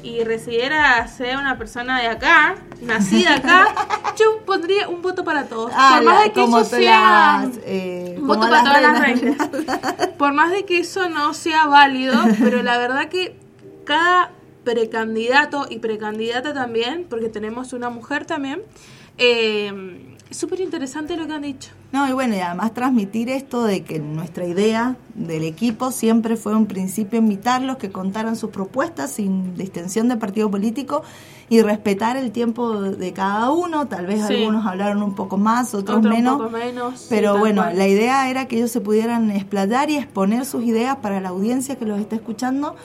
y 0.03 0.23
residiera 0.23 1.05
ser 1.07 1.37
una 1.37 1.57
persona 1.57 1.99
de 1.99 2.07
acá, 2.07 2.55
nacida 2.81 3.35
acá, 3.35 3.67
yo 4.17 4.45
pondría 4.45 4.87
un 4.87 5.01
voto 5.01 5.23
para 5.23 5.45
todos. 5.45 5.71
Ah, 5.75 5.95
Por 5.97 6.05
más 6.05 6.15
la- 6.15 6.21
de 6.23 6.31
que 6.31 6.41
como 6.41 6.59
eso 6.59 6.69
sea 6.75 7.43
las, 7.45 7.57
eh, 7.65 8.03
un 8.03 8.05
como 8.05 8.06
voto 8.27 8.41
para 8.41 8.63
todas 8.63 8.81
las 8.81 8.99
reinas. 8.99 9.49
Por 10.17 10.33
más 10.33 10.51
de 10.51 10.65
que 10.65 10.79
eso 10.79 11.09
no 11.09 11.33
sea 11.33 11.65
válido, 11.65 12.13
pero 12.39 12.61
la 12.61 12.77
verdad 12.77 13.09
que 13.09 13.35
cada 13.85 14.31
precandidato 14.63 15.65
y 15.69 15.79
precandidata 15.79 16.53
también, 16.53 17.05
porque 17.09 17.29
tenemos 17.29 17.73
una 17.73 17.89
mujer 17.89 18.25
también, 18.25 18.61
eh, 19.17 20.15
es 20.29 20.37
súper 20.37 20.59
interesante 20.59 21.15
lo 21.15 21.25
que 21.25 21.33
han 21.33 21.41
dicho. 21.41 21.71
No, 21.91 22.07
y 22.07 22.11
bueno, 22.11 22.35
y 22.35 22.39
además 22.39 22.73
transmitir 22.73 23.29
esto 23.29 23.63
de 23.63 23.83
que 23.83 23.99
nuestra 23.99 24.45
idea 24.45 24.97
del 25.15 25.43
equipo 25.45 25.91
siempre 25.91 26.35
fue 26.35 26.53
un 26.53 26.65
principio 26.65 27.17
invitarlos 27.17 27.77
que 27.77 27.91
contaran 27.91 28.35
sus 28.35 28.49
propuestas 28.49 29.11
sin 29.11 29.55
distinción 29.55 30.09
de 30.09 30.17
partido 30.17 30.51
político 30.51 31.03
y 31.49 31.61
respetar 31.61 32.17
el 32.17 32.31
tiempo 32.31 32.81
de 32.81 33.13
cada 33.13 33.51
uno. 33.51 33.87
Tal 33.87 34.05
vez 34.05 34.27
Sí. 34.27 34.33
algunos 34.35 34.65
hablaron 34.65 35.01
un 35.01 35.15
poco 35.15 35.37
más, 35.37 35.73
otros 35.73 35.99
Otro 35.99 36.09
un 36.09 36.15
menos. 36.17 36.37
poco 36.37 36.49
menos, 36.49 36.99
sí, 36.99 37.05
pero 37.09 37.37
bueno, 37.37 37.61
cual. 37.63 37.77
la 37.77 37.87
idea 37.87 38.29
era 38.29 38.47
que 38.49 38.57
ellos 38.57 38.71
se 38.71 38.81
pudieran 38.81 39.31
explayar 39.31 39.89
y 39.89 39.95
exponer 39.95 40.45
sus 40.45 40.63
ideas 40.65 40.97
para 40.97 41.21
la 41.21 41.29
audiencia 41.29 41.77
que 41.77 41.85
los 41.85 41.99
está 42.01 42.17
escuchando. 42.17 42.75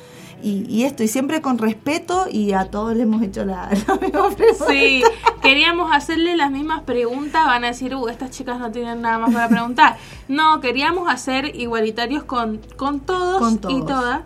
Y, 0.43 0.67
y 0.69 0.85
esto, 0.85 1.03
y 1.05 1.09
siempre 1.09 1.41
con 1.41 1.59
respeto, 1.59 2.27
y 2.31 2.53
a 2.53 2.65
todos 2.71 2.95
les 2.95 3.05
hemos 3.05 3.23
hecho 3.23 3.45
la, 3.45 3.71
la 3.87 3.95
misma 3.97 4.31
pregunta. 4.31 4.65
Sí, 4.69 5.03
queríamos 5.41 5.91
hacerle 5.93 6.37
las 6.37 6.51
mismas 6.51 6.83
preguntas. 6.83 7.47
Van 7.47 7.65
a 7.65 7.69
decir, 7.69 7.95
uh, 7.95 8.09
estas 8.09 8.31
chicas 8.31 8.59
no 8.59 8.71
tienen 8.73 9.01
nada 9.03 9.19
más 9.19 9.33
para 9.33 9.49
preguntar. 9.49 9.97
No, 10.29 10.61
queríamos 10.61 11.09
hacer 11.09 11.55
igualitarios 11.57 12.25
con, 12.25 12.61
con 12.77 13.01
todos 13.01 13.39
Con 13.39 13.71
y 13.71 13.85
todas. 13.85 14.23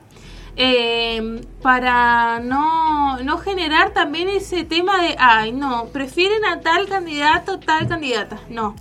eh, 0.57 1.43
para 1.61 2.41
no, 2.41 3.19
no 3.23 3.39
generar 3.39 3.91
también 3.93 4.29
ese 4.29 4.65
tema 4.65 5.03
de, 5.03 5.17
ay, 5.19 5.53
no, 5.53 5.87
prefieren 5.93 6.45
a 6.47 6.61
tal 6.61 6.89
candidato, 6.89 7.59
tal 7.59 7.87
candidata. 7.89 8.41
No. 8.49 8.75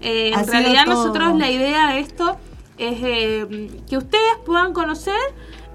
Eh, 0.00 0.32
en 0.34 0.46
realidad 0.48 0.84
todo. 0.84 0.94
nosotros 0.96 1.38
la 1.38 1.48
idea 1.50 1.92
de 1.92 2.00
esto 2.00 2.36
es 2.76 2.98
eh, 3.02 3.70
que 3.88 3.96
ustedes 3.96 4.36
puedan 4.44 4.72
conocer 4.72 5.14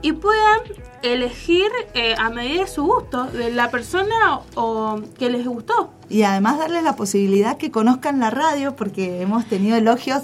y 0.01 0.11
puedan 0.11 0.59
elegir 1.03 1.67
eh, 1.93 2.15
a 2.17 2.29
medida 2.29 2.61
de 2.61 2.67
su 2.67 2.83
gusto, 2.83 3.25
de 3.25 3.51
la 3.51 3.69
persona 3.71 4.41
o, 4.55 5.01
que 5.17 5.29
les 5.29 5.45
gustó. 5.45 5.91
Y 6.09 6.23
además 6.23 6.57
darles 6.57 6.83
la 6.83 6.95
posibilidad 6.95 7.57
que 7.57 7.69
conozcan 7.69 8.19
la 8.19 8.29
radio, 8.29 8.75
porque 8.75 9.21
hemos 9.21 9.45
tenido 9.45 9.75
elogios 9.75 10.23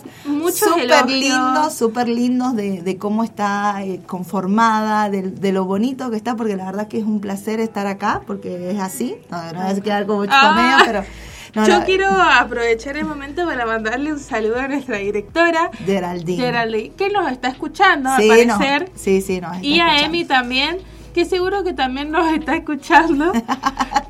súper 0.54 1.10
lindos, 1.10 1.74
súper 1.74 2.08
lindos 2.08 2.56
de, 2.56 2.82
de 2.82 2.98
cómo 2.98 3.24
está 3.24 3.84
eh, 3.84 4.00
conformada, 4.08 5.10
de, 5.10 5.24
de 5.24 5.52
lo 5.52 5.66
bonito 5.66 6.10
que 6.10 6.16
está, 6.16 6.36
porque 6.36 6.56
la 6.56 6.66
verdad 6.66 6.88
que 6.88 7.00
es 7.00 7.06
un 7.06 7.20
placer 7.20 7.60
estar 7.60 7.86
acá, 7.88 8.22
porque 8.26 8.72
es 8.72 8.80
así. 8.80 9.16
No, 9.30 9.52
no 9.52 9.68
es 9.68 9.82
quedar 9.82 10.06
como 10.06 10.24
chico 10.26 10.36
Ah, 10.38 10.56
medio, 10.56 10.86
pero... 10.86 11.04
no, 11.56 11.68
Yo 11.68 11.80
la- 11.80 11.86
quiero 11.86 12.08
aprovechar 12.10 12.98
el 12.98 13.06
momento 13.06 13.46
para 13.46 13.66
mandarle 13.66 14.12
un 14.14 14.20
saludo 14.20 14.60
a 14.60 14.68
nuestra 14.68 14.98
directora, 14.98 15.70
Geraldine. 15.86 16.44
Geraldine, 16.44 16.92
que 16.96 17.10
nos 17.10 17.32
está 17.32 17.48
escuchando, 17.50 18.10
Sí, 18.18 18.30
al 18.30 18.48
no, 18.48 18.58
parecer. 18.58 18.92
sí, 18.96 19.22
sí, 19.22 19.40
nos 19.42 19.54
está 19.56 19.66
y 19.66 19.80
a 19.80 19.88
escuchando. 19.88 20.06
Emi 20.18 20.26
también, 20.26 20.78
que 21.14 21.26
seguro 21.26 21.64
que 21.64 21.74
también 21.74 22.12
nos 22.12 22.32
está 22.34 22.56
escuchando. 22.56 23.32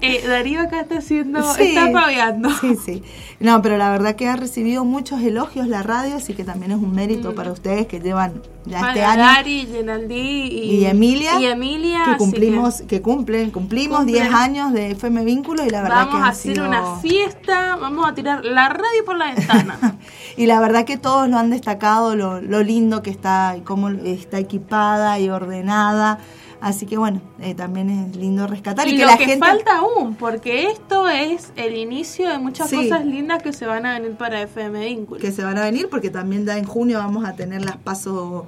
Eh, 0.06 0.22
Darío 0.28 0.60
acá 0.60 0.82
está 0.82 0.98
haciendo, 0.98 1.42
Sí. 1.54 1.64
está 1.64 1.90
paveando. 1.94 2.50
Sí, 2.60 2.76
sí. 2.76 3.04
No, 3.40 3.62
pero 3.62 3.78
la 3.78 3.90
verdad 3.90 4.16
que 4.18 4.28
ha 4.28 4.36
recibido 4.36 4.84
muchos 4.84 5.22
elogios 5.22 5.66
la 5.70 5.82
radio, 5.82 6.18
así 6.18 6.34
que 6.34 6.44
también 6.44 6.74
es 6.74 6.78
un 6.78 6.94
mérito 6.94 7.34
para 7.36 7.54
ustedes 7.54 7.88
que 7.88 8.02
llevan 8.02 8.42
ya 8.66 8.90
este 8.90 9.02
año. 9.02 9.22
Dari, 9.24 9.66
Genaldi 9.72 10.14
y, 10.16 10.76
y 10.82 10.86
Emilia, 10.88 11.40
y 11.40 11.46
Emilia, 11.46 12.04
que 12.06 12.18
cumplimos, 12.18 12.82
que, 12.82 13.02
cumplen, 13.02 13.50
cumplimos 13.52 14.00
Cumplen. 14.00 14.24
10 14.24 14.36
años 14.36 14.74
de 14.74 14.92
FM 14.92 15.24
Vínculo 15.24 15.66
y 15.66 15.70
la 15.70 15.82
verdad 15.84 16.08
vamos 16.08 16.16
que 16.16 16.22
a 16.22 16.26
ha 16.26 16.30
hacer 16.30 16.54
sido- 16.56 16.68
una 16.68 16.96
fiesta, 16.98 17.78
vamos 17.78 18.06
a 18.06 18.14
tirar 18.14 18.44
la 18.44 18.68
radio 18.68 19.06
por 19.06 19.16
la 19.16 19.34
ventana. 19.34 19.96
y 20.36 20.48
la 20.48 20.60
verdad 20.60 20.84
que 20.84 20.98
todos 20.98 21.30
lo 21.30 21.38
han 21.38 21.50
destacado, 21.50 22.18
lo, 22.18 22.42
lo 22.42 22.62
lindo 22.62 23.02
que 23.02 23.10
está 23.10 23.56
y 23.58 23.62
cómo 23.62 23.88
está 23.88 24.38
equipada 24.40 25.18
y 25.20 25.30
ordenada. 25.30 26.20
Así 26.64 26.86
que 26.86 26.98
bueno, 26.98 27.22
eh, 27.42 27.56
también 27.56 27.90
es 27.90 28.16
lindo 28.16 28.48
rescatar. 28.48 28.88
Y, 28.88 28.92
y 28.92 28.96
que 28.96 29.02
lo 29.02 29.08
la 29.12 29.18
que 29.18 29.26
gente. 29.26 29.46
falta 29.46 29.80
aún, 29.80 30.16
porque 30.16 30.68
esto 30.72 31.10
es 31.10 31.52
el 31.58 31.76
inicio 31.76 32.30
de 32.30 32.38
muchas 32.40 32.70
Sí. 32.70 32.78
cosas 32.78 33.06
lindas 33.06 33.44
que 33.44 33.52
se 33.52 33.66
van 33.66 33.86
a 33.86 34.00
venir 34.00 34.16
para 34.16 34.42
FM 34.42 34.86
Vínculo. 34.86 35.20
que 35.20 35.32
se 35.34 35.44
van 35.44 35.58
a 35.58 35.64
venir 35.64 35.90
porque 35.90 36.10
también 36.10 36.46
ya 36.46 36.58
en 36.58 36.64
junio 36.66 37.00
vamos 37.00 37.26
a 37.26 37.34
tener 37.34 37.66
las 37.66 37.76
pasos 37.76 38.46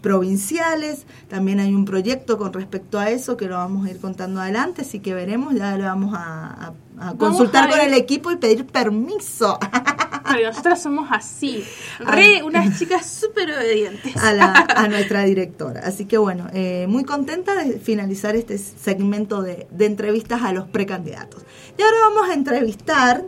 provinciales, 0.00 1.06
también 1.28 1.60
hay 1.60 1.72
un 1.72 1.84
proyecto 1.84 2.36
con 2.36 2.52
respecto 2.52 2.98
a 2.98 3.08
eso 3.10 3.36
que 3.36 3.46
lo 3.46 3.54
vamos 3.56 3.86
a 3.86 3.90
ir 3.90 4.00
contando 4.00 4.40
adelante, 4.40 4.82
así 4.82 4.98
que 4.98 5.14
veremos, 5.14 5.54
ya 5.54 5.76
lo 5.78 5.84
vamos 5.84 6.12
a, 6.14 6.72
a- 6.98 7.08
a 7.10 7.14
consultar 7.14 7.68
a 7.68 7.70
con 7.70 7.80
el 7.80 7.94
equipo 7.94 8.30
y 8.32 8.36
pedir 8.36 8.66
permiso 8.66 9.58
Pero 10.34 10.48
nosotras 10.48 10.82
somos 10.82 11.08
así, 11.10 11.64
re 12.00 12.42
unas 12.42 12.78
chicas 12.78 13.06
súper 13.06 13.50
obedientes. 13.52 14.16
a, 14.16 14.32
la, 14.32 14.52
a 14.76 14.88
nuestra 14.88 15.24
directora. 15.24 15.80
Así 15.84 16.06
que 16.06 16.18
bueno, 16.18 16.48
eh, 16.52 16.86
muy 16.88 17.04
contenta 17.04 17.54
de 17.54 17.78
finalizar 17.78 18.36
este 18.36 18.58
segmento 18.58 19.42
de, 19.42 19.66
de 19.70 19.86
entrevistas 19.86 20.42
a 20.42 20.52
los 20.52 20.68
precandidatos. 20.68 21.42
Y 21.78 21.82
ahora 21.82 21.96
vamos 22.08 22.30
a 22.30 22.34
entrevistar 22.34 23.22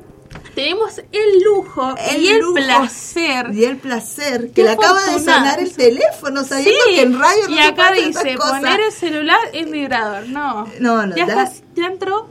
Tenemos 0.55 0.99
el 0.99 1.43
lujo 1.45 1.95
El 2.11 2.23
y 2.23 2.29
el 2.29 2.41
lujo 2.41 2.55
placer. 2.55 3.51
y 3.53 3.65
el 3.65 3.77
placer 3.77 4.51
que 4.51 4.63
le 4.65 4.71
acaba 4.71 5.01
de 5.05 5.19
sonar 5.21 5.61
el 5.61 5.73
teléfono, 5.73 6.43
sabiendo 6.45 6.73
Sí, 6.89 6.95
que 6.97 7.03
en 7.03 7.19
radio 7.19 7.49
no 7.49 7.55
y 7.55 7.59
acá 7.61 7.93
dice 7.93 8.37
poner 8.37 8.81
el 8.81 8.93
celular 8.93 9.39
en 9.53 9.71
vibrador. 9.71 10.27
No, 10.29 10.67
No, 10.81 11.07
no, 11.07 11.15
ya, 11.17 11.27
ya- 11.27 11.43
está- 11.45 11.65
ya 11.77 11.87
entró, 11.87 12.29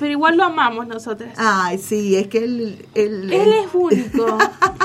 pero 0.00 0.12
igual 0.12 0.38
lo 0.38 0.44
amamos 0.44 0.86
nosotras. 0.86 1.34
Ay, 1.36 1.76
sí, 1.76 2.16
es 2.16 2.28
que 2.28 2.38
él... 2.38 2.86
él, 2.94 3.30
Él 3.30 3.52
es 3.52 3.74
único, 3.74 4.38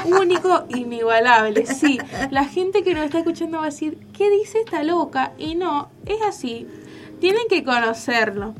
único, 0.21 0.65
inigualable. 0.67 1.65
Sí, 1.65 1.97
la 2.31 2.43
gente 2.43 2.83
que 2.83 2.93
nos 2.93 3.05
está 3.05 3.19
escuchando 3.19 3.59
va 3.59 3.63
a 3.63 3.67
decir, 3.67 3.97
¿qué 4.11 4.29
dice 4.29 4.59
esta 4.59 4.83
loca? 4.83 5.31
Y 5.37 5.55
no, 5.55 5.89
es 6.05 6.21
así. 6.21 6.67
Tienen 7.21 7.43
que 7.49 7.63
conocerlo. 7.63 8.55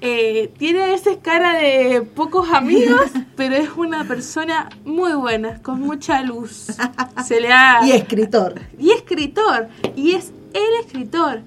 Eh, 0.00 0.54
tiene 0.56 0.84
a 0.84 0.86
veces 0.86 1.18
cara 1.20 1.58
de 1.58 2.00
pocos 2.00 2.48
amigos, 2.50 3.10
pero 3.36 3.54
es 3.54 3.68
una 3.76 4.04
persona 4.04 4.70
muy 4.86 5.12
buena, 5.12 5.60
con 5.60 5.80
mucha 5.80 6.22
luz. 6.22 6.68
Se 7.26 7.42
le 7.42 7.52
ha... 7.52 7.86
Y 7.86 7.92
escritor. 7.92 8.54
Y 8.78 8.90
escritor. 8.92 9.68
Y 9.94 10.12
es 10.12 10.32
el 10.54 10.86
escritor 10.86 11.42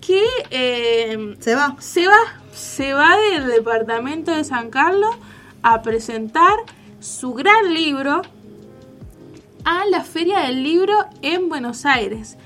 que 0.00 0.24
eh, 0.50 1.36
Se 1.38 1.54
va. 1.54 1.76
se 1.78 2.08
va, 2.08 2.37
se 2.52 2.92
va 2.92 3.16
del 3.32 3.46
departamento 3.46 4.30
de 4.32 4.44
San 4.44 4.70
Carlos 4.70 5.14
a 5.62 5.82
presentar 5.82 6.54
su 7.00 7.32
gran 7.34 7.72
libro 7.74 8.22
a 9.64 9.84
la 9.90 10.02
Feria 10.02 10.40
del 10.40 10.62
Libro 10.62 10.94
en 11.22 11.48
Buenos 11.48 11.84
Aires. 11.86 12.36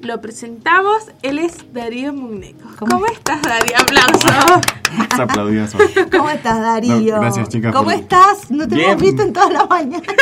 Lo 0.00 0.20
presentamos, 0.22 1.10
él 1.22 1.38
es 1.38 1.72
Darío 1.74 2.12
Mugneco. 2.14 2.66
¿Cómo, 2.78 3.04
estás, 3.06 3.42
Darío? 3.42 3.76
Aplauso. 3.78 4.28
Se 5.50 5.62
eso. 5.64 5.78
¿Cómo 6.10 6.30
estás, 6.30 6.58
Darío? 6.60 7.16
No, 7.16 7.20
gracias, 7.20 7.48
chicas, 7.50 7.72
¿Cómo 7.74 7.84
por- 7.90 7.94
estás? 7.94 8.50
No 8.50 8.66
te 8.66 8.76
Bien. 8.76 8.90
hemos 8.92 9.02
visto 9.02 9.22
en 9.22 9.32
toda 9.32 9.50
la 9.50 9.66
mañana. 9.66 10.02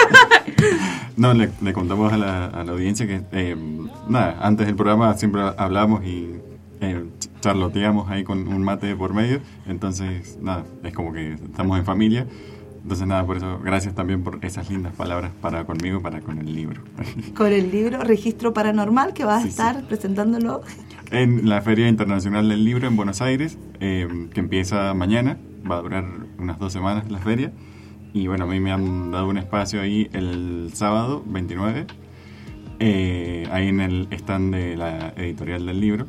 No, 1.17 1.35
le, 1.35 1.51
le 1.63 1.73
contamos 1.73 2.13
a 2.13 2.17
la, 2.17 2.47
a 2.47 2.63
la 2.63 2.71
audiencia 2.73 3.05
que, 3.05 3.23
eh, 3.33 3.57
nada, 4.09 4.37
antes 4.41 4.67
del 4.69 4.77
programa 4.77 5.15
siempre 5.15 5.43
hablamos 5.57 6.05
y 6.05 6.37
eh, 6.81 7.05
charloteamos 7.41 8.11
ahí 8.11 8.25
con 8.25 8.49
un 8.49 8.63
mate 8.63 8.95
por 8.97 9.15
medio. 9.15 9.41
Entonces, 9.67 10.39
nada, 10.41 10.65
es 10.83 10.93
como 10.93 11.13
que 11.13 11.35
estamos 11.35 11.79
en 11.79 11.85
familia. 11.85 12.27
Entonces, 12.83 13.07
nada, 13.07 13.27
por 13.27 13.37
eso, 13.37 13.59
gracias 13.63 13.95
también 13.95 14.23
por 14.23 14.39
esas 14.45 14.71
lindas 14.71 14.95
palabras 14.95 15.33
para 15.43 15.65
conmigo 15.65 16.01
para 16.01 16.21
con 16.21 16.39
el 16.39 16.55
libro. 16.55 16.83
Con 17.37 17.53
el 17.53 17.71
libro 17.71 18.01
Registro 18.03 18.55
Paranormal 18.55 19.13
que 19.13 19.25
vas 19.25 19.39
a 19.39 19.43
Sí, 19.43 19.49
sí. 19.49 19.51
estar 19.51 19.83
presentándolo. 19.87 20.63
en 21.11 21.49
la 21.49 21.61
Feria 21.61 21.89
Internacional 21.89 22.49
del 22.49 22.65
Libro 22.65 22.87
en 22.87 22.97
Buenos 22.97 23.21
Aires, 23.21 23.59
eh, 23.81 24.09
que 24.33 24.41
empieza 24.41 24.95
mañana, 24.95 25.37
va 25.71 25.77
a 25.79 25.83
durar 25.83 26.05
unas 26.39 26.59
dos 26.59 26.73
semanas 26.73 27.11
la 27.11 27.19
feria. 27.19 27.53
Y 28.15 28.27
bueno, 28.27 28.45
a 28.45 28.47
mí 28.47 28.59
me 28.59 28.73
han 28.73 29.11
dado 29.11 29.29
un 29.29 29.37
espacio 29.37 29.83
ahí 29.83 30.09
el 30.15 30.71
sábado 30.73 31.23
29, 31.27 31.87
eh, 32.81 33.47
ahí 33.51 33.69
en 33.69 33.81
el 33.81 34.09
stand 34.13 34.55
de 34.55 34.77
la 34.77 35.13
editorial 35.17 35.67
del 35.67 35.81
libro. 35.81 36.07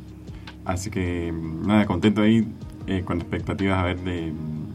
Así 0.70 0.92
que 0.92 1.34
nada, 1.34 1.86
contento 1.88 2.22
ahí, 2.22 2.48
eh, 2.86 3.02
con 3.04 3.20
expectativas 3.20 3.80
a 3.80 3.84
ver 3.84 4.00
de, 4.02 4.32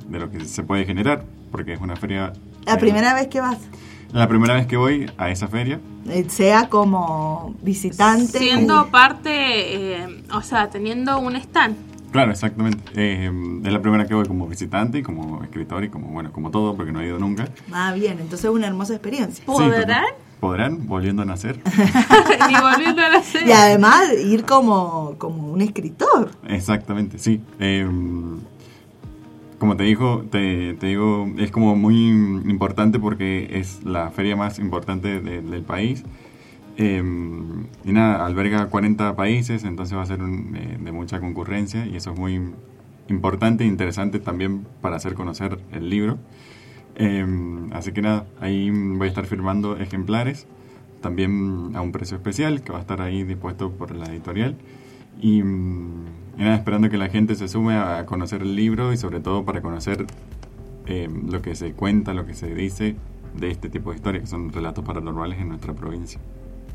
de 0.08 0.18
lo 0.18 0.28
que 0.28 0.44
se 0.44 0.64
puede 0.64 0.84
generar, 0.84 1.24
porque 1.52 1.72
es 1.72 1.80
una 1.80 1.94
feria... 1.94 2.32
La 2.66 2.74
eh, 2.74 2.78
primera 2.78 3.14
vez 3.14 3.28
que 3.28 3.40
vas, 3.40 3.58
La 4.12 4.26
primera 4.28 4.54
vez 4.54 4.66
que 4.66 4.76
voy 4.76 5.10
a 5.16 5.30
esa 5.30 5.46
feria. 5.46 5.80
eh, 6.08 6.24
sea 6.28 6.68
como 6.68 7.54
visitante. 7.62 8.38
Siendo 8.38 8.90
parte, 8.90 9.30
eh, 10.02 10.22
o 10.32 10.42
sea, 10.42 10.68
teniendo 10.68 11.18
un 11.20 11.36
stand. 11.36 11.76
Claro, 12.10 12.32
exactamente. 12.32 12.82
Eh, 12.94 13.30
es 13.64 13.72
la 13.72 13.80
primera 13.80 14.06
que 14.06 14.14
voy 14.14 14.26
como 14.26 14.46
visitante 14.48 14.98
y 14.98 15.02
como 15.02 15.42
escritor 15.44 15.84
y 15.84 15.88
como, 15.90 16.08
bueno, 16.08 16.32
como 16.32 16.50
todo, 16.50 16.76
porque 16.76 16.92
no 16.92 17.00
he 17.00 17.06
ido 17.06 17.18
nunca. 17.18 17.48
Ah, 17.72 17.92
bien, 17.92 18.18
entonces 18.20 18.44
es 18.44 18.50
una 18.50 18.66
hermosa 18.66 18.94
experiencia. 18.94 19.44
¿Podrán? 19.44 20.04
¿Podrán? 20.44 20.86
Volviendo 20.86 21.22
a 21.22 21.24
nacer. 21.24 21.58
Ni 22.48 22.54
volviendo 22.60 23.00
a 23.00 23.06
hacer. 23.16 23.46
Y 23.48 23.52
además 23.52 24.02
ir 24.22 24.44
como, 24.44 25.14
como 25.16 25.50
un 25.50 25.62
escritor. 25.62 26.32
Exactamente, 26.46 27.18
sí. 27.18 27.40
Eh, 27.58 27.88
como 29.58 29.74
te 29.78 29.84
dijo, 29.84 30.22
te, 30.30 30.74
te 30.74 30.88
digo, 30.88 31.26
es 31.38 31.50
como 31.50 31.76
muy 31.76 31.96
importante 31.96 32.98
porque 32.98 33.48
es 33.58 33.84
la 33.84 34.10
feria 34.10 34.36
más 34.36 34.58
importante 34.58 35.18
de- 35.22 35.40
del 35.40 35.62
país. 35.62 36.04
Eh, 36.76 37.02
y 37.86 37.92
nada, 37.92 38.26
alberga 38.26 38.66
40 38.66 39.16
países, 39.16 39.64
entonces 39.64 39.96
va 39.96 40.02
a 40.02 40.06
ser 40.06 40.22
un, 40.22 40.54
eh, 40.56 40.76
de 40.78 40.92
mucha 40.92 41.20
concurrencia 41.20 41.86
y 41.86 41.96
eso 41.96 42.12
es 42.12 42.18
muy 42.18 42.52
importante 43.08 43.64
e 43.64 43.66
interesante 43.66 44.18
también 44.18 44.66
para 44.82 44.96
hacer 44.96 45.14
conocer 45.14 45.58
el 45.72 45.88
libro. 45.88 46.18
Eh, 46.96 47.26
así 47.72 47.92
que 47.92 48.02
nada, 48.02 48.26
ahí 48.40 48.70
voy 48.70 49.06
a 49.06 49.08
estar 49.08 49.26
firmando 49.26 49.76
ejemplares, 49.76 50.46
también 51.00 51.72
a 51.74 51.80
un 51.80 51.92
precio 51.92 52.16
especial 52.16 52.62
que 52.62 52.72
va 52.72 52.78
a 52.78 52.80
estar 52.80 53.00
ahí 53.00 53.24
dispuesto 53.24 53.72
por 53.72 53.94
la 53.94 54.06
editorial. 54.06 54.56
Y, 55.20 55.42
mm, 55.42 56.04
y 56.38 56.42
nada, 56.42 56.56
esperando 56.56 56.88
que 56.88 56.98
la 56.98 57.08
gente 57.08 57.34
se 57.34 57.48
sume 57.48 57.76
a 57.76 58.06
conocer 58.06 58.42
el 58.42 58.56
libro 58.56 58.92
y 58.92 58.96
sobre 58.96 59.20
todo 59.20 59.44
para 59.44 59.62
conocer 59.62 60.06
eh, 60.86 61.08
lo 61.28 61.42
que 61.42 61.54
se 61.54 61.72
cuenta, 61.72 62.14
lo 62.14 62.26
que 62.26 62.34
se 62.34 62.54
dice 62.54 62.96
de 63.38 63.50
este 63.50 63.68
tipo 63.68 63.90
de 63.90 63.96
historias, 63.96 64.22
que 64.22 64.28
son 64.28 64.52
relatos 64.52 64.84
paranormales 64.84 65.40
en 65.40 65.48
nuestra 65.48 65.74
provincia. 65.74 66.20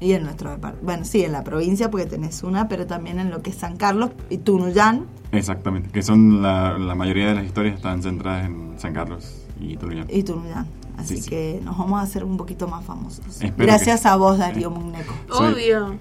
Y 0.01 0.13
en 0.13 0.23
nuestro. 0.23 0.57
Bueno, 0.81 1.03
sí, 1.03 1.23
en 1.23 1.33
la 1.33 1.43
provincia 1.43 1.91
porque 1.91 2.05
tenés 2.05 2.43
una, 2.43 2.69
pero 2.69 2.87
también 2.87 3.19
en 3.19 3.29
lo 3.31 3.41
que 3.41 3.49
es 3.49 3.57
San 3.57 3.75
Carlos 3.75 4.11
y 4.29 4.37
Tunuyán. 4.37 5.05
Exactamente, 5.33 5.89
que 5.89 6.01
son 6.01 6.41
la, 6.41 6.77
la 6.77 6.95
mayoría 6.95 7.27
de 7.27 7.35
las 7.35 7.45
historias 7.45 7.75
están 7.75 8.01
centradas 8.01 8.45
en 8.45 8.79
San 8.79 8.93
Carlos 8.93 9.38
y 9.59 9.75
Tunuyán. 10.23 10.67
Así 10.97 11.15
Sí, 11.17 11.21
sí. 11.23 11.29
que 11.29 11.61
nos 11.63 11.77
vamos 11.77 11.99
a 11.99 12.03
hacer 12.03 12.23
un 12.25 12.35
poquito 12.37 12.67
más 12.67 12.83
famosos. 12.83 13.25
Espero 13.41 13.53
Gracias 13.57 14.01
que- 14.01 14.07
a 14.07 14.15
vos, 14.17 14.37
Darío 14.37 14.69
Mugneco. 14.69 15.13
Obvio. 15.31 15.95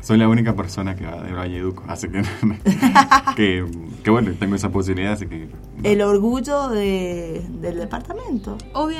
Soy 0.00 0.18
la 0.18 0.28
única 0.28 0.54
persona 0.54 0.94
que 0.94 1.06
va 1.06 1.22
de 1.22 1.32
Valleduco, 1.32 1.82
así 1.88 2.08
que, 2.08 2.22
que, 3.36 3.64
que 4.02 4.10
bueno, 4.10 4.32
tengo 4.38 4.54
esa 4.54 4.68
posibilidad, 4.70 5.14
así 5.14 5.26
que 5.26 5.48
El 5.82 6.02
orgullo 6.02 6.68
de, 6.68 7.44
del 7.60 7.78
departamento. 7.78 8.58
Obvio. 8.74 8.98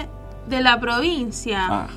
De 0.48 0.60
la 0.62 0.80
provincia. 0.80 1.66
ah, 1.68 1.88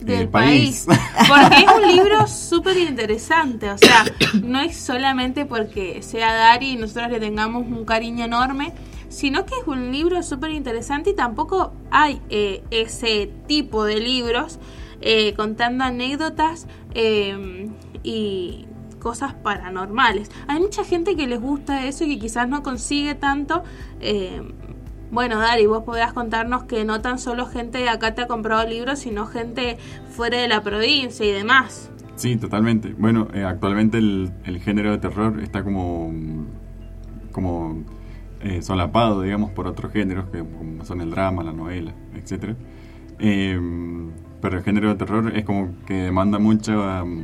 del 0.00 0.22
el 0.22 0.28
país. 0.28 0.84
país. 0.86 1.00
Porque 1.28 1.56
es 1.64 1.66
un 1.72 1.96
libro 1.96 2.26
súper 2.26 2.76
interesante. 2.78 3.70
O 3.70 3.78
sea, 3.78 4.04
no 4.42 4.60
es 4.60 4.76
solamente 4.76 5.44
porque 5.46 6.02
sea 6.02 6.32
Dari 6.34 6.70
y 6.70 6.76
nosotros 6.76 7.10
le 7.10 7.20
tengamos 7.20 7.64
un 7.66 7.84
cariño 7.84 8.24
enorme, 8.24 8.72
sino 9.12 9.44
que 9.44 9.54
es 9.60 9.66
un 9.66 9.92
libro 9.92 10.22
súper 10.22 10.52
interesante 10.52 11.10
y 11.10 11.14
tampoco 11.14 11.74
hay 11.90 12.20
eh, 12.30 12.64
ese 12.70 13.30
tipo 13.46 13.84
de 13.84 14.00
libros 14.00 14.58
eh, 15.02 15.34
contando 15.34 15.84
anécdotas 15.84 16.66
eh, 16.94 17.68
y 18.02 18.66
cosas 19.00 19.34
paranormales. 19.34 20.30
Hay 20.48 20.60
mucha 20.60 20.82
gente 20.82 21.14
que 21.14 21.26
les 21.26 21.40
gusta 21.40 21.86
eso 21.86 22.04
y 22.04 22.14
que 22.14 22.20
quizás 22.20 22.48
no 22.48 22.62
consigue 22.62 23.14
tanto. 23.14 23.64
bueno, 25.10 25.38
Dari, 25.38 25.66
vos 25.66 25.82
podrás 25.82 26.14
contarnos 26.14 26.64
que 26.64 26.84
no 26.86 27.02
tan 27.02 27.18
solo 27.18 27.44
gente 27.44 27.78
de 27.78 27.90
acá 27.90 28.14
te 28.14 28.22
ha 28.22 28.26
comprado 28.26 28.66
libros, 28.66 29.00
sino 29.00 29.26
gente 29.26 29.76
fuera 30.08 30.38
de 30.38 30.48
la 30.48 30.62
provincia 30.62 31.26
y 31.26 31.32
demás. 31.32 31.90
Sí, 32.14 32.36
totalmente. 32.36 32.94
Bueno, 32.96 33.28
actualmente 33.46 33.98
el, 33.98 34.32
el 34.44 34.60
género 34.60 34.92
de 34.92 34.98
terror 34.98 35.40
está 35.40 35.64
como, 35.64 36.12
como 37.32 37.84
eh, 38.42 38.62
solapado, 38.62 39.22
digamos, 39.22 39.50
por 39.50 39.66
otros 39.66 39.92
géneros 39.92 40.28
que 40.30 40.44
son 40.84 41.00
el 41.00 41.10
drama, 41.10 41.42
la 41.42 41.52
novela, 41.52 41.92
etcétera. 42.14 42.56
Eh, 43.18 43.58
pero 44.40 44.58
el 44.58 44.64
género 44.64 44.88
de 44.88 44.94
terror 44.96 45.32
es 45.36 45.44
como 45.44 45.70
que 45.86 45.94
demanda 45.94 46.38
mucho 46.38 46.72
um, 47.04 47.22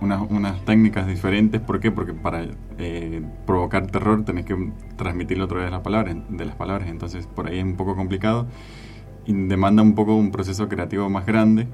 unas, 0.00 0.28
unas 0.30 0.64
técnicas 0.64 1.06
diferentes. 1.06 1.60
¿Por 1.60 1.78
qué? 1.78 1.92
Porque 1.92 2.12
para 2.12 2.44
eh, 2.78 3.22
provocar 3.46 3.86
terror 3.86 4.24
tenés 4.24 4.44
que 4.46 4.72
transmitirlo 4.96 5.44
a 5.44 5.48
través 5.48 5.66
de 5.66 5.70
las 5.70 5.80
palabras, 5.82 6.16
de 6.28 6.44
las 6.44 6.56
palabras. 6.56 6.88
Entonces 6.88 7.26
por 7.26 7.46
ahí 7.46 7.58
es 7.58 7.64
un 7.64 7.76
poco 7.76 7.94
complicado 7.94 8.48
y 9.26 9.32
demanda 9.32 9.82
un 9.82 9.94
poco 9.94 10.16
un 10.16 10.32
proceso 10.32 10.68
creativo 10.68 11.08
más 11.08 11.26
grande. 11.26 11.68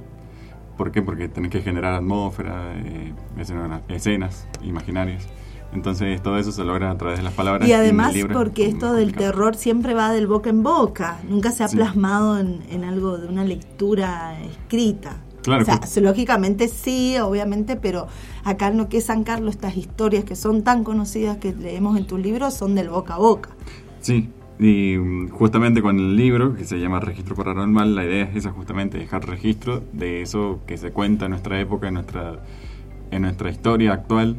¿Por 0.76 0.92
qué? 0.92 1.00
Porque 1.00 1.28
tenés 1.28 1.50
que 1.50 1.62
generar 1.62 1.94
atmósfera, 1.94 2.74
eh, 2.76 3.14
escena- 3.38 3.80
escenas 3.88 4.46
imaginarias. 4.62 5.26
Entonces 5.72 6.22
todo 6.22 6.38
eso 6.38 6.52
se 6.52 6.64
logra 6.64 6.90
a 6.90 6.96
través 6.96 7.18
de 7.18 7.24
las 7.24 7.32
palabras. 7.34 7.68
Y 7.68 7.72
además 7.72 8.14
libro 8.14 8.32
es 8.32 8.38
porque 8.38 8.62
muy 8.64 8.72
esto 8.72 8.92
del 8.94 9.12
terror 9.14 9.56
siempre 9.56 9.94
va 9.94 10.10
del 10.12 10.26
boca 10.26 10.48
en 10.50 10.62
boca, 10.62 11.18
nunca 11.28 11.50
se 11.50 11.64
ha 11.64 11.68
Sí. 11.68 11.76
plasmado 11.76 12.38
en, 12.38 12.62
en 12.70 12.84
algo 12.84 13.18
de 13.18 13.28
una 13.28 13.44
lectura 13.44 14.40
escrita. 14.42 15.16
Claro, 15.42 15.62
o 15.62 15.64
sea, 15.64 15.78
que- 15.80 16.00
lógicamente 16.00 16.66
sí, 16.68 17.16
obviamente, 17.18 17.76
pero 17.76 18.06
acá 18.44 18.68
en 18.68 18.78
lo 18.78 18.88
que 18.88 18.98
es 18.98 19.04
San 19.04 19.22
Carlos, 19.22 19.54
estas 19.54 19.76
historias 19.76 20.24
que 20.24 20.34
son 20.34 20.62
tan 20.64 20.82
conocidas 20.82 21.36
que 21.36 21.52
leemos 21.54 21.96
en 21.98 22.06
tus 22.06 22.18
libros 22.20 22.54
son 22.54 22.74
del 22.74 22.88
boca 22.88 23.14
a 23.14 23.18
boca. 23.18 23.50
Sí, 24.00 24.30
y 24.58 24.96
mm, 24.96 25.28
justamente 25.28 25.82
con 25.82 25.98
el 25.98 26.16
libro 26.16 26.54
que 26.54 26.64
se 26.64 26.78
llama 26.80 26.98
Registro 27.00 27.36
Paranormal, 27.36 27.94
la 27.94 28.04
idea 28.04 28.24
es 28.24 28.36
esa 28.36 28.50
justamente, 28.52 28.98
dejar 28.98 29.26
registro 29.28 29.82
de 29.92 30.22
eso 30.22 30.60
que 30.66 30.78
se 30.78 30.90
cuenta 30.90 31.26
en 31.26 31.32
nuestra 31.32 31.60
época, 31.60 31.88
en 31.88 31.94
nuestra, 31.94 32.40
en 33.10 33.22
nuestra 33.22 33.50
historia 33.50 33.92
actual, 33.92 34.36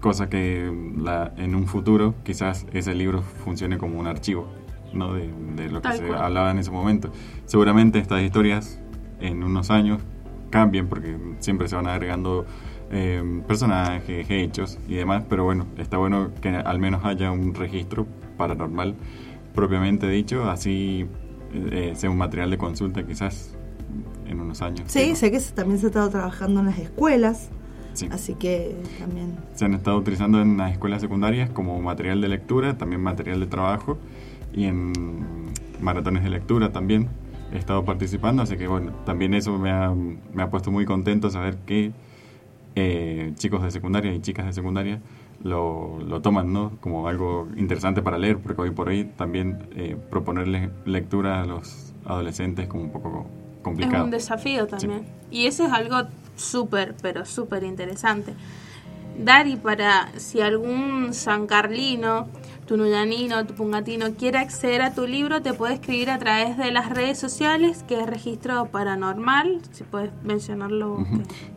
cosa 0.00 0.28
que 0.28 0.70
mm, 0.70 1.02
la, 1.04 1.32
en 1.36 1.54
un 1.54 1.66
futuro 1.66 2.14
quizás 2.24 2.66
ese 2.72 2.94
libro 2.94 3.22
funcione 3.22 3.78
como 3.78 3.98
un 3.98 4.06
archivo 4.06 4.48
¿no? 4.92 5.14
de, 5.14 5.30
de 5.56 5.68
lo 5.70 5.80
que 5.82 5.88
Tal 5.88 5.98
se 5.98 6.06
cual. 6.06 6.22
hablaba 6.22 6.50
en 6.50 6.58
ese 6.58 6.70
momento. 6.70 7.10
Seguramente 7.46 7.98
estas 7.98 8.22
historias 8.22 8.80
en 9.20 9.42
unos 9.44 9.70
años 9.70 10.00
cambien 10.50 10.88
porque 10.88 11.16
siempre 11.38 11.68
se 11.68 11.76
van 11.76 11.86
agregando 11.86 12.44
eh, 12.90 13.22
personajes, 13.46 14.26
hechos 14.30 14.78
y 14.88 14.94
demás, 14.94 15.22
pero 15.28 15.44
bueno, 15.44 15.66
está 15.78 15.96
bueno 15.98 16.30
que 16.40 16.48
al 16.48 16.78
menos 16.80 17.04
haya 17.04 17.30
un 17.30 17.54
registro 17.54 18.06
paranormal 18.36 18.96
propiamente 19.54 20.08
dicho, 20.08 20.50
así 20.50 21.06
eh, 21.52 21.92
sea 21.94 22.10
un 22.10 22.16
material 22.18 22.50
de 22.50 22.58
consulta 22.58 23.04
quizás 23.06 23.54
en 24.26 24.40
unos 24.40 24.62
años. 24.62 24.82
Sí, 24.86 25.14
sé 25.14 25.30
que 25.30 25.38
se- 25.38 25.52
también 25.54 25.78
se 25.78 25.86
ha 25.86 25.88
estado 25.90 26.08
trabajando 26.10 26.60
en 26.60 26.66
las 26.66 26.78
escuelas, 26.78 27.50
sí. 27.92 28.08
así 28.10 28.34
que 28.34 28.76
también... 28.98 29.36
Se 29.54 29.64
han 29.64 29.74
estado 29.74 29.98
utilizando 29.98 30.40
en 30.40 30.56
las 30.56 30.72
escuelas 30.72 31.00
secundarias 31.00 31.50
como 31.50 31.80
material 31.80 32.20
de 32.20 32.28
lectura, 32.28 32.78
también 32.78 33.02
material 33.02 33.40
de 33.40 33.46
trabajo 33.46 33.98
y 34.52 34.64
en 34.64 34.92
maratones 35.80 36.22
de 36.22 36.30
lectura 36.30 36.72
también 36.72 37.08
he 37.52 37.58
estado 37.58 37.84
participando, 37.84 38.42
así 38.42 38.56
que 38.56 38.68
bueno, 38.68 38.92
también 39.04 39.34
eso 39.34 39.58
me 39.58 39.70
ha, 39.70 39.92
me 39.92 40.42
ha 40.42 40.50
puesto 40.50 40.70
muy 40.70 40.84
contento 40.84 41.30
saber 41.30 41.56
que 41.66 41.92
eh, 42.76 43.32
chicos 43.36 43.62
de 43.62 43.70
secundaria 43.70 44.14
y 44.14 44.20
chicas 44.20 44.46
de 44.46 44.52
secundaria 44.52 45.00
lo, 45.42 45.98
lo 46.06 46.22
toman 46.22 46.52
¿no? 46.52 46.72
como 46.80 47.08
algo 47.08 47.48
interesante 47.56 48.02
para 48.02 48.18
leer, 48.18 48.38
porque 48.38 48.62
hoy 48.62 48.70
por 48.70 48.88
hoy 48.88 49.04
también 49.16 49.68
eh, 49.74 49.96
proponerle 50.10 50.70
lectura 50.84 51.42
a 51.42 51.46
los 51.46 51.94
adolescentes 52.04 52.68
como 52.68 52.84
un 52.84 52.92
poco 52.92 53.26
Es 53.78 53.92
un 53.92 54.10
desafío 54.10 54.66
también. 54.66 55.06
Y 55.30 55.46
eso 55.46 55.64
es 55.66 55.72
algo 55.72 56.08
súper, 56.36 56.94
pero 57.02 57.24
súper 57.24 57.64
interesante. 57.64 58.34
Dari, 59.18 59.56
para 59.56 60.08
si 60.16 60.40
algún 60.40 61.12
sancarlino, 61.12 62.28
tunuyanino, 62.66 63.44
tupungatino 63.44 64.14
quiere 64.14 64.38
acceder 64.38 64.80
a 64.80 64.94
tu 64.94 65.06
libro, 65.06 65.42
te 65.42 65.52
puede 65.52 65.74
escribir 65.74 66.08
a 66.08 66.18
través 66.18 66.56
de 66.56 66.70
las 66.70 66.88
redes 66.88 67.18
sociales, 67.18 67.84
que 67.86 68.00
es 68.00 68.06
Registro 68.06 68.66
Paranormal, 68.66 69.60
si 69.72 69.84
puedes 69.84 70.10
mencionarlo. 70.22 71.04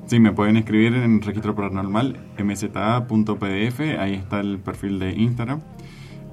Sí, 0.07 0.19
me 0.19 0.31
pueden 0.31 0.57
escribir 0.57 0.95
en 0.95 1.21
registro 1.21 1.55
paranormal 1.55 2.19
mza.pdf, 2.37 3.79
ahí 3.99 4.15
está 4.15 4.39
el 4.39 4.57
perfil 4.59 4.99
de 4.99 5.11
Instagram. 5.13 5.61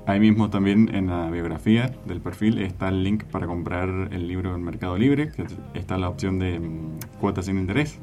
Ahí 0.07 0.19
mismo 0.19 0.51
también 0.51 0.91
en 0.95 1.07
la 1.09 1.31
biografía 1.31 1.91
del 2.07 2.21
perfil 2.21 2.59
está 2.59 2.89
el 2.89 3.05
link 3.05 3.25
para 3.25 3.47
comprar 3.47 4.09
el 4.13 4.27
libro 4.27 4.55
en 4.55 4.63
Mercado 4.63 4.97
Libre, 4.99 5.31
que 5.31 5.45
está 5.75 5.99
la 5.99 6.09
opción 6.09 6.39
de 6.39 6.59
mm, 6.59 6.99
cuotas 7.21 7.47
sin 7.47 7.59
interés. 7.59 8.01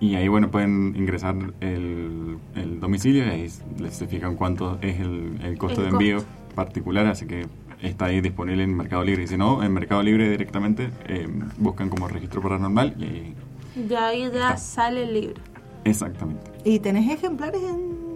Y 0.00 0.14
ahí, 0.14 0.28
bueno, 0.28 0.50
pueden 0.50 0.94
ingresar 0.96 1.34
el, 1.60 2.38
el 2.54 2.80
domicilio 2.80 3.26
y 3.26 3.30
ahí 3.30 3.48
les 3.78 3.94
se 3.96 4.06
fijan 4.06 4.36
cuánto 4.36 4.78
es 4.80 5.00
el, 5.00 5.38
el 5.42 5.58
costo 5.58 5.80
El 5.80 5.86
de 5.88 5.92
envío 5.92 6.24
particular, 6.54 7.06
así 7.06 7.26
que 7.26 7.46
está 7.82 8.06
ahí 8.06 8.20
disponible 8.20 8.62
en 8.64 8.76
Mercado 8.76 9.04
Libre. 9.04 9.24
Y 9.24 9.26
si 9.26 9.36
no, 9.36 9.62
en 9.62 9.72
Mercado 9.72 10.02
Libre 10.02 10.28
directamente 10.30 10.90
eh, 11.06 11.28
buscan 11.58 11.90
como 11.90 12.08
registro 12.08 12.40
paranormal 12.42 12.94
y 12.98 13.04
ahí, 13.04 13.34
De 13.74 13.96
ahí 13.96 14.30
ya 14.32 14.56
sale 14.56 15.02
el 15.04 15.14
libro. 15.14 15.42
exactamente. 15.84 16.50
¿Y 16.64 16.78
tenés 16.80 17.10
ejemplares 17.10 17.62
en 17.62 18.07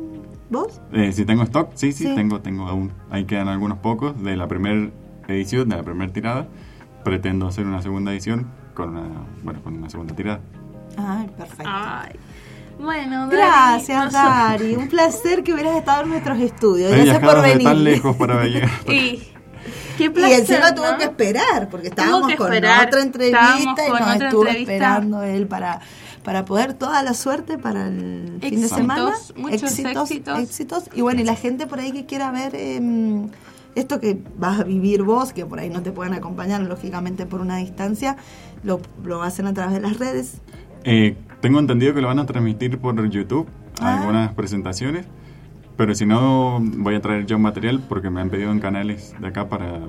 vos? 0.53 0.81
Eh, 0.93 1.13
si 1.13 1.25
tengo 1.25 1.43
stock, 1.43 1.71
sí, 1.75 1.93
sí, 1.93 2.05
Sí. 2.07 2.15
tengo, 2.15 2.41
tengo 2.41 2.69
aún. 2.69 2.93
Ahí 3.11 3.25
quedan 3.25 3.49
algunos 3.49 3.79
pocos 3.79 4.23
de 4.23 4.37
la 4.37 4.47
primera 4.49 4.91
edición, 5.29 5.69
de 5.69 5.77
la 5.77 5.83
primera 5.83 6.13
tirada. 6.13 6.47
Pretendo 7.05 7.49
hacer 7.49 7.67
una 7.67 7.83
segunda 7.83 8.13
edición 8.13 8.47
con 8.75 8.91
una, 8.91 9.09
bueno, 9.43 9.61
con 9.63 9.75
una 9.77 9.91
segunda 9.91 10.15
tirada. 10.15 10.41
Ay, 10.97 11.29
perfecto. 11.37 11.65
Ay. 11.67 12.13
Bueno, 12.81 13.27
Dari, 13.27 13.37
Gracias, 13.37 14.13
Dari. 14.13 14.75
Un 14.77 14.89
placer 14.89 15.43
que 15.43 15.53
hubieras 15.53 15.77
estado 15.77 16.03
en 16.05 16.09
nuestros 16.11 16.39
estudios. 16.41 16.91
He 16.93 16.97
Gracias 17.05 17.19
por 17.19 17.43
venir. 17.43 17.65
tan 17.65 17.85
lejos 17.85 18.17
para 18.17 18.45
llegar. 18.47 18.71
Y 18.87 19.23
qué 19.99 20.05
Y 20.05 20.09
placer, 20.09 20.41
encima 20.41 20.75
tuvo 20.75 20.91
¿no? 20.93 20.97
que 20.99 21.05
esperar, 21.05 21.69
porque 21.71 21.89
estábamos 21.89 22.29
que 22.29 22.37
con 22.37 22.47
otra 22.53 23.03
entrevista 23.03 23.59
y 23.61 23.65
nos 23.65 23.73
otra 23.73 23.85
estuvo 24.27 24.43
entrevista. 24.47 24.73
esperando 24.73 25.23
él 25.23 25.47
para, 25.47 25.81
para 26.25 26.45
poder 26.45 26.75
toda 26.75 27.03
la 27.03 27.15
suerte 27.15 27.59
para 27.59 27.89
el 27.89 28.39
fin 28.41 28.41
de 28.41 28.47
Éxitos, 28.49 28.71
semana. 28.71 29.11
muchos 29.37 29.63
éxitos. 29.79 30.11
éxitos. 30.39 30.85
Y 30.95 31.01
bueno, 31.01 31.21
y 31.21 31.25
la 31.25 31.35
gente 31.35 31.67
por 31.67 31.81
ahí 31.81 31.93
que 31.93 32.07
quiera 32.07 32.31
ver 32.31 32.55
em, 32.55 33.29
esto 33.75 33.99
que 34.01 34.19
vas 34.39 34.61
a 34.61 34.65
vivir 34.65 35.03
vos, 35.03 35.33
que 35.33 35.45
por 35.47 35.59
ahí 35.59 35.71
no 35.71 35.83
te 35.83 35.91
pueden 35.93 36.15
acompañar, 36.15 36.61
lógicamente 36.63 37.27
por 37.27 37.41
una 37.41 37.57
distancia, 37.57 38.17
lo, 38.63 38.81
lo 39.05 39.23
hacen 39.23 39.47
a 39.47 39.55
través 39.55 39.75
de 39.75 39.81
las 39.81 39.99
redes. 39.99 40.41
Eh, 40.85 41.17
tengo 41.41 41.59
entendido 41.59 41.95
que 41.95 42.01
lo 42.01 42.09
van 42.09 42.19
a 42.19 42.27
transmitir 42.27 42.79
por 42.79 43.09
YouTube, 43.09 43.49
Ah. 43.81 43.99
algunas 44.01 44.33
presentaciones. 44.35 45.07
Pero 45.77 45.95
si 45.95 46.05
no, 46.05 46.59
voy 46.61 46.95
a 46.95 47.01
traer 47.01 47.25
yo 47.27 47.39
material 47.39 47.83
porque 47.89 48.11
me 48.11 48.21
han 48.21 48.29
pedido 48.29 48.53
en 48.53 48.61
canales 48.61 49.15
de 49.19 49.27
acá 49.27 49.49
para 49.49 49.81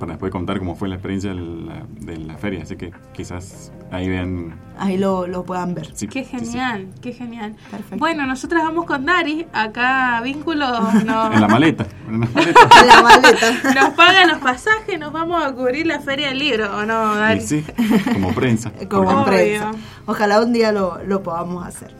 para 0.00 0.14
después 0.14 0.32
contar 0.32 0.58
cómo 0.58 0.74
fue 0.74 0.88
la 0.88 0.96
experiencia 0.96 1.32
de 1.32 1.40
la, 1.40 1.86
de 2.00 2.16
la 2.16 2.36
feria. 2.36 2.64
Así 2.64 2.74
que 2.74 2.90
quizás 3.12 3.70
ahí 3.92 4.08
vean. 4.08 4.58
Ahí 4.76 4.96
lo, 4.98 5.28
lo 5.28 5.44
puedan 5.44 5.74
ver. 5.74 5.90
Sí, 5.94 6.08
Qué 6.08 6.24
sí, 6.24 6.30
sí. 6.30 6.38
genial, 6.46 6.88
qué 7.00 7.12
genial. 7.12 7.54
Perfecto. 7.70 7.96
Bueno, 7.98 8.26
nosotras 8.26 8.64
vamos 8.64 8.86
con 8.86 9.04
Dari, 9.06 9.46
acá 9.52 10.20
vínculo 10.24 10.66
no, 11.04 11.32
En 11.32 11.40
la 11.40 11.46
maleta. 11.48 11.86
En 12.08 12.20
la 12.20 12.26
maleta. 12.26 12.60
En 12.80 12.86
la 12.88 13.02
maleta. 13.02 13.74
nos 13.74 13.90
pagan 13.90 14.28
los 14.28 14.38
pasajes, 14.38 14.98
nos 14.98 15.12
vamos 15.12 15.44
a 15.44 15.52
cubrir 15.54 15.86
la 15.86 16.00
feria 16.00 16.28
del 16.28 16.38
libro, 16.40 16.76
¿o 16.76 16.84
no, 16.84 17.14
Dari? 17.14 17.40
Sí, 17.42 17.64
como 18.12 18.32
prensa. 18.34 18.72
Como 18.90 19.08
Obvio. 19.10 19.24
prensa. 19.26 19.70
Ojalá 20.06 20.40
un 20.40 20.52
día 20.52 20.72
lo, 20.72 20.98
lo 21.04 21.22
podamos 21.22 21.64
hacer. 21.66 21.94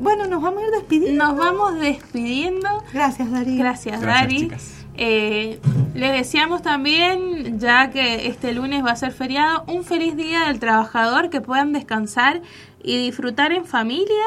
Bueno, 0.00 0.26
nos 0.26 0.42
vamos 0.42 0.62
a 0.62 0.66
ir 0.66 0.70
despidiendo. 0.72 1.24
Nos 1.26 1.36
vamos 1.36 1.78
despidiendo. 1.78 2.68
Gracias, 2.92 3.30
Darío. 3.30 3.58
Gracias, 3.58 4.00
Gracias, 4.00 4.20
Dari. 4.22 4.36
chicas. 4.38 4.81
Eh, 4.96 5.60
les 5.94 6.12
deseamos 6.12 6.62
también, 6.62 7.58
ya 7.58 7.90
que 7.90 8.26
este 8.26 8.52
lunes 8.52 8.84
va 8.84 8.92
a 8.92 8.96
ser 8.96 9.12
feriado, 9.12 9.64
un 9.66 9.84
feliz 9.84 10.16
día 10.16 10.46
del 10.46 10.58
trabajador, 10.58 11.30
que 11.30 11.40
puedan 11.40 11.72
descansar 11.72 12.42
y 12.82 12.98
disfrutar 12.98 13.52
en 13.52 13.64
familia 13.64 14.24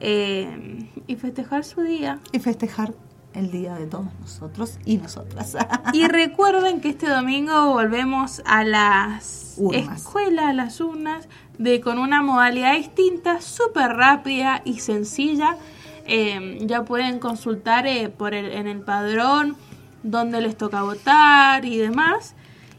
eh, 0.00 0.88
y 1.06 1.16
festejar 1.16 1.64
su 1.64 1.82
día. 1.82 2.18
Y 2.32 2.38
festejar 2.40 2.94
el 3.34 3.50
día 3.50 3.74
de 3.74 3.86
todos 3.86 4.08
nosotros 4.20 4.78
y 4.84 4.98
nosotras. 4.98 5.56
Y 5.92 6.06
recuerden 6.08 6.80
que 6.80 6.90
este 6.90 7.08
domingo 7.08 7.70
volvemos 7.70 8.42
a 8.44 8.64
las 8.64 9.54
Urnas. 9.56 10.00
escuelas, 10.00 10.46
a 10.46 10.52
las 10.52 10.80
urnas, 10.80 11.28
de, 11.58 11.80
con 11.80 11.98
una 11.98 12.22
modalidad 12.22 12.74
distinta, 12.74 13.40
súper 13.40 13.92
rápida 13.92 14.62
y 14.64 14.80
sencilla. 14.80 15.56
Eh, 16.04 16.58
ya 16.62 16.84
pueden 16.84 17.20
consultar 17.20 17.86
eh, 17.86 18.08
por 18.08 18.34
el, 18.34 18.52
en 18.52 18.66
el 18.66 18.80
padrón 18.80 19.56
dónde 20.02 20.40
les 20.40 20.56
toca 20.56 20.82
votar 20.82 21.64
y 21.64 21.78
demás. 21.78 22.34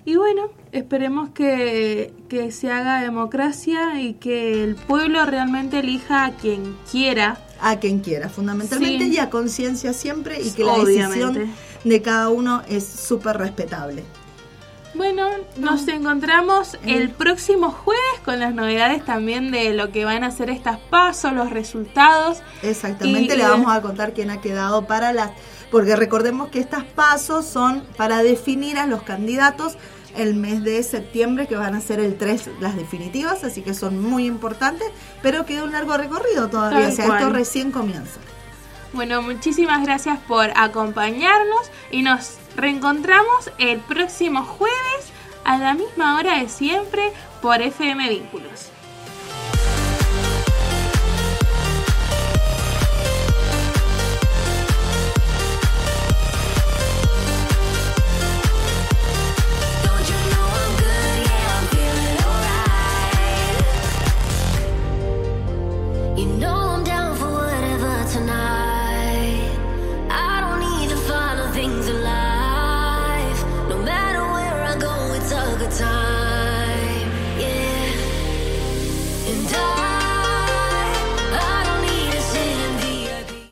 Y 0.05 0.17
bueno, 0.17 0.49
esperemos 0.73 1.29
que, 1.29 2.13
que 2.27 2.51
se 2.51 2.69
haga 2.71 3.01
democracia 3.01 4.01
y 4.01 4.15
que 4.15 4.63
el 4.63 4.75
pueblo 4.75 5.25
realmente 5.25 5.79
elija 5.79 6.25
a 6.25 6.31
quien 6.31 6.75
quiera. 6.91 7.37
a 7.61 7.79
quien 7.79 7.99
quiera, 8.01 8.27
fundamentalmente, 8.27 9.05
Sí. 9.05 9.13
y 9.13 9.17
a 9.19 9.29
conciencia 9.29 9.93
siempre, 9.93 10.41
y 10.41 10.51
que 10.51 10.65
la 10.65 10.77
decisión 10.79 11.49
de 11.85 12.01
cada 12.01 12.27
uno 12.27 12.61
es 12.67 12.85
súper 12.85 13.37
respetable. 13.37 14.03
Bueno, 14.95 15.27
nos 15.57 15.87
encontramos 15.87 16.77
el 16.85 17.09
próximo 17.09 17.71
jueves 17.71 18.19
con 18.25 18.39
las 18.39 18.53
novedades 18.53 19.03
también 19.05 19.49
de 19.49 19.73
lo 19.73 19.91
que 19.91 20.03
van 20.05 20.23
a 20.23 20.29
ser 20.31 20.49
estas 20.51 20.77
pasos, 20.77 21.31
los 21.33 21.49
resultados. 21.49 22.43
Exactamente, 22.61 23.33
Y- 23.33 23.37
le 23.37 23.43
vamos 23.47 23.73
a 23.73 23.81
contar 23.81 24.13
quién 24.13 24.29
ha 24.29 24.41
quedado 24.41 24.85
para 24.85 25.13
las... 25.13 25.31
Porque 25.73 25.95
recordemos 25.95 26.49
que 26.49 26.59
estas 26.59 26.83
pasos 26.83 27.47
son 27.47 27.83
para 27.97 28.21
definir 28.21 28.77
a 28.77 28.85
los 28.85 29.01
candidatos 29.01 29.75
el 30.15 30.35
mes 30.35 30.63
de 30.63 30.83
septiembre, 30.83 31.47
que 31.47 31.55
van 31.55 31.73
a 31.73 31.81
ser 31.81 31.99
el 31.99 32.15
3 32.15 32.51
las 32.59 32.75
definitivas, 32.75 33.43
así 33.43 33.63
que 33.63 33.73
son 33.73 33.99
muy 33.99 34.27
importantes, 34.27 34.87
pero 35.23 35.47
queda 35.47 35.63
un 35.63 35.71
largo 35.71 35.97
recorrido 35.97 36.47
todavía, 36.47 36.89
o 36.89 36.91
sea, 36.91 37.07
esto 37.07 37.31
recién 37.31 37.71
comienza. 37.71 38.19
Bueno, 38.93 39.23
muchísimas 39.23 39.83
gracias 39.83 40.19
por 40.27 40.51
acompañarnos 40.55 41.71
y 41.89 42.03
nos 42.03 42.35
reencontramos 42.55 43.49
el 43.57 43.79
próximo 43.79 44.43
jueves 44.43 45.11
a 45.43 45.57
la 45.57 45.73
misma 45.73 46.17
hora 46.17 46.37
de 46.37 46.49
siempre 46.49 47.11
por 47.41 47.63
FM 47.63 48.09
Vínculos. 48.09 48.72